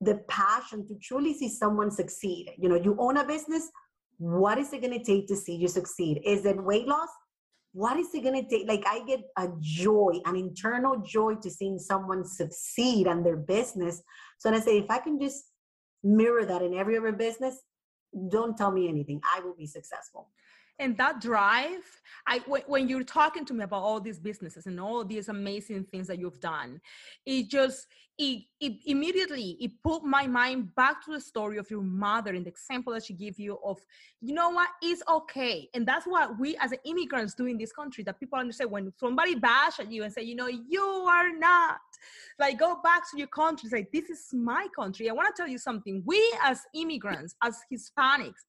the 0.00 0.16
passion 0.28 0.86
to 0.86 0.94
truly 1.02 1.34
see 1.34 1.48
someone 1.48 1.90
succeed. 1.90 2.52
You 2.58 2.68
know, 2.68 2.76
you 2.76 2.96
own 2.98 3.16
a 3.16 3.24
business, 3.24 3.68
what 4.18 4.58
is 4.58 4.72
it 4.72 4.82
going 4.82 4.96
to 4.98 5.04
take 5.04 5.26
to 5.28 5.36
see 5.36 5.56
you 5.56 5.68
succeed? 5.68 6.22
Is 6.24 6.44
it 6.46 6.62
weight 6.62 6.86
loss? 6.86 7.08
What 7.72 7.98
is 7.98 8.14
it 8.14 8.22
going 8.22 8.40
to 8.40 8.48
take? 8.48 8.68
Like, 8.68 8.84
I 8.86 9.04
get 9.04 9.22
a 9.36 9.48
joy, 9.58 10.20
an 10.26 10.36
internal 10.36 10.98
joy 10.98 11.34
to 11.42 11.50
seeing 11.50 11.78
someone 11.78 12.24
succeed 12.24 13.08
and 13.08 13.26
their 13.26 13.36
business. 13.36 14.00
So, 14.44 14.50
and 14.50 14.58
I 14.58 14.60
say, 14.60 14.76
if 14.76 14.90
I 14.90 14.98
can 14.98 15.18
just 15.18 15.46
mirror 16.02 16.44
that 16.44 16.60
in 16.60 16.74
every 16.74 16.98
other 16.98 17.12
business, 17.12 17.62
don't 18.28 18.58
tell 18.58 18.70
me 18.70 18.90
anything. 18.90 19.22
I 19.24 19.40
will 19.40 19.54
be 19.54 19.66
successful 19.66 20.28
and 20.78 20.96
that 20.96 21.20
drive 21.20 21.84
i 22.26 22.38
when 22.66 22.88
you're 22.88 23.04
talking 23.04 23.44
to 23.44 23.54
me 23.54 23.64
about 23.64 23.82
all 23.82 24.00
these 24.00 24.18
businesses 24.18 24.66
and 24.66 24.80
all 24.80 25.04
these 25.04 25.28
amazing 25.28 25.84
things 25.84 26.06
that 26.06 26.18
you've 26.18 26.40
done 26.40 26.80
it 27.26 27.48
just 27.48 27.86
it, 28.16 28.44
it 28.60 28.74
immediately 28.86 29.56
it 29.60 29.72
put 29.82 30.04
my 30.04 30.26
mind 30.26 30.72
back 30.76 31.04
to 31.04 31.12
the 31.12 31.20
story 31.20 31.58
of 31.58 31.68
your 31.68 31.82
mother 31.82 32.32
and 32.32 32.46
the 32.46 32.50
example 32.50 32.92
that 32.92 33.04
she 33.04 33.12
gave 33.12 33.40
you 33.40 33.58
of 33.64 33.80
you 34.20 34.34
know 34.34 34.50
what? 34.50 34.68
It's 34.80 35.02
okay. 35.10 35.68
And 35.74 35.86
that's 35.86 36.06
what 36.06 36.38
we 36.38 36.56
as 36.58 36.72
immigrants 36.84 37.34
do 37.34 37.46
in 37.46 37.58
this 37.58 37.72
country 37.72 38.04
that 38.04 38.20
people 38.20 38.38
understand 38.38 38.70
when 38.70 38.92
somebody 38.98 39.34
bash 39.34 39.80
at 39.80 39.90
you 39.90 40.04
and 40.04 40.12
say 40.12 40.22
you 40.22 40.36
know 40.36 40.46
you 40.46 40.82
are 40.82 41.36
not 41.36 41.80
like 42.38 42.58
go 42.58 42.80
back 42.82 43.02
to 43.10 43.18
your 43.18 43.26
country 43.26 43.68
say 43.68 43.86
this 43.92 44.08
is 44.08 44.28
my 44.32 44.68
country. 44.76 45.10
I 45.10 45.12
want 45.12 45.34
to 45.34 45.40
tell 45.40 45.50
you 45.50 45.58
something. 45.58 46.02
We 46.06 46.22
as 46.44 46.60
immigrants 46.72 47.34
as 47.42 47.58
hispanics 47.72 48.44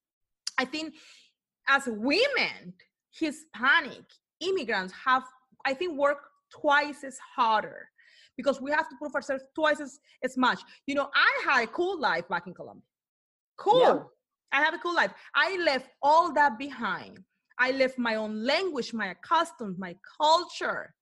i 0.58 0.66
think 0.66 0.94
as 1.67 1.84
women, 1.88 2.73
Hispanic 3.12 4.04
immigrants 4.39 4.93
have, 5.06 5.23
I 5.65 5.73
think, 5.73 5.97
worked 5.97 6.28
twice 6.51 7.04
as 7.04 7.17
harder 7.36 7.89
because 8.38 8.62
we 8.62 8.71
have 8.71 8.89
to 8.89 8.95
prove 8.97 9.15
ourselves 9.15 9.43
twice 9.56 9.80
as, 9.80 9.99
as 10.23 10.38
much. 10.38 10.60
You 10.88 10.95
know, 10.95 11.10
I 11.15 11.41
had 11.45 11.63
a 11.63 11.67
cool 11.67 11.99
life 11.99 12.28
back 12.28 12.47
in 12.47 12.54
Colombia. 12.54 12.84
Cool. 13.58 13.80
Yeah. 13.80 13.99
I 14.51 14.63
have 14.63 14.73
a 14.73 14.78
cool 14.78 14.95
life. 14.95 15.12
I 15.34 15.58
left 15.58 15.89
all 16.01 16.34
that 16.34 16.58
behind. 16.58 17.19
I 17.58 17.71
left 17.71 17.97
my 17.97 18.15
own 18.15 18.45
language, 18.45 18.93
my 18.93 19.15
customs, 19.23 19.78
my 19.80 19.95
culture 20.21 20.93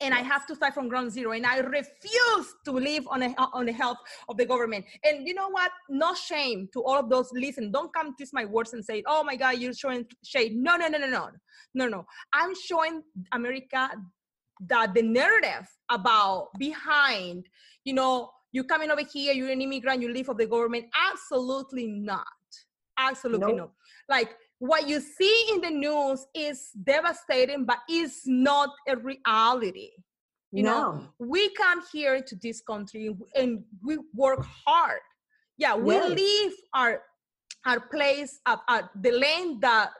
and 0.00 0.14
I 0.14 0.20
have 0.20 0.46
to 0.46 0.54
start 0.54 0.74
from 0.74 0.88
ground 0.88 1.12
zero. 1.12 1.32
And 1.32 1.46
I 1.46 1.58
refuse 1.58 2.54
to 2.64 2.72
live 2.72 3.06
on, 3.08 3.22
a, 3.22 3.34
on 3.52 3.66
the 3.66 3.72
help 3.72 3.98
of 4.28 4.36
the 4.36 4.46
government. 4.46 4.84
And 5.04 5.26
you 5.26 5.34
know 5.34 5.48
what? 5.48 5.70
No 5.88 6.14
shame 6.14 6.68
to 6.72 6.82
all 6.82 6.98
of 6.98 7.10
those. 7.10 7.30
Listen, 7.32 7.70
don't 7.70 7.92
come 7.92 8.16
twist 8.16 8.32
my 8.32 8.44
words 8.44 8.72
and 8.72 8.84
say, 8.84 9.02
oh 9.06 9.22
my 9.22 9.36
God, 9.36 9.58
you're 9.58 9.74
showing 9.74 10.06
shame. 10.24 10.62
No, 10.62 10.76
no, 10.76 10.88
no, 10.88 10.98
no, 10.98 11.08
no. 11.08 11.28
No, 11.74 11.86
no. 11.86 12.06
I'm 12.32 12.54
showing 12.54 13.02
America 13.32 13.90
that 14.68 14.94
the 14.94 15.02
narrative 15.02 15.68
about 15.90 16.48
behind, 16.58 17.46
you 17.84 17.94
know, 17.94 18.30
you 18.52 18.64
coming 18.64 18.90
over 18.90 19.02
here, 19.12 19.32
you're 19.32 19.50
an 19.50 19.60
immigrant, 19.60 20.02
you 20.02 20.12
live 20.12 20.28
of 20.28 20.38
the 20.38 20.46
government. 20.46 20.86
Absolutely 21.12 21.86
not. 21.86 22.26
Absolutely 22.98 23.52
nope. 23.52 23.56
not. 23.56 23.70
Like 24.08 24.36
what 24.60 24.86
you 24.86 25.00
see 25.00 25.46
in 25.52 25.62
the 25.62 25.70
news 25.70 26.26
is 26.34 26.68
devastating, 26.84 27.64
but 27.64 27.78
it's 27.88 28.26
not 28.26 28.70
a 28.86 28.96
reality. 28.96 29.90
You 30.52 30.64
no. 30.64 30.70
know, 30.70 31.08
we 31.18 31.48
come 31.54 31.82
here 31.92 32.20
to 32.20 32.36
this 32.36 32.60
country 32.60 33.16
and 33.34 33.64
we 33.82 33.98
work 34.14 34.44
hard. 34.66 35.00
Yeah, 35.56 35.76
we 35.76 35.94
yes. 35.94 36.10
leave 36.10 36.52
our 36.74 37.02
our 37.66 37.80
place, 37.80 38.40
uh, 38.46 38.56
uh, 38.68 38.82
the 39.00 39.12
land 39.12 39.62
that 39.62 39.90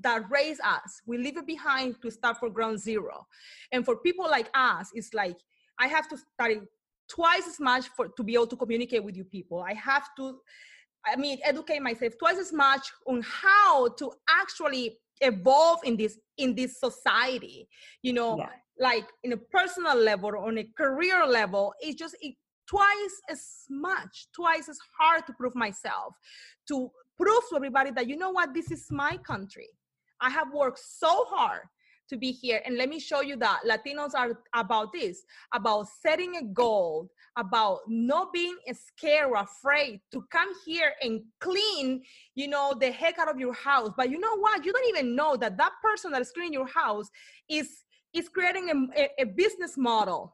that 0.00 0.22
raised 0.30 0.60
us. 0.62 1.00
We 1.06 1.18
leave 1.18 1.36
it 1.36 1.46
behind 1.46 2.00
to 2.02 2.10
start 2.10 2.38
for 2.38 2.50
ground 2.50 2.80
zero. 2.80 3.26
And 3.72 3.84
for 3.84 3.96
people 3.96 4.24
like 4.28 4.48
us, 4.54 4.90
it's 4.94 5.14
like 5.14 5.36
I 5.78 5.86
have 5.86 6.08
to 6.08 6.16
study 6.16 6.60
twice 7.08 7.46
as 7.46 7.60
much 7.60 7.88
for 7.96 8.08
to 8.08 8.22
be 8.24 8.34
able 8.34 8.46
to 8.48 8.56
communicate 8.56 9.04
with 9.04 9.16
you 9.16 9.24
people. 9.24 9.60
I 9.60 9.74
have 9.74 10.08
to 10.16 10.38
I 11.12 11.16
mean, 11.16 11.38
educate 11.44 11.80
myself 11.82 12.14
twice 12.18 12.38
as 12.38 12.52
much 12.52 12.90
on 13.06 13.22
how 13.22 13.88
to 13.88 14.12
actually 14.28 14.98
evolve 15.20 15.80
in 15.84 15.96
this 15.96 16.18
in 16.36 16.54
this 16.54 16.80
society. 16.80 17.68
You 18.02 18.12
know, 18.12 18.38
yeah. 18.38 18.48
like 18.78 19.06
in 19.24 19.32
a 19.32 19.36
personal 19.36 19.96
level 19.96 20.30
or 20.30 20.38
on 20.38 20.58
a 20.58 20.64
career 20.76 21.26
level, 21.26 21.72
it's 21.80 21.96
just 21.96 22.16
it, 22.20 22.34
twice 22.68 23.20
as 23.30 23.42
much, 23.70 24.28
twice 24.34 24.68
as 24.68 24.78
hard 24.98 25.26
to 25.26 25.32
prove 25.32 25.54
myself, 25.54 26.14
to 26.68 26.90
prove 27.16 27.42
to 27.50 27.56
everybody 27.56 27.90
that 27.90 28.08
you 28.08 28.16
know 28.16 28.30
what, 28.30 28.54
this 28.54 28.70
is 28.70 28.86
my 28.90 29.16
country. 29.18 29.68
I 30.20 30.30
have 30.30 30.52
worked 30.52 30.80
so 30.80 31.24
hard 31.28 31.62
to 32.08 32.16
be 32.16 32.30
here. 32.32 32.60
And 32.64 32.76
let 32.76 32.88
me 32.88 32.98
show 32.98 33.20
you 33.20 33.36
that 33.36 33.60
Latinos 33.66 34.14
are 34.14 34.40
about 34.54 34.92
this, 34.92 35.22
about 35.54 35.86
setting 36.02 36.36
a 36.36 36.44
goal, 36.44 37.10
about 37.36 37.80
not 37.86 38.32
being 38.32 38.56
scared 38.72 39.30
or 39.30 39.36
afraid 39.36 40.00
to 40.12 40.24
come 40.30 40.48
here 40.64 40.92
and 41.02 41.22
clean, 41.40 42.02
you 42.34 42.48
know, 42.48 42.74
the 42.78 42.90
heck 42.90 43.18
out 43.18 43.30
of 43.30 43.38
your 43.38 43.54
house. 43.54 43.90
But 43.96 44.10
you 44.10 44.18
know 44.18 44.36
what? 44.38 44.64
You 44.64 44.72
don't 44.72 44.88
even 44.88 45.14
know 45.14 45.36
that 45.36 45.56
that 45.56 45.72
person 45.82 46.12
that 46.12 46.22
is 46.22 46.30
cleaning 46.30 46.52
your 46.52 46.68
house 46.68 47.08
is 47.48 47.84
is 48.14 48.28
creating 48.28 48.70
a, 48.96 49.00
a, 49.02 49.22
a 49.22 49.26
business 49.26 49.76
model 49.76 50.32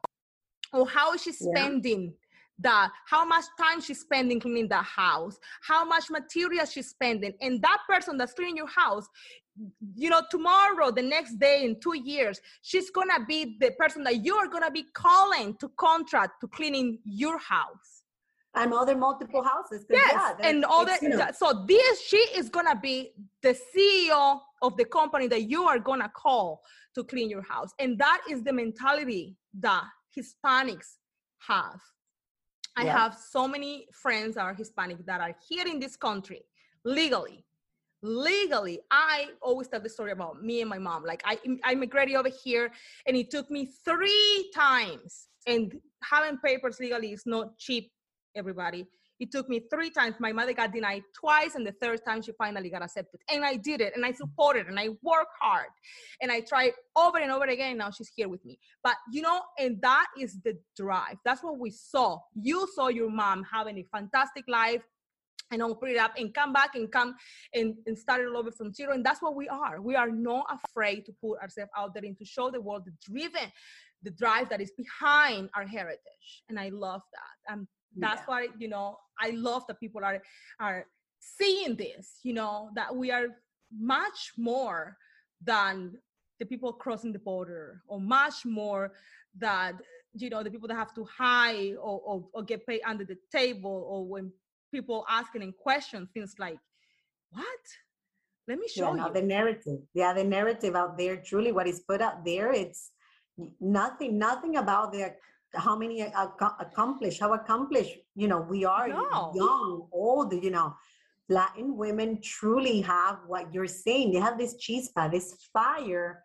or 0.71 0.87
how 0.87 1.13
is 1.13 1.21
she 1.21 1.33
spending 1.33 2.05
yeah 2.05 2.25
the 2.59 2.89
how 3.05 3.25
much 3.25 3.43
time 3.59 3.81
she's 3.81 3.99
spending 3.99 4.39
cleaning 4.39 4.67
the 4.67 4.75
house 4.75 5.37
how 5.61 5.83
much 5.83 6.09
material 6.09 6.65
she's 6.65 6.89
spending 6.89 7.33
and 7.41 7.61
that 7.61 7.79
person 7.87 8.17
that's 8.17 8.33
cleaning 8.33 8.55
your 8.55 8.67
house 8.67 9.07
you 9.95 10.09
know 10.09 10.21
tomorrow 10.29 10.91
the 10.91 11.01
next 11.01 11.39
day 11.39 11.63
in 11.63 11.79
two 11.79 11.95
years 11.95 12.41
she's 12.61 12.89
gonna 12.89 13.25
be 13.27 13.57
the 13.59 13.71
person 13.71 14.03
that 14.03 14.23
you're 14.23 14.47
gonna 14.47 14.71
be 14.71 14.83
calling 14.93 15.55
to 15.57 15.69
contract 15.77 16.41
to 16.41 16.47
cleaning 16.47 16.99
your 17.05 17.37
house 17.37 18.03
and 18.55 18.73
other 18.73 18.95
multiple 18.95 19.43
houses 19.43 19.85
yes 19.89 20.11
yeah, 20.13 20.49
and 20.49 20.65
all 20.65 20.85
that 20.85 21.01
you 21.01 21.09
know. 21.09 21.27
so 21.33 21.65
this 21.67 22.01
she 22.01 22.17
is 22.17 22.49
gonna 22.49 22.77
be 22.81 23.13
the 23.43 23.57
ceo 23.75 24.39
of 24.61 24.75
the 24.77 24.85
company 24.85 25.27
that 25.27 25.43
you 25.43 25.63
are 25.63 25.79
gonna 25.79 26.11
call 26.15 26.61
to 26.93 27.03
clean 27.03 27.29
your 27.29 27.43
house 27.43 27.69
and 27.79 27.97
that 27.97 28.21
is 28.29 28.43
the 28.43 28.51
mentality 28.51 29.37
that 29.53 29.85
hispanics 30.17 30.97
have 31.39 31.79
I 32.77 32.85
yeah. 32.85 32.97
have 32.97 33.17
so 33.17 33.47
many 33.47 33.87
friends 33.93 34.35
that 34.35 34.41
are 34.41 34.53
Hispanic 34.53 35.05
that 35.05 35.21
are 35.21 35.33
here 35.47 35.65
in 35.65 35.79
this 35.79 35.95
country 35.95 36.41
legally. 36.83 37.44
Legally, 38.05 38.79
I 38.91 39.29
always 39.41 39.67
tell 39.67 39.79
the 39.79 39.89
story 39.89 40.11
about 40.11 40.43
me 40.43 40.61
and 40.61 40.69
my 40.69 40.77
mom. 40.77 41.03
Like 41.03 41.23
I, 41.25 41.39
I 41.63 41.73
immigrated 41.73 42.15
over 42.15 42.29
here, 42.29 42.71
and 43.07 43.17
it 43.17 43.31
took 43.31 43.49
me 43.49 43.71
three 43.83 44.51
times. 44.53 45.27
And 45.47 45.79
having 46.03 46.37
papers 46.37 46.79
legally 46.79 47.13
is 47.13 47.23
not 47.25 47.57
cheap, 47.57 47.91
everybody. 48.35 48.85
It 49.19 49.31
took 49.31 49.47
me 49.47 49.61
three 49.73 49.89
times. 49.89 50.15
My 50.19 50.31
mother 50.31 50.53
got 50.53 50.71
denied 50.71 51.03
twice, 51.19 51.55
and 51.55 51.65
the 51.65 51.71
third 51.81 52.01
time 52.05 52.21
she 52.21 52.31
finally 52.37 52.69
got 52.69 52.83
accepted. 52.83 53.21
And 53.31 53.43
I 53.43 53.55
did 53.55 53.81
it, 53.81 53.93
and 53.95 54.05
I 54.05 54.11
supported, 54.11 54.67
and 54.67 54.79
I 54.79 54.89
worked 55.01 55.31
hard, 55.41 55.69
and 56.21 56.31
I 56.31 56.41
tried 56.41 56.73
over 56.95 57.17
and 57.17 57.31
over 57.31 57.45
again. 57.45 57.71
And 57.71 57.79
now 57.79 57.89
she's 57.89 58.11
here 58.15 58.29
with 58.29 58.45
me. 58.45 58.59
But 58.83 58.97
you 59.11 59.21
know, 59.23 59.41
and 59.57 59.81
that 59.81 60.07
is 60.19 60.39
the 60.43 60.59
drive. 60.77 61.17
That's 61.25 61.43
what 61.43 61.57
we 61.57 61.71
saw. 61.71 62.19
You 62.39 62.67
saw 62.75 62.89
your 62.89 63.09
mom 63.09 63.43
having 63.51 63.79
a 63.79 63.85
fantastic 63.91 64.43
life, 64.47 64.83
and 65.55 65.71
open 65.71 65.89
it 65.89 65.97
up 65.97 66.13
and 66.17 66.33
come 66.33 66.53
back 66.53 66.75
and 66.75 66.91
come 66.91 67.15
and, 67.53 67.75
and 67.87 67.97
start 67.97 68.21
it 68.21 68.27
all 68.27 68.37
over 68.37 68.51
from 68.51 68.73
zero. 68.73 68.93
And 68.93 69.03
that's 69.05 69.21
what 69.21 69.35
we 69.35 69.47
are. 69.49 69.81
We 69.81 69.95
are 69.95 70.09
not 70.09 70.45
afraid 70.63 71.05
to 71.07 71.13
put 71.13 71.39
ourselves 71.39 71.71
out 71.77 71.93
there 71.93 72.03
and 72.05 72.17
to 72.17 72.25
show 72.25 72.51
the 72.51 72.61
world 72.61 72.83
the 72.85 72.93
driven, 73.11 73.51
the 74.03 74.11
drive 74.11 74.49
that 74.49 74.61
is 74.61 74.71
behind 74.71 75.49
our 75.55 75.65
heritage. 75.65 76.43
And 76.49 76.59
I 76.59 76.69
love 76.69 77.01
that. 77.13 77.51
I'm 77.51 77.67
that's 77.97 78.21
yeah. 78.21 78.25
why 78.25 78.47
you 78.57 78.67
know 78.67 78.97
i 79.19 79.29
love 79.31 79.63
that 79.67 79.79
people 79.79 80.03
are 80.03 80.21
are 80.59 80.85
seeing 81.19 81.75
this 81.75 82.19
you 82.23 82.33
know 82.33 82.69
that 82.75 82.95
we 82.95 83.11
are 83.11 83.27
much 83.77 84.33
more 84.37 84.97
than 85.41 85.93
the 86.39 86.45
people 86.45 86.73
crossing 86.73 87.13
the 87.13 87.19
border 87.19 87.81
or 87.87 87.99
much 87.99 88.45
more 88.45 88.93
that 89.37 89.73
you 90.13 90.29
know 90.29 90.43
the 90.43 90.51
people 90.51 90.67
that 90.67 90.75
have 90.75 90.93
to 90.93 91.05
hide 91.05 91.73
or, 91.81 91.99
or, 92.05 92.25
or 92.33 92.43
get 92.43 92.65
paid 92.65 92.81
under 92.85 93.03
the 93.03 93.17
table 93.31 93.85
or 93.89 94.05
when 94.05 94.31
people 94.75 95.05
asking 95.09 95.41
in 95.41 95.53
questions, 95.53 96.09
things 96.13 96.33
like 96.37 96.59
what? 97.31 97.63
Let 98.47 98.59
me 98.59 98.67
show 98.67 98.89
yeah, 98.89 99.01
no, 99.01 99.07
you. 99.07 99.13
the 99.13 99.21
narrative. 99.21 99.79
Yeah 99.93 100.13
the 100.13 100.23
narrative 100.23 100.75
out 100.81 100.97
there 100.97 101.15
truly 101.29 101.51
what 101.51 101.67
is 101.67 101.79
put 101.89 102.01
out 102.07 102.17
there 102.29 102.51
it's 102.51 102.91
nothing 103.59 104.11
nothing 104.29 104.53
about 104.63 104.91
the 104.93 105.03
how 105.65 105.75
many 105.81 106.01
accomplished, 106.65 107.19
how 107.23 107.31
accomplished 107.33 107.95
you 108.15 108.27
know 108.27 108.41
we 108.53 108.65
are 108.65 108.87
no. 108.89 109.31
young 109.33 109.87
old 109.91 110.33
you 110.47 110.51
know. 110.51 110.69
Latin 111.27 111.75
women 111.75 112.09
truly 112.21 112.81
have 112.81 113.17
what 113.25 113.51
you're 113.51 113.73
saying. 113.85 114.11
They 114.11 114.19
have 114.19 114.37
this 114.37 114.53
chispa 114.63 115.11
this 115.11 115.27
fire 115.51 116.21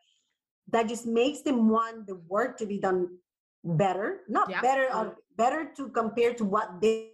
that 0.73 0.89
just 0.93 1.07
makes 1.07 1.41
them 1.41 1.71
want 1.71 2.07
the 2.07 2.17
work 2.29 2.59
to 2.59 2.67
be 2.67 2.79
done 2.79 3.09
better 3.65 4.21
not 4.29 4.49
yeah. 4.51 4.61
better 4.61 4.87
uh, 4.93 5.11
better 5.37 5.71
to 5.77 5.89
compare 5.89 6.33
to 6.35 6.45
what 6.45 6.69
they 6.81 7.11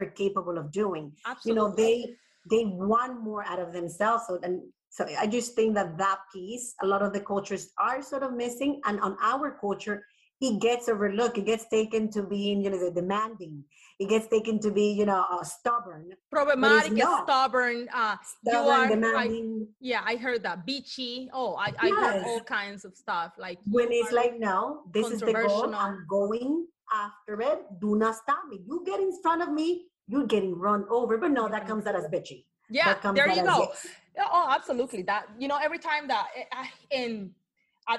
are 0.00 0.10
capable 0.10 0.58
of 0.58 0.70
doing 0.72 1.12
Absolutely. 1.26 1.50
you 1.50 1.54
know 1.54 1.74
they 1.74 2.16
they 2.50 2.64
want 2.64 3.22
more 3.22 3.44
out 3.46 3.58
of 3.58 3.72
themselves 3.72 4.24
so 4.28 4.38
and 4.42 4.60
so 4.88 5.06
i 5.18 5.26
just 5.26 5.54
think 5.54 5.74
that 5.74 5.98
that 5.98 6.18
piece 6.32 6.74
a 6.82 6.86
lot 6.86 7.02
of 7.02 7.12
the 7.12 7.20
cultures 7.20 7.70
are 7.78 8.02
sort 8.02 8.22
of 8.22 8.32
missing 8.32 8.80
and 8.86 9.00
on 9.00 9.16
our 9.22 9.56
culture 9.60 10.04
it 10.40 10.60
gets 10.60 10.88
overlooked. 10.88 11.38
It 11.38 11.46
gets 11.46 11.66
taken 11.68 12.10
to 12.12 12.22
being, 12.22 12.62
you 12.62 12.70
know, 12.70 12.90
demanding. 12.90 13.64
It 13.98 14.10
gets 14.10 14.28
taken 14.28 14.60
to 14.60 14.70
be, 14.70 14.92
you 14.92 15.06
know, 15.06 15.24
uh, 15.30 15.42
stubborn. 15.42 16.10
Problematic, 16.30 16.92
stubborn. 17.24 17.88
Uh, 17.92 18.16
stubborn, 18.44 18.80
are, 18.80 18.88
demanding. 18.88 19.66
I, 19.66 19.74
yeah, 19.80 20.02
I 20.04 20.16
heard 20.16 20.42
that. 20.42 20.66
Beachy. 20.66 21.30
Oh, 21.32 21.54
I, 21.54 21.72
I 21.78 21.86
yes. 21.86 21.98
heard 21.98 22.24
all 22.26 22.40
kinds 22.40 22.84
of 22.84 22.94
stuff. 22.94 23.32
Like 23.38 23.58
when 23.64 23.88
it's 23.90 24.12
like, 24.12 24.38
no, 24.38 24.82
this 24.92 25.10
is 25.10 25.20
the 25.20 25.32
goal. 25.32 25.74
I'm 25.74 26.04
going 26.08 26.66
after 26.92 27.40
it. 27.40 27.80
Do 27.80 27.96
not 27.96 28.16
stop 28.16 28.44
me. 28.48 28.60
You 28.66 28.82
get 28.84 29.00
in 29.00 29.12
front 29.22 29.42
of 29.42 29.52
me, 29.52 29.86
you're 30.06 30.26
getting 30.26 30.58
run 30.58 30.84
over. 30.90 31.18
But 31.18 31.30
no, 31.32 31.48
that 31.48 31.66
comes 31.66 31.86
out 31.86 31.96
as 31.96 32.04
bitchy. 32.06 32.44
Yeah, 32.68 32.94
there 33.14 33.28
you 33.28 33.44
go. 33.44 33.72
Oh, 34.18 34.48
absolutely. 34.50 35.02
That 35.02 35.26
you 35.38 35.48
know, 35.48 35.58
every 35.62 35.78
time 35.78 36.08
that 36.08 36.26
eh, 36.34 36.64
in 36.90 37.32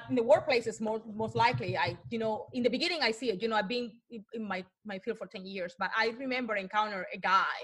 in 0.09 0.15
the 0.15 0.21
workplaces 0.21 0.81
most 0.81 1.03
most 1.13 1.35
likely 1.35 1.77
i 1.77 1.97
you 2.09 2.19
know 2.19 2.47
in 2.53 2.61
the 2.63 2.69
beginning 2.69 2.99
i 3.01 3.11
see 3.11 3.29
it 3.29 3.41
you 3.41 3.47
know 3.47 3.55
i've 3.55 3.67
been 3.69 3.91
in 4.33 4.45
my 4.45 4.63
my 4.85 4.99
field 4.99 5.17
for 5.17 5.27
10 5.27 5.45
years 5.45 5.75
but 5.79 5.89
i 5.97 6.13
remember 6.19 6.55
encounter 6.55 7.07
a 7.13 7.17
guy 7.17 7.55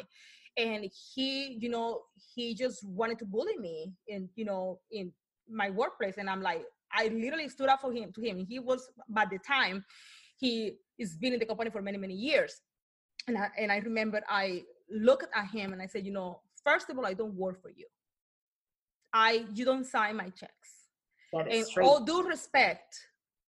and 0.57 0.89
he 1.13 1.57
you 1.59 1.69
know 1.69 2.01
he 2.33 2.53
just 2.55 2.87
wanted 2.87 3.19
to 3.19 3.25
bully 3.25 3.57
me 3.57 3.93
in 4.07 4.29
you 4.35 4.45
know 4.45 4.79
in 4.91 5.11
my 5.49 5.69
workplace 5.69 6.15
and 6.17 6.29
i'm 6.29 6.41
like 6.41 6.63
i 6.93 7.07
literally 7.07 7.49
stood 7.49 7.67
up 7.67 7.81
for 7.81 7.91
him 7.91 8.11
to 8.13 8.21
him 8.21 8.45
he 8.47 8.59
was 8.59 8.89
by 9.09 9.25
the 9.29 9.39
time 9.39 9.83
he 10.43 10.53
has 10.99 11.15
been 11.23 11.33
in 11.35 11.39
the 11.39 11.49
company 11.51 11.69
for 11.75 11.81
many 11.81 11.99
many 12.05 12.17
years 12.29 12.53
and 13.27 13.35
I, 13.43 13.47
and 13.61 13.69
I 13.71 13.77
remember 13.89 14.17
i 14.29 14.45
looked 15.07 15.31
at 15.41 15.47
him 15.55 15.67
and 15.73 15.81
i 15.81 15.87
said 15.91 16.05
you 16.07 16.13
know 16.19 16.29
first 16.67 16.89
of 16.89 16.97
all 16.97 17.05
i 17.11 17.15
don't 17.21 17.35
work 17.45 17.57
for 17.61 17.71
you 17.79 17.87
i 19.13 19.31
you 19.57 19.63
don't 19.69 19.87
sign 19.95 20.15
my 20.23 20.29
checks 20.41 20.69
in 21.33 21.65
all 21.81 22.03
due 22.03 22.27
respect, 22.27 22.99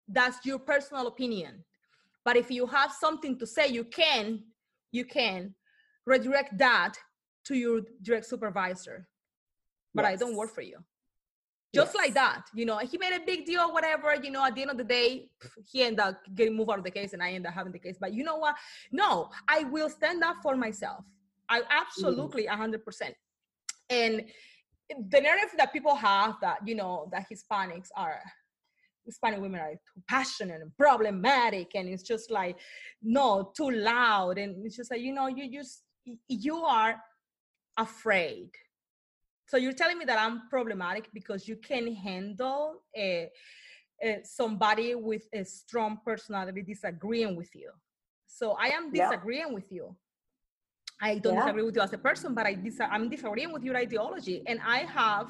that's 0.08 0.44
your 0.44 0.58
personal 0.58 1.06
opinion. 1.06 1.64
But 2.24 2.36
if 2.36 2.50
you 2.50 2.66
have 2.66 2.92
something 2.92 3.38
to 3.38 3.46
say, 3.46 3.68
you 3.68 3.84
can, 3.84 4.44
you 4.92 5.04
can 5.04 5.54
redirect 6.06 6.56
that 6.58 6.94
to 7.46 7.54
your 7.54 7.82
direct 8.02 8.26
supervisor. 8.26 9.06
But 9.94 10.04
yes. 10.04 10.12
I 10.12 10.16
don't 10.16 10.36
work 10.36 10.54
for 10.54 10.62
you. 10.62 10.78
Just 11.74 11.94
yes. 11.94 12.04
like 12.04 12.14
that, 12.14 12.42
you 12.54 12.64
know, 12.64 12.78
he 12.78 12.96
made 12.98 13.12
a 13.12 13.20
big 13.24 13.44
deal, 13.44 13.72
whatever, 13.72 14.14
you 14.14 14.30
know, 14.30 14.44
at 14.44 14.54
the 14.54 14.62
end 14.62 14.70
of 14.70 14.78
the 14.78 14.84
day, 14.84 15.28
he 15.70 15.82
ended 15.82 16.00
up 16.00 16.20
getting 16.34 16.56
moved 16.56 16.70
out 16.70 16.78
of 16.78 16.84
the 16.84 16.90
case 16.90 17.12
and 17.12 17.22
I 17.22 17.30
ended 17.30 17.46
up 17.46 17.54
having 17.54 17.72
the 17.72 17.78
case. 17.78 17.96
But 18.00 18.14
you 18.14 18.22
know 18.22 18.36
what? 18.36 18.54
No, 18.92 19.30
I 19.48 19.64
will 19.64 19.90
stand 19.90 20.22
up 20.22 20.36
for 20.42 20.56
myself. 20.56 21.04
I 21.48 21.62
absolutely 21.70 22.46
mm. 22.46 22.80
100%. 22.82 23.12
And 23.90 24.24
the 24.88 25.20
narrative 25.20 25.56
that 25.56 25.72
people 25.72 25.94
have 25.94 26.36
that 26.40 26.58
you 26.66 26.74
know 26.74 27.08
that 27.10 27.26
hispanics 27.30 27.88
are 27.96 28.20
hispanic 29.04 29.40
women 29.40 29.60
are 29.60 29.72
too 29.72 30.02
passionate 30.08 30.60
and 30.60 30.76
problematic 30.76 31.70
and 31.74 31.88
it's 31.88 32.02
just 32.02 32.30
like 32.30 32.56
no 33.02 33.52
too 33.56 33.70
loud 33.70 34.38
and 34.38 34.64
it's 34.64 34.76
just 34.76 34.90
like 34.90 35.00
you 35.00 35.12
know 35.12 35.26
you 35.26 35.50
just 35.50 35.82
you 36.28 36.56
are 36.56 36.96
afraid 37.78 38.50
so 39.46 39.56
you're 39.56 39.72
telling 39.72 39.98
me 39.98 40.04
that 40.04 40.18
i'm 40.18 40.48
problematic 40.48 41.08
because 41.12 41.48
you 41.48 41.56
can 41.56 41.94
handle 41.94 42.82
a, 42.96 43.30
a 44.02 44.20
somebody 44.24 44.94
with 44.94 45.28
a 45.32 45.44
strong 45.44 45.98
personality 46.04 46.62
disagreeing 46.62 47.36
with 47.36 47.54
you 47.54 47.70
so 48.26 48.56
i 48.60 48.68
am 48.68 48.92
disagreeing 48.92 49.48
yeah. 49.48 49.54
with 49.54 49.70
you 49.70 49.94
I 51.00 51.18
don't 51.18 51.34
yeah. 51.34 51.40
disagree 51.40 51.62
with 51.64 51.76
you 51.76 51.82
as 51.82 51.92
a 51.92 51.98
person, 51.98 52.34
but 52.34 52.46
I 52.46 52.54
dis- 52.54 52.80
I'm 52.80 53.08
disagreeing 53.08 53.52
with 53.52 53.62
your 53.62 53.76
ideology, 53.76 54.42
and 54.46 54.60
I 54.64 54.78
have, 54.84 55.28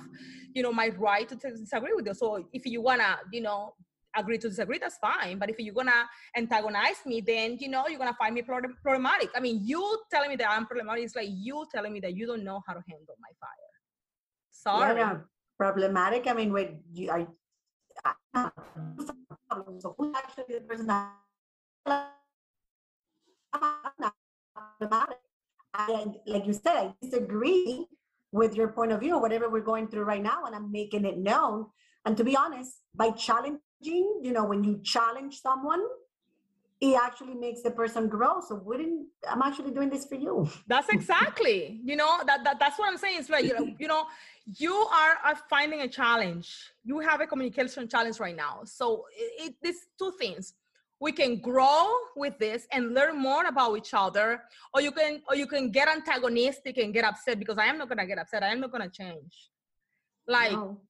you 0.54 0.62
know, 0.62 0.72
my 0.72 0.88
right 0.88 1.28
to 1.28 1.34
disagree 1.34 1.92
with 1.94 2.06
you. 2.06 2.14
So 2.14 2.46
if 2.52 2.66
you 2.66 2.80
wanna, 2.82 3.18
you 3.32 3.40
know, 3.40 3.74
agree 4.16 4.38
to 4.38 4.48
disagree, 4.48 4.78
that's 4.78 4.98
fine. 4.98 5.38
But 5.38 5.50
if 5.50 5.58
you're 5.58 5.74
gonna 5.74 6.08
antagonize 6.36 7.00
me, 7.06 7.20
then 7.20 7.58
you 7.60 7.68
know 7.68 7.88
you're 7.88 7.98
gonna 7.98 8.14
find 8.14 8.34
me 8.34 8.42
problematic. 8.42 9.30
I 9.34 9.40
mean, 9.40 9.60
you 9.64 9.82
telling 10.10 10.30
me 10.30 10.36
that 10.36 10.50
I'm 10.50 10.66
problematic 10.66 11.04
is 11.04 11.16
like 11.16 11.28
you 11.30 11.66
telling 11.74 11.92
me 11.92 12.00
that 12.00 12.14
you 12.14 12.26
don't 12.26 12.44
know 12.44 12.62
how 12.66 12.74
to 12.74 12.82
handle 12.88 13.16
my 13.20 13.30
fire. 13.40 13.73
Sorry. 14.64 14.98
Yeah, 14.98 15.18
problematic. 15.58 16.26
I 16.26 16.32
mean, 16.32 16.52
when 16.52 16.80
you 16.92 17.10
are. 17.10 17.28
So 19.78 19.94
who's 19.98 20.14
actually 20.16 20.54
the 20.54 20.60
person 20.62 20.88
problematic? 24.80 25.18
and 25.90 26.16
like 26.26 26.46
you 26.46 26.54
said, 26.54 26.76
I 26.76 26.94
disagree 27.02 27.86
with 28.32 28.54
your 28.54 28.68
point 28.68 28.92
of 28.92 29.00
view, 29.00 29.18
whatever 29.18 29.50
we're 29.50 29.60
going 29.60 29.88
through 29.88 30.04
right 30.04 30.22
now, 30.22 30.44
and 30.46 30.54
I'm 30.54 30.72
making 30.72 31.04
it 31.04 31.18
known. 31.18 31.66
And 32.06 32.16
to 32.16 32.24
be 32.24 32.34
honest, 32.36 32.78
by 32.94 33.10
challenging, 33.10 33.60
you 33.82 34.32
know, 34.32 34.44
when 34.44 34.64
you 34.64 34.80
challenge 34.82 35.40
someone, 35.40 35.82
it 36.80 36.96
actually 37.00 37.34
makes 37.34 37.62
the 37.62 37.70
person 37.70 38.08
grow. 38.08 38.40
So 38.40 38.56
wouldn't 38.56 39.06
I'm 39.28 39.42
actually 39.42 39.70
doing 39.70 39.90
this 39.90 40.04
for 40.06 40.16
you? 40.16 40.48
That's 40.66 40.88
exactly, 40.88 41.80
you 41.84 41.96
know, 41.96 42.20
that, 42.26 42.44
that 42.44 42.58
that's 42.58 42.78
what 42.78 42.88
I'm 42.88 42.98
saying. 42.98 43.20
It's 43.20 43.30
like, 43.30 43.44
you 43.44 43.54
know, 43.54 43.74
you 43.78 43.88
know, 43.88 44.06
you 44.46 44.74
are, 44.74 45.16
are 45.24 45.36
finding 45.48 45.80
a 45.80 45.88
challenge. 45.88 46.72
You 46.84 47.00
have 47.00 47.20
a 47.20 47.26
communication 47.26 47.88
challenge 47.88 48.20
right 48.20 48.36
now. 48.36 48.60
So 48.64 49.04
it, 49.16 49.46
it 49.46 49.54
this 49.62 49.86
two 49.98 50.12
things. 50.18 50.54
We 51.00 51.12
can 51.12 51.40
grow 51.40 51.92
with 52.16 52.38
this 52.38 52.66
and 52.72 52.94
learn 52.94 53.18
more 53.18 53.44
about 53.46 53.76
each 53.76 53.92
other, 53.92 54.42
or 54.72 54.80
you 54.80 54.92
can 54.92 55.22
or 55.28 55.34
you 55.36 55.46
can 55.46 55.70
get 55.70 55.88
antagonistic 55.88 56.78
and 56.78 56.94
get 56.94 57.04
upset 57.04 57.38
because 57.38 57.58
I 57.58 57.66
am 57.66 57.78
not 57.78 57.88
gonna 57.88 58.06
get 58.06 58.18
upset. 58.18 58.42
I 58.42 58.52
am 58.52 58.60
not 58.60 58.70
gonna 58.70 58.88
change. 58.88 59.50
Like 60.26 60.52
no. 60.52 60.80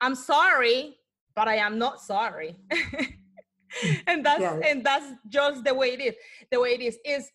I'm 0.00 0.14
sorry, 0.14 0.96
but 1.34 1.48
I 1.48 1.56
am 1.56 1.78
not 1.78 2.00
sorry. 2.00 2.56
and 4.06 4.24
that's 4.24 4.40
yes. 4.40 4.62
and 4.66 4.84
that's 4.84 5.06
just 5.28 5.64
the 5.64 5.74
way 5.74 5.92
it 5.92 6.00
is 6.00 6.14
the 6.50 6.60
way 6.60 6.70
it 6.70 6.80
is 6.80 6.98
is 7.04 7.30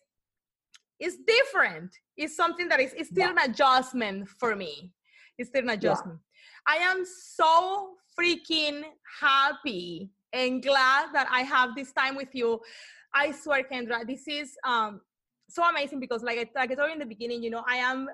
is 0.98 1.18
different 1.26 1.90
it's 2.16 2.36
something 2.36 2.68
that 2.68 2.80
is 2.80 2.92
it's 2.94 3.10
still 3.10 3.26
yeah. 3.26 3.44
an 3.44 3.50
adjustment 3.50 4.28
for 4.28 4.54
me 4.56 4.92
it's 5.40 5.48
still 5.48 5.62
an 5.62 5.70
adjustment 5.70 6.18
yeah. 6.18 6.74
i 6.74 6.76
am 6.76 7.04
so 7.04 7.90
freaking 8.18 8.82
happy 9.20 10.10
and 10.32 10.62
glad 10.62 11.08
that 11.12 11.26
i 11.30 11.40
have 11.40 11.74
this 11.74 11.92
time 11.92 12.14
with 12.14 12.34
you 12.34 12.60
i 13.14 13.32
swear 13.32 13.62
kendra 13.62 14.06
this 14.06 14.28
is 14.28 14.56
um 14.64 15.00
so 15.48 15.68
amazing 15.68 15.98
because 15.98 16.22
like 16.22 16.38
I, 16.38 16.60
like 16.60 16.70
I 16.70 16.74
told 16.74 16.88
you 16.88 16.94
in 16.94 17.00
the 17.00 17.06
beginning 17.06 17.42
you 17.42 17.50
know 17.50 17.64
i 17.66 17.76
am 17.76 18.08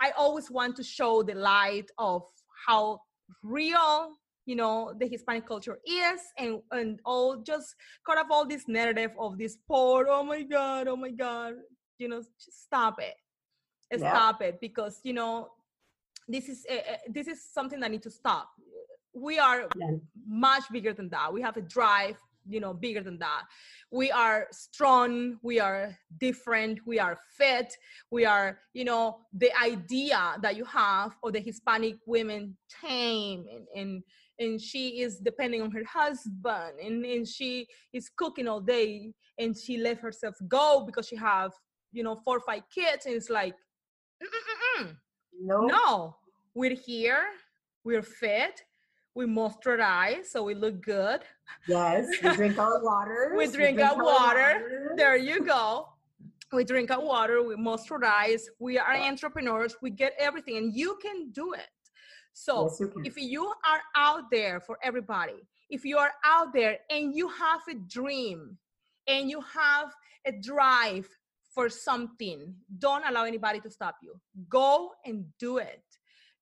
i 0.00 0.10
always 0.16 0.50
want 0.50 0.76
to 0.76 0.82
show 0.82 1.22
the 1.22 1.34
light 1.34 1.90
of 1.98 2.22
how 2.66 3.00
real 3.42 4.12
you 4.46 4.56
know 4.56 4.94
the 4.98 5.06
hispanic 5.06 5.46
culture 5.46 5.78
is 5.86 6.20
and 6.38 6.60
and 6.72 7.00
all 7.04 7.36
just 7.36 7.74
cut 8.06 8.18
off 8.18 8.26
all 8.30 8.46
this 8.46 8.66
narrative 8.66 9.12
of 9.18 9.38
this 9.38 9.58
poor 9.68 10.06
oh 10.08 10.22
my 10.22 10.42
god 10.42 10.88
oh 10.88 10.96
my 10.96 11.10
god 11.10 11.54
you 11.98 12.08
know 12.08 12.22
stop 12.38 13.00
it 13.00 13.14
yeah. 13.92 14.10
stop 14.10 14.42
it 14.42 14.58
because 14.60 15.00
you 15.02 15.12
know 15.12 15.48
this 16.32 16.48
is 16.48 16.66
uh, 16.70 16.96
this 17.08 17.26
is 17.26 17.44
something 17.52 17.80
that 17.80 17.90
needs 17.90 18.04
to 18.04 18.10
stop. 18.10 18.48
We 19.12 19.38
are 19.38 19.66
yeah. 19.76 19.96
much 20.26 20.64
bigger 20.70 20.92
than 20.92 21.08
that. 21.10 21.32
We 21.32 21.42
have 21.42 21.56
a 21.56 21.62
drive 21.62 22.16
you 22.48 22.60
know 22.60 22.72
bigger 22.72 23.02
than 23.02 23.18
that. 23.18 23.42
We 23.90 24.10
are 24.10 24.46
strong 24.52 25.38
we 25.42 25.60
are 25.60 25.96
different 26.18 26.80
we 26.86 26.98
are 26.98 27.18
fit 27.36 27.76
we 28.10 28.24
are 28.24 28.58
you 28.72 28.84
know 28.84 29.18
the 29.32 29.50
idea 29.62 30.36
that 30.42 30.56
you 30.56 30.64
have 30.64 31.16
of 31.22 31.32
the 31.32 31.40
hispanic 31.40 31.96
women 32.06 32.56
tame 32.82 33.44
and, 33.52 33.66
and 33.74 34.02
and 34.38 34.60
she 34.60 35.02
is 35.02 35.18
depending 35.18 35.60
on 35.60 35.70
her 35.70 35.84
husband 35.84 36.78
and, 36.82 37.04
and 37.04 37.28
she 37.28 37.66
is 37.92 38.10
cooking 38.16 38.48
all 38.48 38.60
day 38.60 39.12
and 39.38 39.56
she 39.56 39.76
let 39.76 39.98
herself 39.98 40.34
go 40.48 40.84
because 40.86 41.06
she 41.06 41.16
have 41.16 41.52
you 41.92 42.02
know 42.02 42.16
four 42.24 42.38
or 42.38 42.40
five 42.40 42.62
kids 42.74 43.06
and 43.06 43.14
it's 43.14 43.30
like 43.30 43.54
mm, 44.22 44.26
mm, 44.26 44.86
mm, 44.86 44.96
no 45.42 45.60
no 45.66 46.16
we're 46.54 46.74
here 46.74 47.24
we're 47.84 48.02
fit 48.02 48.62
we 49.14 49.26
moisturize 49.26 50.26
so 50.26 50.42
we 50.42 50.54
look 50.54 50.80
good 50.80 51.20
yes 51.66 52.08
we 52.22 52.30
drink 52.36 52.58
our 52.58 52.82
water 52.82 53.32
we 53.36 53.46
drink, 53.46 53.56
we 53.56 53.56
drink 53.56 53.80
our, 53.80 53.96
water. 53.96 54.06
water 54.06 54.94
there 54.96 55.16
you 55.16 55.44
go 55.44 55.88
we 56.52 56.64
drink 56.64 56.90
our 56.90 57.04
water 57.04 57.42
we 57.42 57.54
moisturize 57.54 58.42
we 58.58 58.78
are 58.78 58.94
entrepreneurs 58.94 59.76
we 59.82 59.90
get 59.90 60.12
everything 60.18 60.56
and 60.56 60.74
you 60.74 60.98
can 61.02 61.30
do 61.30 61.52
it 61.52 61.68
so 62.32 62.64
yes, 62.64 62.80
you 62.80 63.02
if 63.04 63.16
you 63.16 63.44
are 63.46 63.80
out 63.96 64.30
there 64.30 64.60
for 64.60 64.78
everybody, 64.82 65.46
if 65.68 65.84
you 65.84 65.98
are 65.98 66.12
out 66.24 66.52
there 66.52 66.78
and 66.88 67.14
you 67.14 67.28
have 67.28 67.60
a 67.68 67.74
dream 67.74 68.56
and 69.06 69.28
you 69.28 69.40
have 69.52 69.92
a 70.24 70.32
drive 70.32 71.08
for 71.54 71.68
something, 71.68 72.54
don't 72.78 73.04
allow 73.08 73.24
anybody 73.24 73.60
to 73.60 73.70
stop 73.70 73.96
you. 74.02 74.18
Go 74.48 74.92
and 75.04 75.24
do 75.38 75.58
it. 75.58 75.82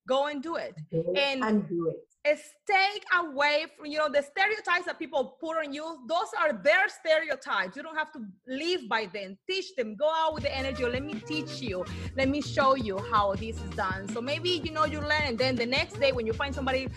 Go 0.09 0.27
and 0.27 0.43
do 0.43 0.57
it. 0.57 0.75
and, 0.93 1.45
and 1.45 1.69
do 1.69 1.93
it. 1.93 2.39
stay 2.65 2.93
away 3.23 3.67
from 3.77 3.87
you 3.87 3.99
know 3.99 4.09
the 4.09 4.23
stereotypes 4.23 4.87
that 4.87 4.99
people 4.99 5.37
put 5.41 5.57
on 5.57 5.73
you 5.73 5.85
those 6.09 6.31
are 6.41 6.53
their 6.53 6.89
stereotypes. 6.89 7.77
You 7.77 7.83
don't 7.83 7.97
have 7.97 8.13
to 8.13 8.21
live 8.47 8.89
by 8.89 9.07
them. 9.13 9.37
Teach 9.49 9.77
them. 9.77 9.97
Go 9.97 10.11
out 10.11 10.35
with 10.35 10.45
the 10.45 10.55
energy 10.57 10.85
let 10.85 11.05
me 11.05 11.15
teach 11.33 11.61
you. 11.61 11.85
Let 12.17 12.29
me 12.29 12.41
show 12.41 12.75
you 12.75 12.99
how 13.13 13.35
this 13.35 13.57
is 13.57 13.71
done. 13.85 14.09
So 14.15 14.21
maybe 14.21 14.51
you 14.65 14.73
know 14.73 14.87
you 14.87 15.01
learn 15.01 15.25
and 15.31 15.39
then 15.39 15.55
the 15.57 15.67
next 15.67 15.95
day 16.01 16.13
when 16.13 16.27
you 16.27 16.33
find 16.33 16.55
somebody 16.55 16.89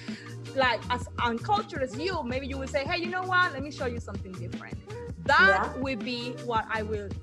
like 0.56 0.82
as 0.90 1.08
uncultured 1.20 1.84
as 1.84 1.98
you 1.98 2.24
maybe 2.24 2.48
you 2.48 2.58
will 2.58 2.68
say 2.76 2.84
hey 2.86 2.98
you 3.04 3.10
know 3.16 3.24
what? 3.24 3.54
Let 3.54 3.64
me 3.64 3.72
show 3.72 3.88
you 3.88 4.00
something 4.00 4.32
different. 4.34 4.78
That 5.26 5.74
yeah. 5.76 5.82
would 5.82 6.00
be 6.04 6.32
what 6.46 6.66
i 6.72 6.82
would 6.82 7.14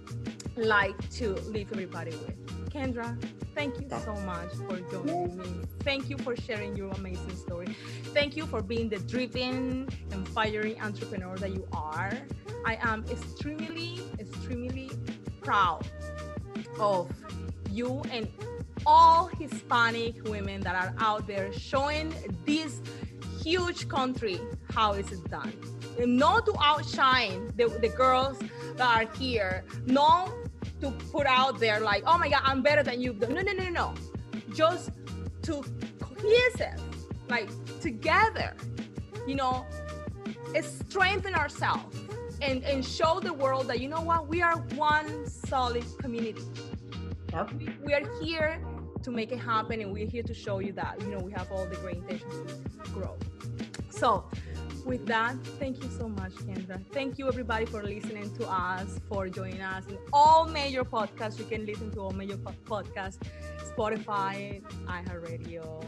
like 0.56 0.96
to 1.10 1.34
leave 1.54 1.72
everybody 1.72 2.10
with 2.10 2.57
kendra 2.70 3.16
Thank 3.58 3.80
you 3.80 3.88
so 4.04 4.14
much 4.20 4.52
for 4.68 4.78
joining 4.88 5.36
me. 5.36 5.64
Thank 5.80 6.08
you 6.08 6.16
for 6.18 6.36
sharing 6.36 6.76
your 6.76 6.90
amazing 6.92 7.34
story. 7.34 7.76
Thank 8.14 8.36
you 8.36 8.46
for 8.46 8.62
being 8.62 8.88
the 8.88 9.00
driven 9.00 9.88
and 10.12 10.28
fiery 10.28 10.78
entrepreneur 10.78 11.36
that 11.38 11.50
you 11.50 11.66
are. 11.72 12.12
I 12.64 12.78
am 12.80 13.04
extremely, 13.10 14.00
extremely 14.20 14.92
proud 15.42 15.88
of 16.78 17.10
you 17.72 18.00
and 18.12 18.28
all 18.86 19.26
Hispanic 19.26 20.22
women 20.28 20.60
that 20.60 20.76
are 20.76 20.94
out 20.98 21.26
there 21.26 21.52
showing 21.52 22.14
this 22.46 22.80
huge 23.42 23.88
country 23.88 24.38
how 24.70 24.92
is 24.92 25.10
it 25.10 25.28
done. 25.28 25.52
And 25.98 26.16
not 26.16 26.46
to 26.46 26.54
outshine 26.62 27.50
the, 27.56 27.66
the 27.80 27.88
girls 27.88 28.38
that 28.76 28.96
are 28.96 29.16
here, 29.16 29.64
not 29.86 30.30
to 30.80 30.90
put 31.12 31.26
out 31.26 31.58
there 31.58 31.80
like, 31.80 32.02
oh 32.06 32.18
my 32.18 32.28
God, 32.28 32.42
I'm 32.44 32.62
better 32.62 32.82
than 32.82 33.00
you. 33.00 33.12
No, 33.14 33.28
no, 33.28 33.52
no, 33.52 33.68
no. 33.68 33.94
Just 34.54 34.90
to 35.42 35.64
cohesive, 36.00 36.80
like 37.28 37.48
together, 37.80 38.54
you 39.26 39.34
know, 39.34 39.66
strengthen 40.62 41.34
ourselves 41.34 41.96
and, 42.40 42.62
and 42.64 42.84
show 42.84 43.20
the 43.20 43.32
world 43.32 43.66
that, 43.68 43.80
you 43.80 43.88
know 43.88 44.00
what, 44.00 44.28
we 44.28 44.42
are 44.42 44.56
one 44.74 45.26
solid 45.26 45.84
community. 45.98 46.42
We, 47.58 47.68
we 47.84 47.94
are 47.94 48.22
here 48.22 48.60
to 49.02 49.10
make 49.10 49.32
it 49.32 49.38
happen 49.38 49.80
and 49.80 49.92
we're 49.92 50.08
here 50.08 50.22
to 50.22 50.34
show 50.34 50.58
you 50.58 50.72
that, 50.72 51.00
you 51.00 51.08
know, 51.08 51.18
we 51.18 51.32
have 51.32 51.50
all 51.52 51.66
the 51.66 51.76
great 51.76 51.98
intentions 51.98 52.52
to 52.84 52.90
grow. 52.90 53.16
So 53.90 54.24
with 54.88 55.06
that, 55.06 55.36
thank 55.58 55.82
you 55.82 55.90
so 55.90 56.08
much, 56.08 56.32
Kendra. 56.46 56.82
Thank 56.92 57.18
you, 57.18 57.28
everybody, 57.28 57.66
for 57.66 57.82
listening 57.82 58.34
to 58.38 58.48
us, 58.48 58.98
for 59.08 59.28
joining 59.28 59.60
us 59.60 59.86
in 59.86 59.98
all 60.12 60.46
major 60.46 60.82
podcasts. 60.82 61.38
You 61.38 61.44
can 61.44 61.66
listen 61.66 61.90
to 61.92 62.00
all 62.00 62.10
major 62.10 62.38
podcasts 62.38 63.18
Spotify, 63.70 64.62
iHeartRadio, 64.86 65.84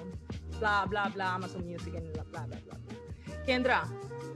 blah, 0.61 0.86
blah, 0.86 1.09
blah, 1.09 1.34
Amazon 1.34 1.66
Music, 1.66 1.94
and 1.94 2.12
blah, 2.12 2.24
blah, 2.30 2.44
blah, 2.44 2.59
blah. 2.66 3.36
Kendra, 3.48 3.88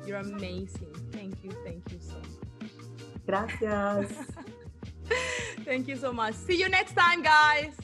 you're 0.06 0.18
amazing. 0.18 0.94
Thank 1.12 1.44
you. 1.44 1.50
Thank 1.64 1.82
you 1.92 1.98
so 2.00 2.16
much. 2.16 2.70
Gracias. 3.26 4.10
thank 5.64 5.86
you 5.88 5.96
so 5.96 6.12
much. 6.12 6.34
See 6.34 6.58
you 6.58 6.70
next 6.70 6.94
time, 6.96 7.22
guys. 7.22 7.74